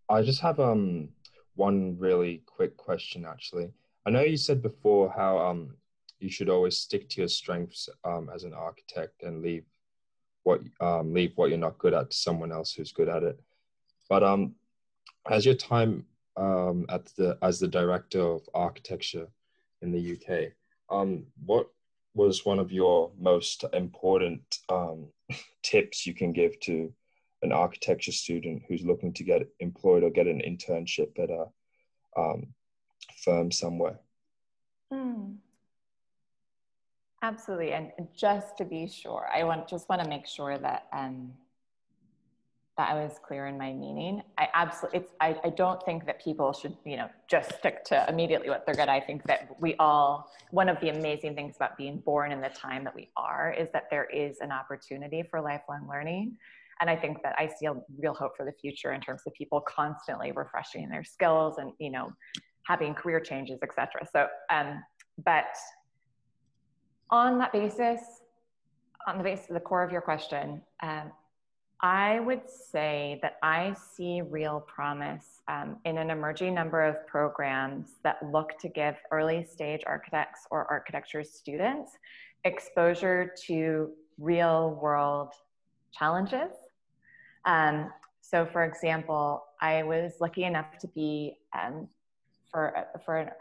I 0.09 0.23
just 0.23 0.41
have 0.41 0.61
um 0.61 1.09
one 1.55 1.97
really 1.99 2.43
quick 2.47 2.77
question 2.77 3.25
actually. 3.25 3.71
I 4.07 4.11
know 4.11 4.23
you 4.23 4.37
said 4.37 4.63
before 4.63 5.13
how 5.17 5.39
um 5.39 5.75
you 6.21 6.31
should 6.31 6.49
always 6.49 6.79
stick 6.79 7.09
to 7.11 7.21
your 7.21 7.29
strengths 7.29 7.89
um, 8.05 8.31
as 8.33 8.45
an 8.45 8.55
architect 8.55 9.25
and 9.25 9.43
leave 9.43 9.65
what 10.45 10.61
um, 10.81 11.13
leave 11.13 11.33
what 11.37 11.49
you're 11.49 11.59
not 11.59 11.79
good 11.79 11.95
at 11.95 12.11
to 12.11 12.17
someone 12.17 12.53
else 12.53 12.73
who's 12.73 12.93
good 12.93 13.09
at 13.09 13.23
it. 13.23 13.41
But 14.09 14.23
um, 14.23 14.55
as 15.31 15.47
your 15.47 15.55
time 15.55 16.07
um, 16.37 16.87
at 16.89 17.07
the 17.17 17.39
as 17.43 17.59
the 17.59 17.69
director 17.69 18.21
of 18.21 18.49
architecture 18.55 19.29
in 19.83 19.93
the 19.93 20.17
UK, 20.17 20.53
um, 20.91 21.25
what 21.45 21.69
was 22.15 22.45
one 22.45 22.59
of 22.59 22.71
your 22.71 23.11
most 23.19 23.65
important 23.73 24.59
um, 24.69 25.07
tips 25.63 26.07
you 26.07 26.15
can 26.15 26.33
give 26.33 26.59
to 26.61 26.93
an 27.43 27.53
architecture 27.53 28.13
student 28.13 28.63
who's 28.69 28.85
looking 28.85 29.13
to 29.13 29.25
get 29.25 29.49
employed 29.61 30.03
or 30.03 30.11
get 30.11 30.27
an 30.27 30.41
internship 30.41 31.19
at 31.19 31.31
a 31.31 31.47
um, 32.17 32.47
firm 33.25 33.51
somewhere? 33.51 33.99
Mm. 34.93 35.37
Absolutely, 37.23 37.73
and 37.73 37.93
just 38.17 38.59
to 38.59 38.65
be 38.65 38.89
sure, 38.89 39.29
I 39.33 39.45
want 39.45 39.69
just 39.69 39.89
want 39.89 40.03
to 40.03 40.09
make 40.09 40.27
sure 40.27 40.59
that 40.59 40.87
um, 40.93 41.33
that 42.77 42.91
I 42.91 42.95
was 42.95 43.13
clear 43.25 43.47
in 43.47 43.57
my 43.57 43.73
meaning. 43.73 44.23
I 44.39 44.49
absolutely, 44.55 45.01
it's 45.01 45.13
I, 45.21 45.37
I 45.45 45.51
don't 45.51 45.81
think 45.85 46.05
that 46.07 46.21
people 46.23 46.53
should 46.53 46.77
you 46.85 46.97
know 46.97 47.09
just 47.31 47.57
stick 47.59 47.85
to 47.85 48.05
immediately 48.09 48.49
what 48.49 48.67
they're 48.67 48.75
good. 48.75 48.89
I 48.89 48.99
think 48.99 49.23
that 49.25 49.55
we 49.61 49.77
all 49.77 50.33
one 50.51 50.69
of 50.69 50.81
the 50.81 50.89
amazing 50.89 51.37
things 51.37 51.55
about 51.55 51.77
being 51.77 51.99
born 51.99 52.33
in 52.33 52.41
the 52.41 52.49
time 52.49 52.83
that 52.85 52.95
we 52.95 53.09
are 53.17 53.55
is 53.57 53.69
that 53.73 53.85
there 53.89 54.07
is 54.07 54.39
an 54.41 54.51
opportunity 54.51 55.23
for 55.31 55.41
lifelong 55.41 55.87
learning. 55.89 56.37
And 56.81 56.91
I 56.91 56.97
think 56.97 57.23
that 57.23 57.37
I 57.39 57.47
see 57.47 57.67
a 57.67 57.75
real 57.99 58.15
hope 58.15 58.37
for 58.37 58.45
the 58.45 58.53
future 58.61 58.95
in 58.95 59.01
terms 59.01 59.23
of 59.29 59.35
people 59.35 59.61
constantly 59.61 60.33
refreshing 60.33 60.89
their 60.89 61.05
skills 61.05 61.59
and 61.59 61.73
you 61.79 61.91
know 61.91 62.13
having 62.67 62.95
career 62.95 63.21
changes, 63.21 63.61
etc. 63.63 64.09
So, 64.13 64.27
um, 64.51 64.83
but 65.25 65.47
on 67.13 67.39
that 67.39 67.53
basis, 67.53 68.01
on 69.07 69.19
the 69.19 69.25
basis 69.25 69.51
of 69.51 69.55
the 69.55 69.61
core 69.61 69.85
of 69.85 69.93
your 69.93 70.01
question, 70.01 70.63
um, 70.83 71.13
I 71.83 72.21
would 72.21 72.49
say 72.49 73.19
that 73.23 73.37
I 73.43 73.75
see 73.75 74.23
real 74.23 74.61
promise 74.61 75.43
um, 75.49 75.77
in 75.85 75.99
an 75.99 76.11
emerging 76.11 76.55
number 76.55 76.83
of 76.83 77.07
programs 77.07 77.97
that 78.03 78.19
look 78.33 78.57
to 78.61 78.69
give 78.69 78.97
early 79.11 79.45
stage 79.45 79.83
architects 79.87 80.47
or 80.51 80.65
architecture 80.71 81.23
students 81.23 81.99
exposure 82.45 83.33
to 83.47 83.91
real 84.19 84.79
world 84.81 85.33
challenges. 85.93 86.53
Um, 87.45 87.91
so, 88.21 88.47
for 88.47 88.65
example, 88.65 89.45
I 89.61 89.83
was 89.83 90.13
lucky 90.21 90.45
enough 90.45 90.79
to 90.81 90.89
be 90.89 91.37
um, 91.53 91.89
for, 92.51 92.87
for 93.05 93.33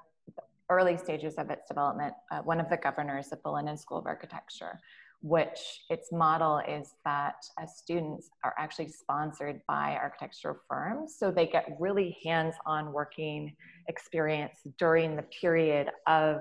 early 0.71 0.97
stages 0.97 1.35
of 1.35 1.49
its 1.49 1.67
development, 1.67 2.13
uh, 2.31 2.39
one 2.39 2.59
of 2.59 2.69
the 2.69 2.77
governors 2.77 3.27
of 3.31 3.39
the 3.43 3.49
London 3.49 3.77
School 3.77 3.99
of 3.99 4.05
Architecture, 4.07 4.79
which 5.21 5.83
its 5.89 6.11
model 6.11 6.61
is 6.67 6.95
that 7.05 7.35
uh, 7.61 7.65
students 7.67 8.29
are 8.43 8.55
actually 8.57 8.87
sponsored 8.87 9.61
by 9.67 9.97
architectural 10.01 10.57
firms. 10.67 11.15
So 11.19 11.29
they 11.29 11.45
get 11.45 11.75
really 11.79 12.17
hands 12.23 12.55
on 12.65 12.93
working 12.93 13.55
experience 13.87 14.59
during 14.79 15.15
the 15.15 15.25
period 15.41 15.89
of 16.07 16.37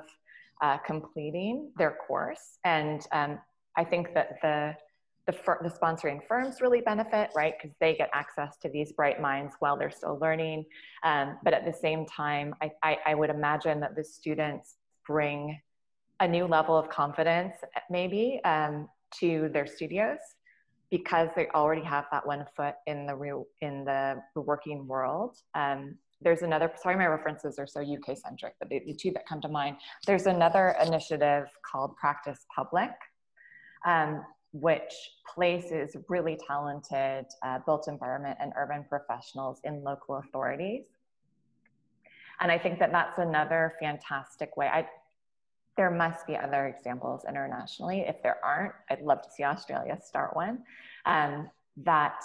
uh, 0.62 0.78
completing 0.78 1.72
their 1.76 1.96
course. 2.06 2.58
And 2.64 3.00
um, 3.12 3.38
I 3.76 3.84
think 3.84 4.14
that 4.14 4.38
the 4.42 4.74
the, 5.30 5.56
the, 5.62 5.70
sponsoring 5.70 6.20
firms 6.26 6.60
really 6.60 6.80
benefit, 6.80 7.30
right? 7.34 7.54
Because 7.60 7.76
they 7.80 7.94
get 7.94 8.10
access 8.12 8.56
to 8.58 8.68
these 8.68 8.92
bright 8.92 9.20
minds 9.20 9.54
while 9.60 9.76
they're 9.76 9.90
still 9.90 10.18
learning. 10.20 10.64
Um, 11.02 11.38
but 11.44 11.54
at 11.54 11.64
the 11.64 11.72
same 11.72 12.06
time, 12.06 12.54
I, 12.60 12.72
I, 12.82 12.98
I, 13.06 13.14
would 13.14 13.30
imagine 13.30 13.80
that 13.80 13.96
the 13.96 14.04
students 14.04 14.76
bring 15.06 15.60
a 16.20 16.28
new 16.28 16.46
level 16.46 16.76
of 16.76 16.88
confidence, 16.88 17.56
maybe, 17.88 18.40
um, 18.44 18.88
to 19.20 19.50
their 19.52 19.66
studios 19.66 20.18
because 20.90 21.28
they 21.36 21.46
already 21.54 21.82
have 21.82 22.06
that 22.10 22.26
one 22.26 22.44
foot 22.56 22.74
in 22.86 23.06
the 23.06 23.14
real 23.14 23.46
in 23.60 23.84
the, 23.84 24.20
the 24.34 24.40
working 24.40 24.86
world. 24.86 25.36
Um, 25.54 25.96
there's 26.20 26.42
another, 26.42 26.70
sorry, 26.82 26.96
my 26.96 27.06
references 27.06 27.58
are 27.58 27.66
so 27.66 27.80
UK 27.80 28.16
centric, 28.18 28.54
but 28.58 28.68
the, 28.68 28.82
the, 28.84 28.94
two 28.94 29.10
that 29.12 29.26
come 29.26 29.40
to 29.40 29.48
mind. 29.48 29.76
There's 30.06 30.26
another 30.26 30.76
initiative 30.84 31.46
called 31.64 31.96
Practice 31.96 32.44
Public, 32.54 32.90
um, 33.86 34.22
which 34.52 34.92
places 35.32 35.96
really 36.08 36.38
talented 36.46 37.26
uh, 37.42 37.58
built 37.64 37.88
environment 37.88 38.36
and 38.40 38.52
urban 38.56 38.84
professionals 38.88 39.60
in 39.64 39.82
local 39.84 40.16
authorities. 40.16 40.84
And 42.40 42.50
I 42.50 42.58
think 42.58 42.78
that 42.78 42.90
that's 42.90 43.18
another 43.18 43.74
fantastic 43.78 44.56
way. 44.56 44.66
I, 44.66 44.88
there 45.76 45.90
must 45.90 46.26
be 46.26 46.36
other 46.36 46.66
examples 46.66 47.24
internationally. 47.28 48.00
If 48.00 48.22
there 48.22 48.38
aren't, 48.44 48.72
I'd 48.90 49.02
love 49.02 49.22
to 49.22 49.30
see 49.30 49.44
Australia 49.44 49.98
start 50.02 50.34
one. 50.34 50.64
Um, 51.06 51.50
that 51.84 52.22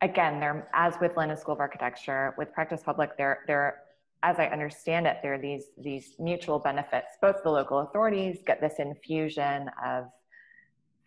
again, 0.00 0.40
there 0.40 0.68
as 0.72 0.94
with 1.00 1.16
London 1.16 1.36
School 1.36 1.54
of 1.54 1.60
Architecture, 1.60 2.34
with 2.38 2.52
Practice 2.52 2.82
Public, 2.82 3.16
there 3.18 3.40
there 3.46 3.82
as 4.22 4.38
I 4.38 4.46
understand 4.46 5.06
it, 5.06 5.18
there 5.22 5.34
are 5.34 5.38
these 5.38 5.66
these 5.78 6.14
mutual 6.18 6.58
benefits. 6.58 7.16
Both 7.20 7.42
the 7.42 7.50
local 7.50 7.80
authorities 7.80 8.38
get 8.46 8.60
this 8.60 8.74
infusion 8.78 9.70
of 9.84 10.06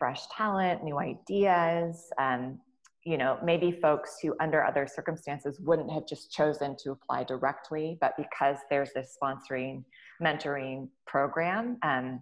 fresh 0.03 0.27
talent, 0.35 0.83
new 0.83 0.99
ideas. 0.99 2.11
Um, 2.17 2.59
you 3.05 3.17
know, 3.17 3.37
maybe 3.41 3.71
folks 3.71 4.17
who 4.21 4.35
under 4.41 4.61
other 4.61 4.85
circumstances 4.85 5.61
wouldn't 5.61 5.89
have 5.89 6.05
just 6.05 6.29
chosen 6.29 6.75
to 6.83 6.91
apply 6.91 7.23
directly, 7.23 7.97
but 8.01 8.11
because 8.17 8.57
there's 8.69 8.91
this 8.93 9.17
sponsoring, 9.17 9.81
mentoring 10.21 10.89
program, 11.05 11.77
um, 11.83 12.19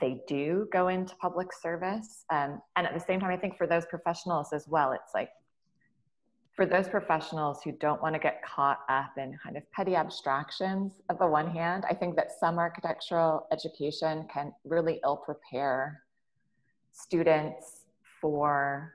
they 0.00 0.22
do 0.28 0.68
go 0.72 0.86
into 0.86 1.16
public 1.16 1.48
service. 1.52 2.24
Um, 2.30 2.62
and 2.76 2.86
at 2.86 2.94
the 2.94 3.00
same 3.00 3.18
time, 3.18 3.30
I 3.30 3.36
think 3.36 3.58
for 3.58 3.66
those 3.66 3.84
professionals 3.86 4.52
as 4.52 4.68
well, 4.68 4.92
it's 4.92 5.12
like 5.12 5.30
for 6.54 6.66
those 6.66 6.86
professionals 6.88 7.62
who 7.64 7.72
don't 7.72 8.00
want 8.00 8.14
to 8.14 8.20
get 8.20 8.44
caught 8.44 8.78
up 8.88 9.10
in 9.16 9.36
kind 9.42 9.56
of 9.56 9.64
petty 9.72 9.96
abstractions 9.96 10.92
of 11.10 11.18
the 11.18 11.26
one 11.26 11.50
hand, 11.50 11.84
I 11.90 11.94
think 11.94 12.14
that 12.14 12.30
some 12.38 12.58
architectural 12.60 13.48
education 13.50 14.28
can 14.32 14.52
really 14.64 15.00
ill 15.04 15.16
prepare 15.16 16.05
students 16.96 17.82
for 18.20 18.94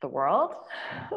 the 0.00 0.08
world. 0.08 0.54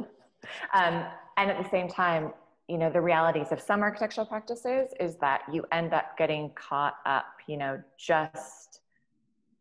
um, 0.73 1.05
and 1.37 1.51
at 1.51 1.61
the 1.61 1.69
same 1.69 1.87
time, 1.87 2.31
you 2.67 2.77
know, 2.77 2.89
the 2.89 3.01
realities 3.01 3.47
of 3.51 3.59
some 3.59 3.81
architectural 3.81 4.25
practices 4.25 4.91
is 4.99 5.17
that 5.17 5.41
you 5.51 5.65
end 5.71 5.93
up 5.93 6.17
getting 6.17 6.51
caught 6.55 6.95
up, 7.05 7.25
you 7.47 7.57
know, 7.57 7.81
just 7.97 8.79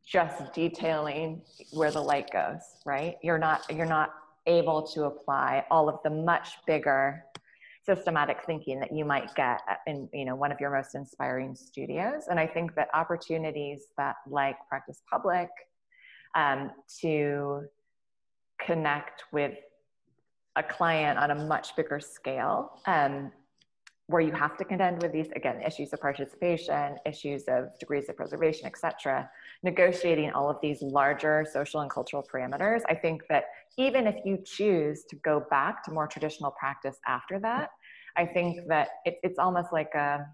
just 0.06 0.52
detailing 0.52 1.40
where 1.72 1.92
the 1.92 2.00
light 2.00 2.30
goes, 2.32 2.60
right? 2.84 3.16
You're 3.22 3.38
not 3.38 3.62
you're 3.70 3.86
not 3.86 4.14
able 4.46 4.82
to 4.82 5.04
apply 5.04 5.64
all 5.70 5.88
of 5.88 5.98
the 6.02 6.10
much 6.10 6.48
bigger 6.66 7.24
systematic 7.84 8.38
thinking 8.44 8.78
that 8.80 8.92
you 8.92 9.04
might 9.04 9.34
get 9.34 9.60
in 9.86 10.08
you 10.12 10.24
know 10.24 10.36
one 10.36 10.52
of 10.52 10.60
your 10.60 10.70
most 10.74 10.94
inspiring 10.94 11.54
studios. 11.54 12.24
And 12.28 12.38
i 12.38 12.46
think 12.46 12.74
that 12.74 12.88
opportunities 12.94 13.86
that 13.96 14.16
like 14.28 14.56
practice 14.68 15.02
public 15.10 15.48
um, 16.34 16.70
to 17.00 17.62
connect 18.60 19.24
with 19.32 19.54
a 20.56 20.62
client 20.62 21.18
on 21.18 21.30
a 21.30 21.34
much 21.34 21.74
bigger 21.76 22.00
scale 22.00 22.80
um, 22.86 23.32
where 24.10 24.20
you 24.20 24.32
have 24.32 24.56
to 24.56 24.64
contend 24.64 25.02
with 25.02 25.12
these 25.12 25.30
again 25.36 25.60
issues 25.62 25.92
of 25.92 26.00
participation 26.00 26.96
issues 27.06 27.44
of 27.48 27.60
degrees 27.78 28.08
of 28.08 28.16
preservation 28.16 28.66
etc 28.66 29.28
negotiating 29.62 30.30
all 30.32 30.48
of 30.50 30.58
these 30.62 30.80
larger 30.82 31.46
social 31.50 31.80
and 31.80 31.90
cultural 31.90 32.24
parameters. 32.32 32.80
I 32.88 32.94
think 32.94 33.26
that 33.28 33.44
even 33.76 34.06
if 34.06 34.16
you 34.24 34.38
choose 34.44 35.04
to 35.10 35.16
go 35.16 35.46
back 35.50 35.84
to 35.84 35.92
more 35.92 36.06
traditional 36.06 36.50
practice 36.52 36.96
after 37.06 37.38
that 37.40 37.70
i 38.16 38.24
think 38.26 38.66
that 38.68 38.88
it, 39.04 39.18
it's 39.22 39.38
almost 39.38 39.72
like 39.72 39.94
a 39.94 40.26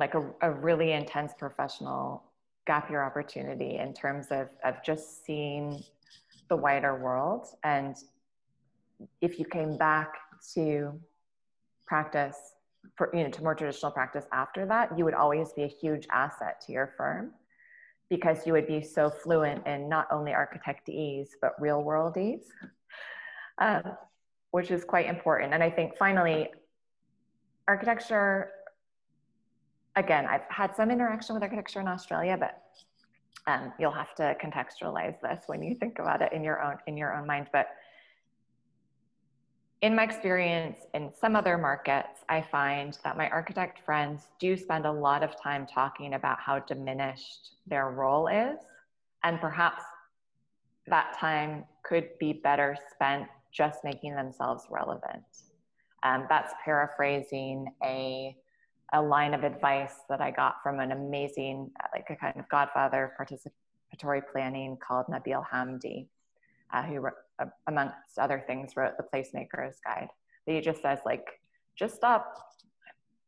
like 0.00 0.14
a, 0.14 0.22
a 0.40 0.50
really 0.50 0.92
intense 0.92 1.32
professional 1.38 2.24
gap 2.66 2.90
year 2.90 3.02
opportunity 3.02 3.76
in 3.76 3.92
terms 3.92 4.26
of, 4.30 4.48
of 4.64 4.76
just 4.84 5.24
seeing 5.24 5.82
the 6.48 6.56
wider 6.56 6.96
world. 6.96 7.46
And 7.62 7.96
if 9.20 9.38
you 9.38 9.44
came 9.44 9.76
back 9.76 10.14
to 10.54 10.98
practice 11.90 12.54
for 12.96 13.10
you 13.12 13.24
know 13.24 13.30
to 13.30 13.42
more 13.42 13.56
traditional 13.56 13.90
practice 13.90 14.26
after 14.32 14.64
that 14.64 14.96
you 14.96 15.04
would 15.04 15.12
always 15.12 15.52
be 15.52 15.64
a 15.64 15.72
huge 15.82 16.06
asset 16.12 16.62
to 16.64 16.70
your 16.70 16.94
firm 16.96 17.32
because 18.08 18.46
you 18.46 18.52
would 18.52 18.68
be 18.68 18.80
so 18.80 19.10
fluent 19.10 19.66
in 19.66 19.88
not 19.88 20.06
only 20.12 20.30
architectese 20.30 21.30
but 21.42 21.60
real 21.60 21.82
worldese 21.82 22.44
um, 23.58 23.82
which 24.52 24.70
is 24.70 24.84
quite 24.84 25.06
important. 25.06 25.52
And 25.52 25.62
i 25.64 25.70
think 25.70 25.96
finally 25.98 26.48
architecture 27.66 28.50
again 29.96 30.26
i've 30.26 30.48
had 30.48 30.74
some 30.76 30.92
interaction 30.92 31.34
with 31.34 31.42
architecture 31.42 31.80
in 31.80 31.88
australia 31.88 32.36
but 32.38 32.54
um, 33.48 33.72
you'll 33.80 33.98
have 34.02 34.14
to 34.14 34.36
contextualize 34.44 35.20
this 35.20 35.42
when 35.48 35.60
you 35.60 35.74
think 35.74 35.98
about 35.98 36.22
it 36.22 36.32
in 36.32 36.44
your 36.44 36.62
own 36.62 36.76
in 36.86 36.96
your 36.96 37.12
own 37.16 37.26
mind 37.26 37.48
but 37.52 37.66
in 39.82 39.94
my 39.96 40.04
experience 40.04 40.78
in 40.92 41.10
some 41.18 41.34
other 41.34 41.56
markets, 41.56 42.20
I 42.28 42.42
find 42.42 42.98
that 43.02 43.16
my 43.16 43.30
architect 43.30 43.80
friends 43.84 44.28
do 44.38 44.56
spend 44.56 44.84
a 44.84 44.92
lot 44.92 45.22
of 45.22 45.40
time 45.40 45.66
talking 45.66 46.14
about 46.14 46.38
how 46.38 46.58
diminished 46.58 47.54
their 47.66 47.90
role 47.90 48.28
is. 48.28 48.58
And 49.22 49.40
perhaps 49.40 49.82
that 50.86 51.16
time 51.18 51.64
could 51.82 52.10
be 52.18 52.34
better 52.34 52.76
spent 52.92 53.26
just 53.52 53.82
making 53.82 54.14
themselves 54.14 54.64
relevant. 54.70 55.24
Um, 56.02 56.26
that's 56.28 56.52
paraphrasing 56.62 57.66
a, 57.82 58.36
a 58.92 59.00
line 59.00 59.32
of 59.32 59.44
advice 59.44 59.94
that 60.10 60.20
I 60.20 60.30
got 60.30 60.62
from 60.62 60.80
an 60.80 60.92
amazing, 60.92 61.70
like 61.94 62.06
a 62.10 62.16
kind 62.16 62.38
of 62.38 62.48
godfather 62.50 63.04
of 63.18 63.26
participatory 63.26 64.22
planning 64.30 64.76
called 64.76 65.06
Nabil 65.06 65.42
Hamdi, 65.52 66.06
uh, 66.72 66.82
who 66.82 67.08
amongst 67.66 68.18
other 68.18 68.42
things, 68.46 68.72
wrote 68.76 68.96
the 68.96 69.04
Placemaker's 69.04 69.78
Guide. 69.84 70.08
That 70.46 70.52
he 70.54 70.60
just 70.60 70.82
says 70.82 70.98
like, 71.04 71.26
just 71.78 71.94
stop. 71.94 72.34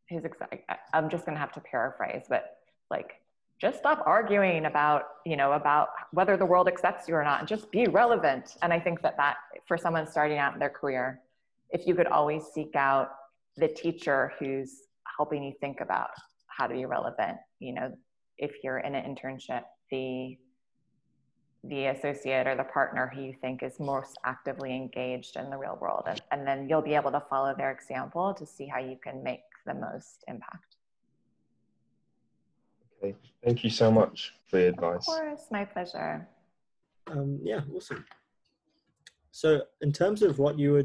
His 0.07 0.25
exact. 0.25 0.71
I'm 0.93 1.09
just 1.09 1.25
gonna 1.25 1.39
have 1.39 1.53
to 1.53 1.61
paraphrase, 1.61 2.25
but 2.29 2.59
like, 2.91 3.21
just 3.61 3.79
stop 3.79 4.03
arguing 4.07 4.67
about 4.67 5.05
you 5.25 5.37
know 5.37 5.53
about 5.53 5.89
whether 6.11 6.37
the 6.37 6.45
world 6.45 6.69
accepts 6.69 7.09
you 7.09 7.15
or 7.15 7.25
not, 7.25 7.41
and 7.41 7.49
just 7.49 7.71
be 7.71 7.87
relevant. 7.87 8.57
And 8.63 8.73
I 8.73 8.81
think 8.81 9.01
that 9.03 9.17
that 9.17 9.37
for 9.67 9.79
someone 9.79 10.07
starting 10.07 10.39
out 10.39 10.53
in 10.55 10.59
their 10.59 10.71
career, 10.71 11.21
if 11.71 11.87
you 11.87 11.95
could 11.95 12.09
always 12.09 12.45
seek 12.53 12.75
out 12.77 13.11
the 13.57 13.69
teacher 13.69 14.33
who's 14.39 14.83
helping 15.17 15.43
you 15.43 15.53
think 15.61 15.81
about 15.81 16.11
how 16.47 16.67
to 16.67 16.75
be 16.75 16.85
relevant, 16.85 17.39
you 17.59 17.73
know, 17.73 17.93
if 18.39 18.53
you're 18.63 18.79
in 18.79 18.95
an 18.95 19.15
internship, 19.15 19.63
the 19.91 20.37
the 21.65 21.87
associate 21.87 22.47
or 22.47 22.57
the 22.57 22.65
partner 22.65 23.11
who 23.15 23.23
you 23.23 23.35
think 23.41 23.63
is 23.63 23.79
most 23.79 24.19
actively 24.25 24.75
engaged 24.75 25.37
in 25.37 25.49
the 25.49 25.57
real 25.57 25.79
world. 25.81 26.05
And, 26.07 26.21
and 26.33 26.47
then 26.47 26.69
you'll 26.69 26.83
be 26.83 26.95
able 26.95 27.13
to 27.13 27.23
follow 27.31 27.55
their 27.57 27.71
example 27.71 28.35
to 28.35 28.45
see 28.45 28.67
how 28.67 28.81
you 28.81 28.97
can 29.03 29.23
make 29.23 29.43
the 29.65 29.75
most 29.75 30.25
impact. 30.27 30.77
Okay, 32.99 33.15
thank 33.45 33.63
you 33.63 33.71
so 33.71 33.91
much 33.91 34.33
for 34.49 34.59
your 34.59 34.69
advice. 34.69 35.09
Of 35.09 35.15
course, 35.15 35.47
my 35.51 35.65
pleasure. 35.65 36.29
Um, 37.09 37.39
yeah, 37.43 37.61
awesome. 37.75 38.05
So, 39.31 39.63
in 39.81 39.93
terms 39.93 40.23
of 40.23 40.39
what 40.39 40.59
you 40.59 40.73
were 40.73 40.85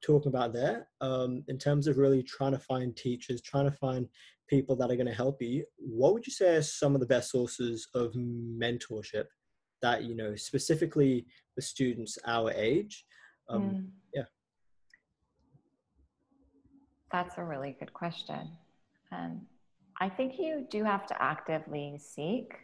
talking 0.00 0.28
about 0.28 0.52
there, 0.52 0.88
um, 1.00 1.44
in 1.48 1.58
terms 1.58 1.86
of 1.86 1.98
really 1.98 2.22
trying 2.22 2.52
to 2.52 2.58
find 2.58 2.96
teachers, 2.96 3.40
trying 3.40 3.70
to 3.70 3.76
find 3.76 4.08
people 4.48 4.74
that 4.76 4.90
are 4.90 4.96
going 4.96 5.06
to 5.06 5.14
help 5.14 5.40
you, 5.42 5.64
what 5.78 6.12
would 6.12 6.26
you 6.26 6.32
say 6.32 6.56
are 6.56 6.62
some 6.62 6.94
of 6.94 7.00
the 7.00 7.06
best 7.06 7.30
sources 7.30 7.88
of 7.94 8.12
mentorship 8.14 9.26
that 9.84 10.04
you 10.08 10.14
know 10.20 10.34
specifically 10.34 11.26
the 11.56 11.62
students 11.62 12.18
our 12.26 12.50
age 12.52 13.04
um, 13.48 13.62
mm. 13.62 13.86
yeah 14.14 14.28
that's 17.12 17.36
a 17.38 17.44
really 17.44 17.76
good 17.78 17.92
question 17.92 18.44
um, 19.12 19.42
I 20.00 20.08
think 20.08 20.38
you 20.38 20.66
do 20.70 20.82
have 20.84 21.06
to 21.06 21.22
actively 21.22 21.98
seek. 21.98 22.54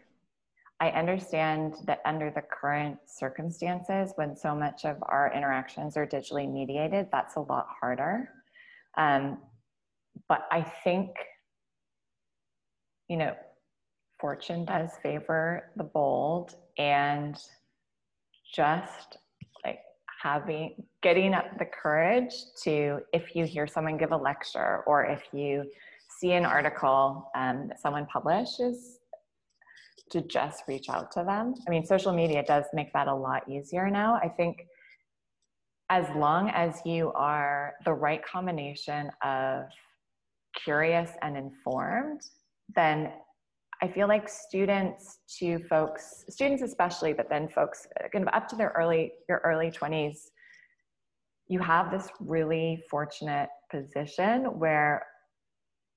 I 0.80 0.90
understand 0.90 1.74
that 1.86 2.00
under 2.04 2.30
the 2.30 2.42
current 2.42 2.98
circumstances, 3.06 4.12
when 4.16 4.34
so 4.34 4.54
much 4.54 4.84
of 4.84 4.96
our 5.02 5.32
interactions 5.34 5.96
are 5.96 6.06
digitally 6.06 6.50
mediated, 6.50 7.08
that's 7.12 7.36
a 7.36 7.40
lot 7.40 7.66
harder. 7.80 8.30
Um, 8.96 9.38
but 10.28 10.46
I 10.50 10.62
think, 10.62 11.10
you 13.08 13.16
know, 13.16 13.34
fortune 14.20 14.64
does 14.64 14.90
favor 15.02 15.70
the 15.76 15.84
bold 15.84 16.54
and 16.78 17.36
just 18.54 19.18
like 19.64 19.80
having 20.22 20.74
getting 21.02 21.34
up 21.34 21.58
the 21.58 21.64
courage 21.64 22.34
to 22.62 23.00
if 23.12 23.34
you 23.34 23.44
hear 23.44 23.66
someone 23.66 23.96
give 23.96 24.12
a 24.12 24.16
lecture 24.16 24.82
or 24.86 25.04
if 25.04 25.22
you 25.32 25.64
see 26.18 26.32
an 26.32 26.44
article 26.44 27.30
um, 27.34 27.68
that 27.68 27.80
someone 27.80 28.06
publishes 28.06 28.98
to 30.10 30.20
just 30.22 30.64
reach 30.66 30.88
out 30.88 31.12
to 31.12 31.22
them. 31.24 31.54
I 31.66 31.70
mean 31.70 31.86
social 31.86 32.12
media 32.12 32.44
does 32.46 32.64
make 32.72 32.92
that 32.92 33.06
a 33.06 33.14
lot 33.14 33.48
easier 33.48 33.88
now. 33.88 34.14
I 34.14 34.28
think 34.28 34.66
as 35.88 36.06
long 36.16 36.50
as 36.50 36.80
you 36.84 37.12
are 37.12 37.74
the 37.84 37.92
right 37.92 38.24
combination 38.24 39.10
of 39.22 39.64
curious 40.64 41.10
and 41.22 41.36
informed 41.36 42.22
then 42.74 43.12
I 43.82 43.88
feel 43.88 44.08
like 44.08 44.28
students 44.28 45.20
to 45.38 45.58
folks, 45.60 46.24
students 46.28 46.62
especially, 46.62 47.12
but 47.14 47.30
then 47.30 47.48
folks 47.48 47.86
kind 48.12 48.26
of 48.26 48.34
up 48.34 48.46
to 48.48 48.56
their 48.56 48.72
early, 48.76 49.12
your 49.28 49.40
early 49.44 49.70
20s, 49.70 50.28
you 51.48 51.60
have 51.60 51.90
this 51.90 52.08
really 52.20 52.82
fortunate 52.90 53.48
position 53.70 54.44
where 54.58 55.06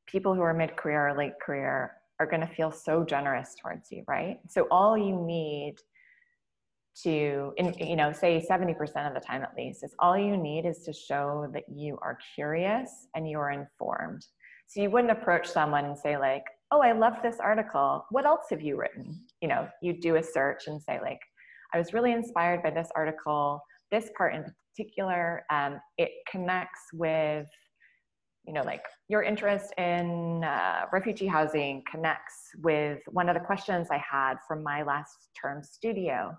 people 0.08 0.34
who 0.34 0.42
are 0.42 0.54
mid-career 0.54 1.10
or 1.10 1.18
late 1.18 1.34
career 1.46 1.92
are 2.20 2.26
going 2.26 2.42
to 2.42 2.48
feel 2.48 2.72
so 2.72 3.04
generous 3.04 3.56
towards 3.62 3.92
you, 3.92 4.04
right? 4.08 4.40
So 4.48 4.68
all 4.72 4.98
you 4.98 5.22
need 5.26 5.76
to, 7.04 7.54
in, 7.58 7.74
you 7.80 7.96
know, 7.96 8.12
say 8.14 8.46
70% 8.50 8.76
of 9.08 9.14
the 9.14 9.20
time 9.20 9.42
at 9.44 9.54
least, 9.58 9.84
is 9.84 9.94
all 10.00 10.18
you 10.18 10.38
need 10.38 10.66
is 10.66 10.80
to 10.86 10.94
show 10.94 11.48
that 11.54 11.64
you 11.68 11.98
are 12.02 12.18
curious 12.36 13.08
and 13.16 13.30
you 13.30 13.40
are 13.40 13.52
informed. 13.52 14.26
So 14.68 14.82
you 14.82 14.90
wouldn't 14.90 15.12
approach 15.12 15.48
someone 15.48 15.86
and 15.86 15.98
say 15.98 16.18
like, 16.18 16.44
oh, 16.74 16.82
I 16.82 16.92
love 16.92 17.18
this 17.22 17.38
article. 17.40 18.04
What 18.10 18.26
else 18.26 18.46
have 18.50 18.62
you 18.62 18.76
written? 18.78 19.22
You 19.42 19.48
know, 19.48 19.68
you 19.84 19.94
do 19.94 20.16
a 20.16 20.24
search 20.24 20.64
and 20.66 20.82
say, 20.82 21.00
like, 21.00 21.20
I 21.72 21.78
was 21.78 21.94
really 21.94 22.12
inspired 22.12 22.64
by 22.64 22.72
this 22.72 22.90
article, 22.96 23.62
this 23.92 24.10
part 24.18 24.34
in 24.34 24.44
particular. 24.44 25.44
Um, 25.52 25.80
it 26.00 26.10
connects 26.30 26.82
with, 26.94 27.46
you 28.48 28.54
know, 28.54 28.64
like 28.64 28.82
your 29.08 29.22
interest 29.22 29.72
in 29.78 30.44
uh, 30.44 30.86
refugee 30.92 31.28
housing 31.28 31.84
connects 31.90 32.34
with 32.64 33.02
one 33.12 33.30
of 33.30 33.36
the 33.36 33.40
questions 33.40 33.90
I 33.92 34.02
had 34.12 34.38
from 34.48 34.64
my 34.64 34.82
last 34.82 35.30
term 35.40 35.62
studio. 35.64 36.36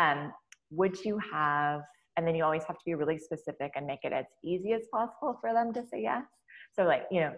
Um, 0.00 0.32
would 0.70 0.98
you 1.04 1.20
have, 1.32 1.82
and 2.16 2.26
then 2.26 2.34
you 2.34 2.42
always 2.42 2.64
have 2.64 2.76
to 2.76 2.84
be 2.84 2.94
really 2.94 3.18
specific 3.18 3.70
and 3.76 3.86
make 3.86 4.00
it 4.02 4.12
as 4.12 4.26
easy 4.44 4.72
as 4.72 4.82
possible 4.92 5.38
for 5.40 5.52
them 5.52 5.72
to 5.74 5.82
say 5.82 6.02
yes. 6.02 6.24
So, 6.74 6.82
like, 6.82 7.04
you 7.12 7.20
know, 7.20 7.32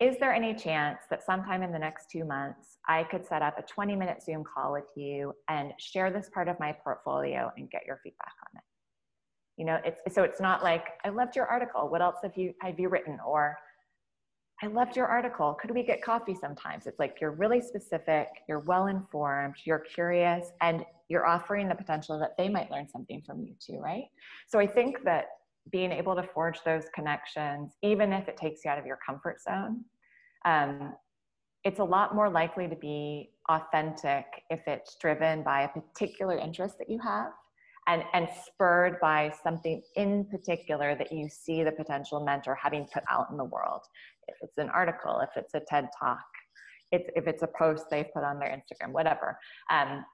is 0.00 0.16
there 0.18 0.32
any 0.32 0.54
chance 0.54 1.00
that 1.08 1.24
sometime 1.24 1.62
in 1.62 1.70
the 1.70 1.78
next 1.78 2.10
two 2.10 2.24
months 2.24 2.78
I 2.88 3.04
could 3.04 3.24
set 3.26 3.42
up 3.42 3.58
a 3.58 3.62
20 3.62 3.94
minute 3.94 4.22
Zoom 4.22 4.42
call 4.42 4.72
with 4.72 4.90
you 4.96 5.32
and 5.48 5.72
share 5.78 6.10
this 6.10 6.28
part 6.32 6.48
of 6.48 6.58
my 6.58 6.72
portfolio 6.72 7.52
and 7.56 7.70
get 7.70 7.86
your 7.86 8.00
feedback 8.02 8.32
on 8.42 8.58
it? 8.58 8.64
You 9.56 9.66
know, 9.66 9.78
it's 9.84 10.14
so 10.14 10.24
it's 10.24 10.40
not 10.40 10.64
like 10.64 10.86
I 11.04 11.10
loved 11.10 11.36
your 11.36 11.46
article. 11.46 11.88
What 11.88 12.02
else 12.02 12.16
have 12.24 12.36
you 12.36 12.54
have 12.60 12.78
you 12.78 12.88
written? 12.88 13.18
Or 13.24 13.56
I 14.62 14.66
loved 14.66 14.96
your 14.96 15.06
article. 15.06 15.54
Could 15.60 15.70
we 15.70 15.84
get 15.84 16.02
coffee 16.02 16.34
sometimes? 16.34 16.86
It's 16.86 16.98
like 16.98 17.18
you're 17.20 17.32
really 17.32 17.60
specific, 17.60 18.28
you're 18.48 18.60
well 18.60 18.86
informed, 18.86 19.56
you're 19.64 19.80
curious, 19.80 20.48
and 20.60 20.84
you're 21.08 21.26
offering 21.26 21.68
the 21.68 21.74
potential 21.74 22.18
that 22.18 22.36
they 22.36 22.48
might 22.48 22.70
learn 22.70 22.88
something 22.88 23.22
from 23.26 23.42
you 23.42 23.54
too, 23.60 23.78
right? 23.78 24.04
So 24.48 24.58
I 24.58 24.66
think 24.66 25.04
that 25.04 25.26
being 25.70 25.92
able 25.92 26.14
to 26.14 26.22
forge 26.22 26.58
those 26.64 26.84
connections, 26.94 27.72
even 27.82 28.12
if 28.12 28.28
it 28.28 28.36
takes 28.36 28.64
you 28.64 28.70
out 28.70 28.78
of 28.78 28.86
your 28.86 28.98
comfort 29.04 29.40
zone, 29.40 29.84
um, 30.44 30.94
it's 31.64 31.78
a 31.78 31.84
lot 31.84 32.14
more 32.14 32.28
likely 32.28 32.68
to 32.68 32.76
be 32.76 33.30
authentic 33.48 34.26
if 34.50 34.60
it's 34.66 34.96
driven 35.00 35.42
by 35.42 35.62
a 35.62 35.68
particular 35.68 36.36
interest 36.36 36.76
that 36.78 36.90
you 36.90 36.98
have 37.02 37.32
and, 37.86 38.02
and 38.12 38.28
spurred 38.46 38.98
by 39.00 39.32
something 39.42 39.82
in 39.96 40.24
particular 40.26 40.94
that 40.94 41.12
you 41.12 41.28
see 41.28 41.62
the 41.62 41.72
potential 41.72 42.24
mentor 42.24 42.56
having 42.60 42.86
put 42.92 43.02
out 43.10 43.26
in 43.30 43.36
the 43.36 43.44
world. 43.44 43.82
If 44.28 44.36
it's 44.42 44.58
an 44.58 44.70
article, 44.70 45.20
if 45.20 45.30
it's 45.36 45.54
a 45.54 45.60
TED 45.60 45.88
talk, 45.98 46.24
if, 46.92 47.02
if 47.16 47.26
it's 47.26 47.42
a 47.42 47.48
post 47.58 47.86
they've 47.90 48.10
put 48.12 48.24
on 48.24 48.38
their 48.38 48.48
Instagram, 48.48 48.92
whatever. 48.92 49.38
Um, 49.70 50.04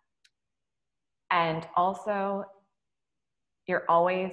and 1.31 1.67
also, 1.77 2.45
you're 3.67 3.85
always 3.89 4.33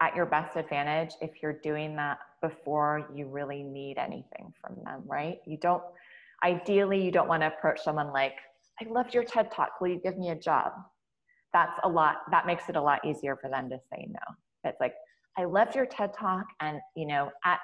at 0.00 0.14
your 0.14 0.26
best 0.26 0.56
advantage 0.56 1.14
if 1.20 1.42
you're 1.42 1.58
doing 1.62 1.96
that 1.96 2.18
before 2.42 3.10
you 3.14 3.26
really 3.26 3.62
need 3.62 3.98
anything 3.98 4.52
from 4.60 4.76
them, 4.84 5.02
right? 5.06 5.38
You 5.46 5.56
don't, 5.58 5.82
ideally, 6.44 7.02
you 7.02 7.10
don't 7.10 7.28
want 7.28 7.42
to 7.42 7.48
approach 7.48 7.80
someone 7.82 8.12
like, 8.12 8.34
I 8.80 8.88
loved 8.88 9.14
your 9.14 9.24
TED 9.24 9.50
talk. 9.50 9.80
Will 9.80 9.88
you 9.88 10.00
give 10.02 10.18
me 10.18 10.30
a 10.30 10.34
job? 10.34 10.72
That's 11.52 11.78
a 11.82 11.88
lot, 11.88 12.18
that 12.30 12.46
makes 12.46 12.68
it 12.68 12.76
a 12.76 12.80
lot 12.80 13.04
easier 13.04 13.36
for 13.36 13.50
them 13.50 13.68
to 13.70 13.78
say 13.90 14.06
no. 14.08 14.34
It's 14.64 14.80
like, 14.80 14.94
I 15.38 15.44
loved 15.44 15.74
your 15.74 15.86
TED 15.86 16.12
talk 16.14 16.46
and, 16.60 16.80
you 16.96 17.06
know, 17.06 17.30
at, 17.44 17.60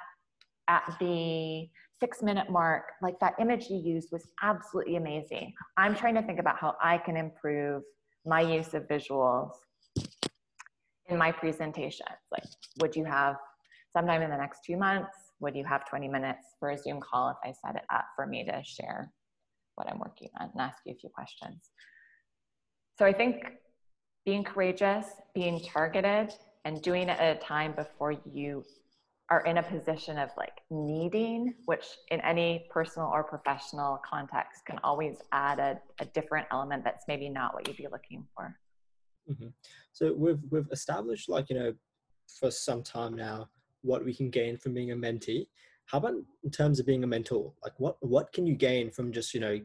at 0.69 0.97
the 0.99 1.69
six 2.01 2.23
minute 2.23 2.51
mark, 2.51 2.85
like 3.03 3.19
that 3.21 3.35
image 3.41 3.69
you 3.71 3.77
used 3.77 4.09
was 4.13 4.27
absolutely 4.43 4.97
amazing. 4.97 5.55
I'm 5.77 5.95
trying 5.95 6.15
to 6.15 6.23
think 6.23 6.39
about 6.39 6.59
how 6.59 6.77
I 6.83 6.99
can 6.99 7.17
improve 7.17 7.83
my 8.25 8.41
use 8.41 8.75
of 8.75 8.83
visuals 8.89 9.53
in 11.09 11.19
my 11.19 11.33
presentations. 11.33 12.09
Like, 12.31 12.45
would 12.81 12.97
you 12.97 13.05
have 13.05 13.37
sometime 13.93 14.23
in 14.23 14.31
the 14.31 14.37
next 14.37 14.61
two 14.65 14.77
months? 14.77 15.11
Would 15.41 15.55
you 15.55 15.65
have 15.65 15.89
20 15.89 16.09
minutes 16.09 16.55
for 16.59 16.71
a 16.71 16.79
Zoom 16.79 17.01
call 17.01 17.31
if 17.31 17.37
I 17.45 17.53
set 17.53 17.77
it 17.77 17.85
up 17.93 18.07
for 18.15 18.27
me 18.27 18.45
to 18.45 18.63
share 18.65 19.13
what 19.75 19.91
I'm 19.91 19.99
working 19.99 20.29
on 20.41 20.51
and 20.53 20.61
ask 20.61 20.79
you 20.87 20.93
a 20.93 20.97
few 20.97 21.11
questions? 21.11 21.71
So 22.99 23.05
I 23.05 23.13
think 23.13 23.45
being 24.25 24.43
courageous, 24.43 25.07
being 25.35 25.61
targeted, 25.61 26.35
and 26.65 26.83
doing 26.83 27.09
it 27.09 27.21
at 27.21 27.37
a 27.37 27.41
time 27.41 27.73
before 27.73 28.13
you 28.33 28.65
are 29.31 29.41
in 29.43 29.59
a 29.59 29.63
position 29.63 30.19
of 30.19 30.31
like 30.37 30.61
needing, 30.71 31.55
which 31.67 31.85
in 32.11 32.21
any 32.21 32.67
personal 32.71 33.09
or 33.13 33.23
professional 33.23 34.01
context 34.09 34.65
can 34.67 34.79
always 34.83 35.17
add 35.33 35.59
a, 35.59 35.79
a 36.01 36.07
different 36.07 36.47
element 36.51 36.85
that's 36.85 37.05
maybe 37.07 37.29
not 37.29 37.55
what 37.55 37.67
you'd 37.69 37.77
be 37.77 37.87
looking 37.91 38.27
for. 38.35 38.57
Mm-hmm. 39.31 39.49
So 39.93 40.13
we've 40.13 40.41
we've 40.51 40.69
established 40.71 41.29
like 41.29 41.51
you 41.51 41.59
know 41.59 41.75
for 42.41 42.51
some 42.51 42.83
time 42.83 43.15
now 43.15 43.49
what 43.83 44.05
we 44.05 44.15
can 44.15 44.31
gain 44.31 44.57
from 44.57 44.75
being 44.75 44.93
a 44.93 44.97
mentee. 44.97 45.47
How 45.87 45.99
about 45.99 46.15
in 46.43 46.51
terms 46.51 46.81
of 46.81 46.87
being 46.87 47.05
a 47.05 47.07
mentor? 47.07 47.53
Like 47.63 47.75
what 47.79 47.97
what 48.01 48.33
can 48.33 48.47
you 48.47 48.55
gain 48.55 48.91
from 48.91 49.13
just 49.13 49.35
you 49.35 49.41
know 49.41 49.61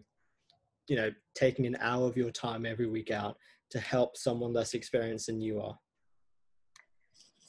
you 0.88 0.96
know 0.96 1.12
taking 1.36 1.66
an 1.66 1.78
hour 1.80 2.08
of 2.08 2.18
your 2.18 2.32
time 2.32 2.66
every 2.66 2.88
week 2.88 3.12
out 3.12 3.38
to 3.72 3.80
help 3.80 4.18
someone 4.18 4.54
less 4.54 4.74
experienced 4.74 5.28
than 5.28 5.42
you 5.42 5.62
are? 5.62 5.78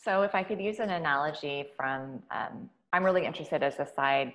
So 0.04 0.22
if 0.22 0.34
I 0.34 0.42
could 0.42 0.60
use 0.60 0.80
an 0.80 0.90
analogy 0.90 1.66
from 1.76 2.22
um, 2.30 2.70
I'm 2.92 3.04
really 3.04 3.24
interested 3.24 3.62
as 3.62 3.78
a 3.78 3.86
side 3.86 4.34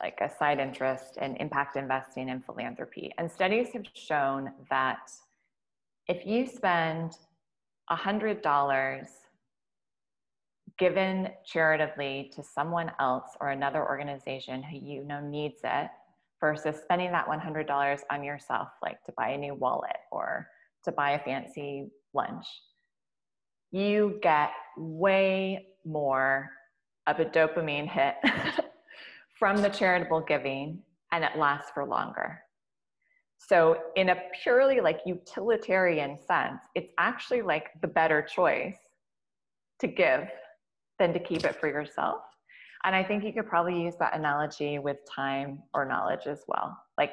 like 0.00 0.18
a 0.20 0.30
side 0.38 0.60
interest 0.60 1.16
in 1.20 1.34
impact 1.36 1.76
investing 1.76 2.30
and 2.30 2.44
philanthropy. 2.44 3.12
And 3.18 3.30
studies 3.30 3.68
have 3.72 3.84
shown 3.94 4.52
that 4.70 5.10
if 6.08 6.26
you 6.26 6.46
spend 6.46 7.12
$100 7.90 9.06
given 10.78 11.28
charitably 11.44 12.30
to 12.34 12.42
someone 12.42 12.90
else 12.98 13.36
or 13.40 13.50
another 13.50 13.86
organization 13.86 14.62
who 14.62 14.78
you 14.78 15.04
know 15.04 15.20
needs 15.20 15.60
it 15.64 15.90
versus 16.40 16.76
spending 16.82 17.10
that 17.12 17.26
$100 17.26 18.00
on 18.10 18.24
yourself, 18.24 18.68
like 18.82 19.02
to 19.04 19.12
buy 19.16 19.30
a 19.30 19.38
new 19.38 19.54
wallet 19.54 19.96
or 20.10 20.48
to 20.84 20.92
buy 20.92 21.10
a 21.12 21.24
fancy 21.24 21.90
lunch, 22.14 22.46
you 23.70 24.18
get 24.22 24.50
way 24.76 25.66
more 25.84 26.48
of 27.06 27.18
a 27.20 27.24
dopamine 27.24 27.88
hit 27.88 28.14
from 29.38 29.60
the 29.60 29.68
charitable 29.68 30.20
giving 30.20 30.82
and 31.12 31.24
it 31.24 31.36
lasts 31.36 31.70
for 31.74 31.84
longer. 31.84 32.40
So, 33.38 33.76
in 33.96 34.10
a 34.10 34.16
purely 34.42 34.80
like 34.80 35.00
utilitarian 35.06 36.18
sense, 36.18 36.60
it's 36.74 36.92
actually 36.98 37.42
like 37.42 37.68
the 37.80 37.88
better 37.88 38.20
choice 38.22 38.78
to 39.80 39.86
give 39.86 40.28
than 40.98 41.12
to 41.12 41.18
keep 41.18 41.44
it 41.44 41.54
for 41.54 41.68
yourself. 41.68 42.20
And 42.84 42.94
I 42.94 43.02
think 43.02 43.24
you 43.24 43.32
could 43.32 43.48
probably 43.48 43.80
use 43.80 43.94
that 44.00 44.16
analogy 44.16 44.78
with 44.78 44.98
time 45.14 45.60
or 45.74 45.84
knowledge 45.84 46.26
as 46.26 46.42
well. 46.48 46.76
Like, 46.96 47.12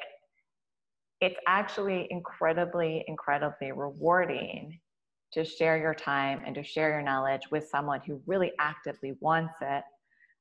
it's 1.20 1.36
actually 1.46 2.06
incredibly, 2.10 3.04
incredibly 3.08 3.72
rewarding 3.72 4.78
to 5.32 5.44
share 5.44 5.78
your 5.78 5.94
time 5.94 6.40
and 6.44 6.54
to 6.54 6.62
share 6.62 6.90
your 6.90 7.02
knowledge 7.02 7.42
with 7.50 7.68
someone 7.68 8.00
who 8.06 8.20
really 8.26 8.52
actively 8.60 9.14
wants 9.20 9.54
it 9.60 9.82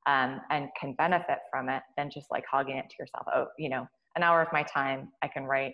um, 0.07 0.41
and 0.51 0.69
can 0.79 0.93
benefit 0.93 1.39
from 1.49 1.69
it 1.69 1.81
than 1.97 2.09
just 2.09 2.27
like 2.29 2.43
hogging 2.49 2.77
it 2.77 2.85
to 2.89 2.95
yourself. 2.99 3.25
Oh, 3.33 3.47
you 3.57 3.69
know, 3.69 3.87
an 4.15 4.23
hour 4.23 4.41
of 4.41 4.47
my 4.51 4.63
time, 4.63 5.09
I 5.21 5.27
can 5.27 5.45
write, 5.45 5.73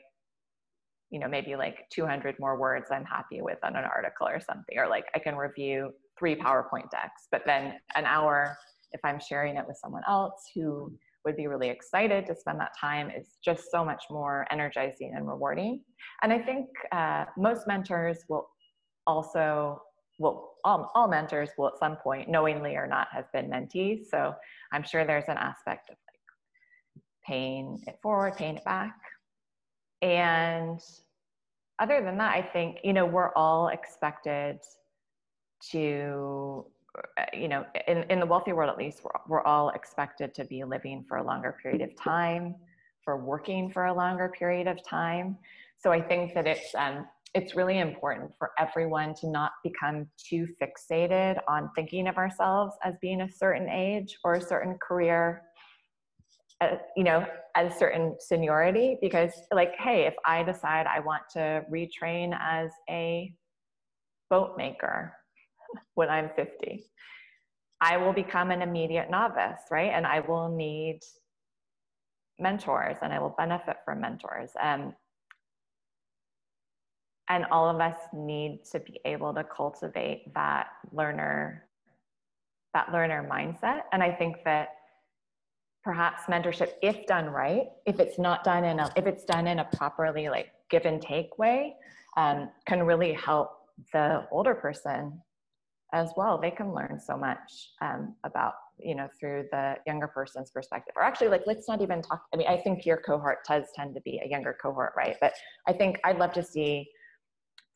you 1.09 1.19
know, 1.19 1.27
maybe 1.27 1.55
like 1.55 1.85
200 1.91 2.35
more 2.39 2.57
words 2.57 2.87
I'm 2.91 3.05
happy 3.05 3.41
with 3.41 3.57
on 3.63 3.75
an 3.75 3.83
article 3.83 4.27
or 4.27 4.39
something, 4.39 4.77
or 4.77 4.87
like 4.87 5.05
I 5.15 5.19
can 5.19 5.35
review 5.35 5.91
three 6.17 6.35
PowerPoint 6.35 6.89
decks. 6.89 7.27
But 7.31 7.43
then 7.45 7.73
an 7.95 8.05
hour, 8.05 8.57
if 8.91 9.01
I'm 9.03 9.19
sharing 9.19 9.57
it 9.57 9.65
with 9.67 9.77
someone 9.77 10.03
else 10.07 10.49
who 10.55 10.93
would 11.25 11.37
be 11.37 11.47
really 11.47 11.69
excited 11.69 12.25
to 12.25 12.35
spend 12.35 12.59
that 12.59 12.71
time 12.79 13.11
is 13.11 13.37
just 13.43 13.69
so 13.69 13.85
much 13.85 14.03
more 14.09 14.47
energizing 14.51 15.13
and 15.15 15.27
rewarding. 15.27 15.81
And 16.23 16.33
I 16.33 16.39
think 16.39 16.67
uh, 16.91 17.25
most 17.37 17.67
mentors 17.67 18.19
will 18.27 18.49
also 19.05 19.81
well, 20.21 20.53
all, 20.63 20.91
all 20.93 21.07
mentors 21.07 21.49
will 21.57 21.67
at 21.67 21.79
some 21.79 21.97
point, 21.97 22.29
knowingly 22.29 22.75
or 22.75 22.85
not, 22.85 23.07
have 23.11 23.31
been 23.33 23.49
mentees. 23.49 24.05
So 24.09 24.33
I'm 24.71 24.83
sure 24.83 25.03
there's 25.03 25.27
an 25.27 25.37
aspect 25.37 25.89
of 25.89 25.97
paying 27.25 27.81
it 27.87 27.99
forward, 28.01 28.35
paying 28.37 28.57
it 28.57 28.65
back. 28.65 28.95
And 30.01 30.79
other 31.79 32.03
than 32.03 32.17
that, 32.17 32.35
I 32.35 32.41
think, 32.41 32.77
you 32.83 32.93
know, 32.93 33.05
we're 33.05 33.33
all 33.35 33.69
expected 33.69 34.59
to, 35.71 36.65
you 37.33 37.47
know, 37.47 37.65
in, 37.87 38.03
in 38.09 38.19
the 38.19 38.25
wealthy 38.25 38.53
world 38.53 38.69
at 38.69 38.77
least, 38.77 39.03
we're, 39.03 39.11
we're 39.27 39.43
all 39.43 39.69
expected 39.69 40.33
to 40.35 40.45
be 40.45 40.63
living 40.63 41.05
for 41.07 41.17
a 41.17 41.23
longer 41.23 41.55
period 41.61 41.81
of 41.81 41.95
time, 41.95 42.55
for 43.03 43.17
working 43.17 43.71
for 43.71 43.85
a 43.85 43.93
longer 43.93 44.31
period 44.37 44.67
of 44.67 44.83
time. 44.83 45.37
So 45.77 45.91
I 45.91 46.01
think 46.01 46.33
that 46.35 46.47
it's 46.47 46.75
um, 46.75 47.07
it's 47.33 47.55
really 47.55 47.79
important 47.79 48.31
for 48.37 48.51
everyone 48.59 49.13
to 49.15 49.29
not 49.29 49.53
become 49.63 50.05
too 50.17 50.47
fixated 50.61 51.39
on 51.47 51.69
thinking 51.75 52.07
of 52.07 52.17
ourselves 52.17 52.75
as 52.83 52.95
being 53.01 53.21
a 53.21 53.31
certain 53.31 53.69
age 53.69 54.17
or 54.23 54.33
a 54.33 54.41
certain 54.41 54.77
career 54.85 55.43
you 56.95 57.03
know 57.03 57.25
at 57.55 57.65
a 57.65 57.71
certain 57.71 58.15
seniority 58.19 58.97
because 59.01 59.31
like 59.53 59.73
hey 59.77 60.05
if 60.05 60.13
i 60.25 60.43
decide 60.43 60.85
i 60.87 60.99
want 60.99 61.23
to 61.31 61.63
retrain 61.71 62.37
as 62.39 62.69
a 62.89 63.33
boat 64.29 64.55
maker 64.57 65.13
when 65.95 66.09
i'm 66.09 66.29
50 66.35 66.85
i 67.81 67.97
will 67.97 68.13
become 68.13 68.51
an 68.51 68.61
immediate 68.61 69.09
novice 69.09 69.61
right? 69.71 69.91
And 69.93 70.05
i 70.05 70.19
will 70.19 70.49
need 70.49 70.99
mentors 72.39 72.97
and 73.01 73.13
i 73.13 73.19
will 73.19 73.35
benefit 73.37 73.77
from 73.85 74.01
mentors. 74.01 74.51
And 74.61 74.93
and 77.29 77.45
all 77.45 77.69
of 77.69 77.79
us 77.79 77.95
need 78.13 78.65
to 78.71 78.79
be 78.79 78.99
able 79.05 79.33
to 79.33 79.43
cultivate 79.43 80.33
that 80.33 80.67
learner 80.91 81.65
that 82.73 82.91
learner 82.91 83.27
mindset. 83.29 83.81
And 83.93 84.01
i 84.03 84.11
think 84.11 84.37
that 84.45 84.69
perhaps 85.83 86.23
mentorship 86.23 86.73
if 86.81 87.05
done 87.07 87.25
right 87.25 87.67
if 87.85 87.99
it's 87.99 88.19
not 88.19 88.43
done 88.43 88.63
in 88.63 88.79
a 88.79 88.91
if 88.95 89.07
it's 89.07 89.23
done 89.25 89.47
in 89.47 89.59
a 89.59 89.65
properly 89.75 90.29
like 90.29 90.51
give 90.69 90.85
and 90.85 91.01
take 91.01 91.37
way 91.37 91.75
um, 92.17 92.49
can 92.67 92.83
really 92.83 93.13
help 93.13 93.51
the 93.93 94.25
older 94.31 94.53
person 94.53 95.21
as 95.93 96.11
well. 96.15 96.37
They 96.37 96.51
can 96.51 96.73
learn 96.73 96.99
so 96.99 97.17
much 97.17 97.71
um, 97.81 98.15
about 98.23 98.53
you 98.79 98.95
know 98.95 99.07
through 99.19 99.45
the 99.51 99.75
younger 99.85 100.07
person's 100.07 100.49
perspective. 100.51 100.93
Or 100.95 101.03
actually 101.03 101.27
like 101.27 101.43
let's 101.45 101.67
not 101.67 101.81
even 101.81 102.01
talk 102.01 102.23
i 102.33 102.37
mean 102.37 102.47
i 102.47 102.57
think 102.57 102.85
your 102.85 102.97
cohort 102.97 103.39
does 103.47 103.65
tend 103.75 103.93
to 103.95 104.01
be 104.01 104.19
a 104.23 104.27
younger 104.27 104.55
cohort 104.61 104.93
right? 104.97 105.15
But 105.21 105.33
i 105.67 105.73
think 105.73 105.99
i'd 106.03 106.17
love 106.17 106.33
to 106.33 106.43
see 106.43 106.87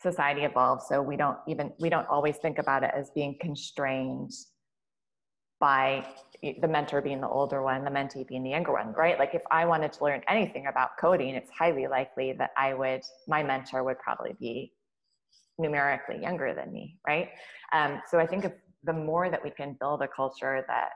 society 0.02 0.42
evolve 0.42 0.82
so 0.88 1.02
we 1.02 1.16
don't 1.16 1.38
even 1.48 1.72
we 1.80 1.90
don't 1.90 2.08
always 2.08 2.38
think 2.38 2.58
about 2.58 2.84
it 2.84 2.92
as 2.96 3.12
being 3.14 3.38
constrained 3.40 4.32
by 5.60 6.06
the 6.42 6.68
mentor 6.68 7.02
being 7.02 7.22
the 7.22 7.28
older 7.28 7.64
one 7.64 7.84
the 7.84 7.90
mentee 7.90 8.28
being 8.28 8.44
the 8.44 8.50
younger 8.50 8.74
one 8.74 8.94
right? 8.94 9.18
Like 9.18 9.34
if 9.34 9.42
i 9.52 9.66
wanted 9.66 9.94
to 9.94 10.04
learn 10.04 10.22
anything 10.28 10.68
about 10.68 10.98
coding 11.00 11.36
it's 11.36 11.50
highly 11.50 11.88
likely 11.88 12.34
that 12.34 12.52
i 12.58 12.74
would 12.74 13.02
my 13.28 13.42
mentor 13.42 13.84
would 13.84 14.00
probably 14.00 14.36
be 14.40 14.74
numerically 15.58 16.22
younger 16.22 16.54
than 16.54 16.72
me 16.72 16.98
right? 17.08 17.30
Um, 17.74 18.02
so 18.10 18.20
i 18.20 18.28
think 18.28 18.46
the 18.84 18.94
more 18.94 19.30
that 19.30 19.44
we 19.44 19.50
can 19.50 19.76
build 19.80 20.02
a 20.02 20.08
culture 20.08 20.64
that 20.68 20.90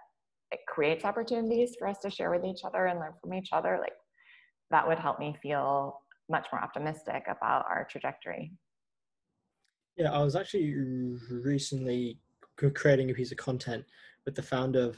it 0.51 0.60
creates 0.68 1.05
opportunities 1.05 1.76
for 1.78 1.88
us 1.88 1.99
to 1.99 2.10
share 2.10 2.32
with 2.32 2.43
each 2.43 2.64
other 2.64 2.86
and 2.86 2.99
learn 2.99 3.14
from 3.22 3.34
each 3.34 3.49
other 3.51 3.78
like 3.80 3.93
that 4.72 4.88
would 4.88 4.99
help 4.99 5.20
me 5.20 5.36
feel 5.41 6.01
much 6.30 6.47
more 6.51 6.62
optimistic 6.62 7.24
about 7.28 7.66
our 7.68 7.88
trajectory. 7.89 8.51
Yeah, 9.97 10.12
I 10.12 10.24
was 10.24 10.36
actually 10.36 10.74
recently 11.32 12.20
creating 12.55 13.10
a 13.10 13.14
piece 13.14 13.32
of 13.32 13.38
content 13.38 13.86
with 14.26 14.36
the 14.36 14.41
founder 14.41 14.82
of 14.82 14.97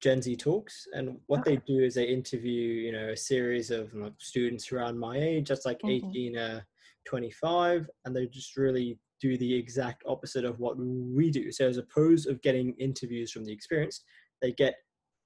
Gen 0.00 0.22
Z 0.22 0.36
Talks, 0.36 0.86
and 0.92 1.18
what 1.26 1.40
okay. 1.40 1.56
they 1.56 1.62
do 1.66 1.82
is 1.82 1.94
they 1.94 2.04
interview, 2.04 2.62
you 2.62 2.92
know, 2.92 3.10
a 3.10 3.16
series 3.16 3.70
of 3.70 3.92
like, 3.94 4.12
students 4.18 4.70
around 4.70 4.98
my 4.98 5.16
age, 5.16 5.48
that's 5.48 5.66
like 5.66 5.80
mm-hmm. 5.80 6.08
18 6.08 6.38
uh, 6.38 6.60
25, 7.06 7.88
and 8.04 8.14
they 8.14 8.26
just 8.26 8.56
really 8.56 8.98
do 9.20 9.36
the 9.38 9.54
exact 9.54 10.04
opposite 10.06 10.44
of 10.44 10.60
what 10.60 10.76
we 10.78 11.30
do. 11.30 11.50
So 11.50 11.66
as 11.66 11.78
opposed 11.78 12.28
of 12.28 12.40
getting 12.42 12.74
interviews 12.78 13.32
from 13.32 13.44
the 13.44 13.52
experienced, 13.52 14.04
they 14.40 14.52
get 14.52 14.74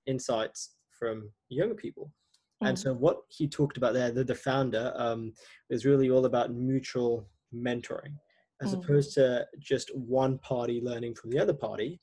insights 0.07 0.77
from 0.99 1.31
younger 1.51 1.75
people. 1.75 2.07
Mm-hmm. 2.07 2.69
And 2.69 2.79
so 2.79 2.95
what 2.95 3.19
he 3.29 3.47
talked 3.47 3.77
about 3.77 3.93
there, 3.93 4.11
the, 4.11 4.25
the 4.25 4.35
founder, 4.35 4.93
um, 4.97 5.35
is 5.69 5.85
really 5.85 6.11
all 6.11 6.25
about 6.25 6.55
mutual 6.55 7.29
mentoring 7.55 8.15
as 8.63 8.75
mm. 8.75 8.83
opposed 8.83 9.13
to 9.15 9.47
just 9.59 9.95
one 9.95 10.39
party 10.39 10.81
learning 10.83 11.15
from 11.15 11.31
the 11.31 11.39
other 11.39 11.53
party 11.53 12.01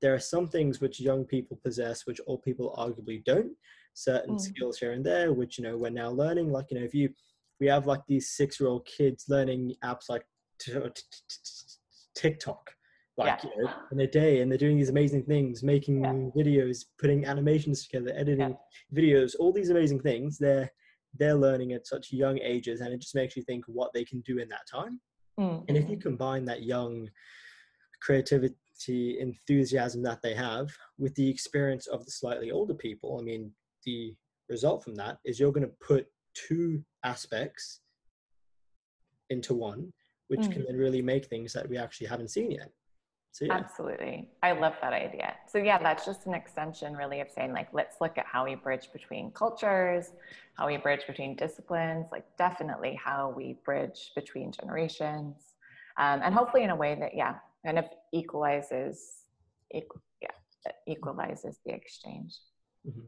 there 0.00 0.14
are 0.14 0.20
some 0.20 0.48
things 0.48 0.80
which 0.80 1.00
young 1.00 1.24
people 1.24 1.58
possess 1.62 2.06
which 2.06 2.20
old 2.26 2.42
people 2.42 2.74
arguably 2.78 3.24
don't 3.24 3.52
certain 3.94 4.36
mm. 4.36 4.40
skills 4.40 4.78
here 4.78 4.92
and 4.92 5.04
there 5.04 5.32
which 5.32 5.58
you 5.58 5.64
know 5.64 5.76
we're 5.76 5.90
now 5.90 6.10
learning 6.10 6.50
like 6.50 6.66
you 6.70 6.78
know 6.78 6.84
if 6.84 6.94
you 6.94 7.08
we 7.58 7.66
have 7.66 7.86
like 7.86 8.00
these 8.06 8.30
six 8.30 8.60
year 8.60 8.68
old 8.68 8.86
kids 8.86 9.26
learning 9.28 9.74
apps 9.84 10.08
like 10.08 10.24
tiktok 12.14 12.70
like 13.16 13.42
yeah. 13.42 13.50
you 13.56 13.64
know 13.64 13.70
in 13.92 14.00
a 14.00 14.06
day 14.06 14.40
and 14.40 14.50
they're 14.50 14.58
doing 14.58 14.76
these 14.76 14.90
amazing 14.90 15.22
things 15.24 15.62
making 15.62 16.02
yeah. 16.02 16.12
videos 16.42 16.84
putting 16.98 17.24
animations 17.26 17.86
together 17.86 18.12
editing 18.16 18.50
yeah. 18.50 18.98
videos 19.00 19.34
all 19.38 19.52
these 19.52 19.70
amazing 19.70 20.00
things 20.00 20.38
they're 20.38 20.70
they're 21.18 21.34
learning 21.34 21.72
at 21.72 21.86
such 21.86 22.12
young 22.12 22.38
ages 22.38 22.80
and 22.80 22.92
it 22.92 23.00
just 23.00 23.16
makes 23.16 23.36
you 23.36 23.42
think 23.42 23.64
what 23.66 23.92
they 23.92 24.04
can 24.04 24.20
do 24.20 24.38
in 24.38 24.48
that 24.48 24.66
time 24.70 25.00
Mm-hmm. 25.40 25.64
And 25.68 25.76
if 25.76 25.88
you 25.88 25.96
combine 25.96 26.44
that 26.46 26.62
young 26.62 27.08
creativity, 28.02 28.54
enthusiasm 28.88 30.02
that 30.02 30.22
they 30.22 30.34
have 30.34 30.70
with 30.98 31.14
the 31.14 31.28
experience 31.28 31.86
of 31.86 32.04
the 32.04 32.10
slightly 32.10 32.50
older 32.50 32.74
people, 32.74 33.18
I 33.20 33.24
mean, 33.24 33.52
the 33.84 34.14
result 34.48 34.84
from 34.84 34.94
that 34.96 35.18
is 35.24 35.38
you're 35.38 35.52
going 35.52 35.66
to 35.66 35.74
put 35.86 36.06
two 36.34 36.82
aspects 37.04 37.80
into 39.30 39.54
one, 39.54 39.92
which 40.28 40.40
mm-hmm. 40.40 40.52
can 40.52 40.64
then 40.66 40.76
really 40.76 41.02
make 41.02 41.26
things 41.26 41.52
that 41.52 41.68
we 41.68 41.76
actually 41.76 42.06
haven't 42.06 42.30
seen 42.30 42.50
yet. 42.50 42.70
So, 43.32 43.44
yeah. 43.44 43.54
Absolutely. 43.54 44.28
I 44.42 44.52
love 44.52 44.74
that 44.82 44.92
idea. 44.92 45.34
So, 45.46 45.58
yeah, 45.58 45.78
that's 45.78 46.04
just 46.04 46.26
an 46.26 46.34
extension, 46.34 46.96
really, 46.96 47.20
of 47.20 47.30
saying, 47.30 47.52
like, 47.52 47.68
let's 47.72 48.00
look 48.00 48.18
at 48.18 48.26
how 48.26 48.44
we 48.44 48.56
bridge 48.56 48.88
between 48.92 49.30
cultures, 49.30 50.10
how 50.54 50.66
we 50.66 50.78
bridge 50.78 51.02
between 51.06 51.36
disciplines, 51.36 52.08
like, 52.10 52.24
definitely 52.38 52.98
how 53.02 53.32
we 53.36 53.56
bridge 53.64 54.10
between 54.16 54.50
generations, 54.50 55.36
um, 55.96 56.20
and 56.24 56.34
hopefully 56.34 56.64
in 56.64 56.70
a 56.70 56.76
way 56.76 56.96
that, 56.98 57.14
yeah, 57.14 57.36
kind 57.64 57.78
of 57.78 57.86
equalizes, 58.12 59.02
equ- 59.74 60.00
yeah, 60.22 60.72
equalizes 60.86 61.58
the 61.64 61.72
exchange. 61.72 62.34
Mm-hmm. 62.88 63.06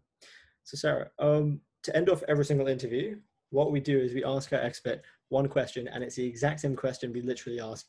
So, 0.65 0.77
Sarah, 0.77 1.11
um, 1.19 1.61
to 1.83 1.97
end 1.97 2.09
off 2.09 2.23
every 2.29 2.45
single 2.45 2.69
interview, 2.69 3.17
what 3.51 3.73
we 3.73 3.81
do 3.81 3.99
is 3.99 4.15
we 4.15 4.25
ask 4.25 4.53
our 4.53 4.61
expert 4.61 5.01
one 5.29 5.49
question, 5.49 5.89
and 5.89 6.05
it's 6.05 6.17
the 6.17 6.27
exact 6.27 6.61
same 6.61 6.77
question 6.77 7.13
we 7.13 7.23
literally 7.23 7.61
ask 7.61 7.87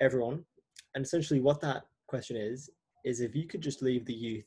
everyone 0.00 0.44
and 0.96 1.04
essentially, 1.04 1.40
what 1.40 1.60
that 1.60 1.82
question 2.06 2.38
is, 2.38 2.70
is 3.04 3.20
if 3.20 3.36
you 3.36 3.46
could 3.46 3.60
just 3.60 3.82
leave 3.82 4.06
the 4.06 4.14
youth 4.14 4.46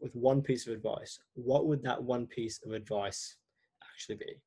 with 0.00 0.14
one 0.14 0.40
piece 0.40 0.68
of 0.68 0.72
advice, 0.72 1.18
what 1.34 1.66
would 1.66 1.82
that 1.82 2.00
one 2.00 2.28
piece 2.28 2.60
of 2.64 2.72
advice 2.72 3.36
actually 3.92 4.14
be? 4.14 4.40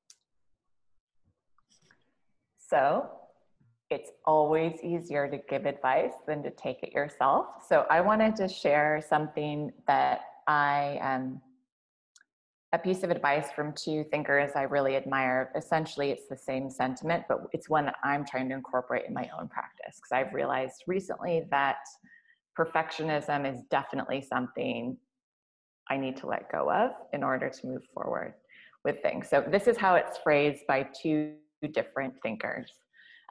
So, 2.70 3.10
it's 3.90 4.12
always 4.26 4.80
easier 4.84 5.30
to 5.30 5.38
give 5.50 5.66
advice 5.66 6.14
than 6.28 6.44
to 6.44 6.52
take 6.52 6.84
it 6.84 6.92
yourself. 6.94 7.46
So, 7.68 7.86
I 7.90 8.02
wanted 8.02 8.36
to 8.38 8.48
share 8.48 9.04
something 9.08 9.72
that 9.88 10.22
I 10.48 11.00
um, 11.02 11.42
a 12.74 12.78
piece 12.78 13.04
of 13.04 13.12
advice 13.12 13.48
from 13.56 13.74
two 13.74 14.04
thinkers 14.12 14.52
I 14.56 14.64
really 14.64 14.98
admire. 14.98 15.52
Essentially, 15.56 16.12
it's 16.12 16.28
the 16.28 16.36
same 16.36 16.70
sentiment, 16.70 17.24
but 17.30 17.40
it's 17.54 17.70
one 17.70 17.86
that 17.86 17.96
I'm 18.04 18.26
trying 18.26 18.50
to 18.50 18.56
incorporate 18.56 19.06
in 19.08 19.14
my 19.14 19.30
own 19.40 19.48
practice 19.48 19.96
because 19.96 20.12
I've 20.12 20.34
realized 20.34 20.84
recently 20.86 21.46
that 21.50 21.78
perfectionism 22.58 23.52
is 23.52 23.62
definitely 23.70 24.22
something 24.22 24.98
I 25.90 25.96
need 25.96 26.18
to 26.18 26.28
let 26.28 26.52
go 26.52 26.70
of 26.70 26.92
in 27.14 27.24
order 27.24 27.50
to 27.50 27.68
move 27.68 27.84
forward 27.94 28.34
with 28.84 29.02
things. 29.02 29.30
So, 29.30 29.46
this 29.50 29.68
is 29.68 29.78
how 29.78 29.96
it's 29.96 30.18
phrased 30.18 30.68
by 30.68 30.90
two 31.02 31.36
different 31.72 32.16
thinkers. 32.22 32.70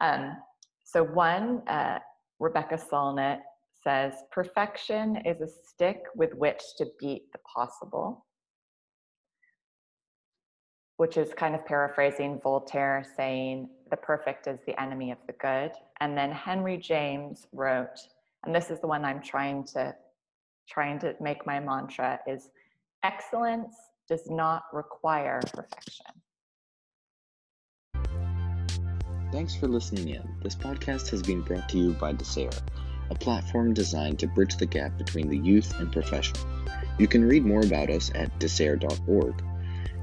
Um, 0.01 0.37
so, 0.85 1.03
one, 1.03 1.63
uh, 1.69 1.99
Rebecca 2.39 2.77
Solnit 2.77 3.41
says, 3.83 4.15
Perfection 4.31 5.17
is 5.25 5.41
a 5.41 5.49
stick 5.49 6.05
with 6.15 6.35
which 6.35 6.63
to 6.79 6.87
beat 6.99 7.33
the 7.33 7.39
possible, 7.55 8.27
which 10.97 11.17
is 11.17 11.33
kind 11.35 11.55
of 11.55 11.65
paraphrasing 11.67 12.41
Voltaire 12.43 13.05
saying, 13.17 13.69
The 13.91 13.97
perfect 13.97 14.47
is 14.47 14.59
the 14.67 14.81
enemy 14.81 15.11
of 15.11 15.19
the 15.27 15.35
good. 15.35 15.73
And 16.01 16.17
then 16.17 16.31
Henry 16.31 16.77
James 16.77 17.47
wrote, 17.53 17.99
and 18.45 18.55
this 18.55 18.71
is 18.71 18.81
the 18.81 18.87
one 18.87 19.05
I'm 19.05 19.21
trying 19.21 19.65
to 19.75 19.95
trying 20.69 20.99
to 20.99 21.15
make 21.21 21.47
my 21.47 21.61
mantra 21.61 22.19
is 22.27 22.49
excellence 23.05 23.75
does 24.09 24.29
not 24.29 24.65
require 24.73 25.41
perfection. 25.53 26.07
Thanks 29.37 29.55
for 29.55 29.69
listening 29.69 30.09
in. 30.09 30.27
This 30.43 30.55
podcast 30.55 31.11
has 31.11 31.21
been 31.21 31.43
brought 31.43 31.69
to 31.69 31.77
you 31.77 31.93
by 31.93 32.15
Desare, 32.15 32.59
a 33.11 33.15
platform 33.15 33.75
designed 33.75 34.19
to 34.21 34.27
bridge 34.27 34.57
the 34.57 34.65
gap 34.65 34.97
between 34.97 35.29
the 35.29 35.37
youth 35.37 35.79
and 35.79 35.93
professionals. 35.93 36.47
You 36.99 37.07
can 37.07 37.23
read 37.23 37.45
more 37.45 37.61
about 37.61 37.91
us 37.91 38.11
at 38.15 38.39
desare.org. 38.39 39.45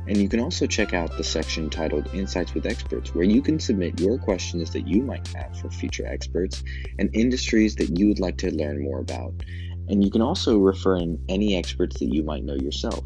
And 0.08 0.18
you 0.18 0.30
can 0.30 0.40
also 0.40 0.68
check 0.68 0.94
out 0.94 1.18
the 1.18 1.24
section 1.24 1.72
titled 1.72 2.14
Insights 2.14 2.54
with 2.54 2.68
Experts, 2.68 3.16
where 3.16 3.26
you 3.26 3.42
can 3.42 3.60
submit 3.60 4.00
your 4.00 4.20
questions 4.20 4.70
that 4.70 4.88
you 4.88 5.02
might 5.02 5.28
have 5.30 5.58
for 5.58 5.72
future 5.72 6.06
experts 6.06 6.64
and 7.00 7.10
industries 7.16 7.76
that 7.78 7.98
you 7.98 8.10
would 8.10 8.20
like 8.20 8.38
to 8.38 8.56
learn 8.56 8.84
more 8.84 9.00
about. 9.00 9.34
And 9.88 10.06
you 10.06 10.12
can 10.12 10.22
also 10.22 10.60
refer 10.60 10.98
in 10.98 11.20
any 11.28 11.56
experts 11.56 11.98
that 11.98 12.14
you 12.14 12.22
might 12.22 12.44
know 12.44 12.54
yourself. 12.54 13.04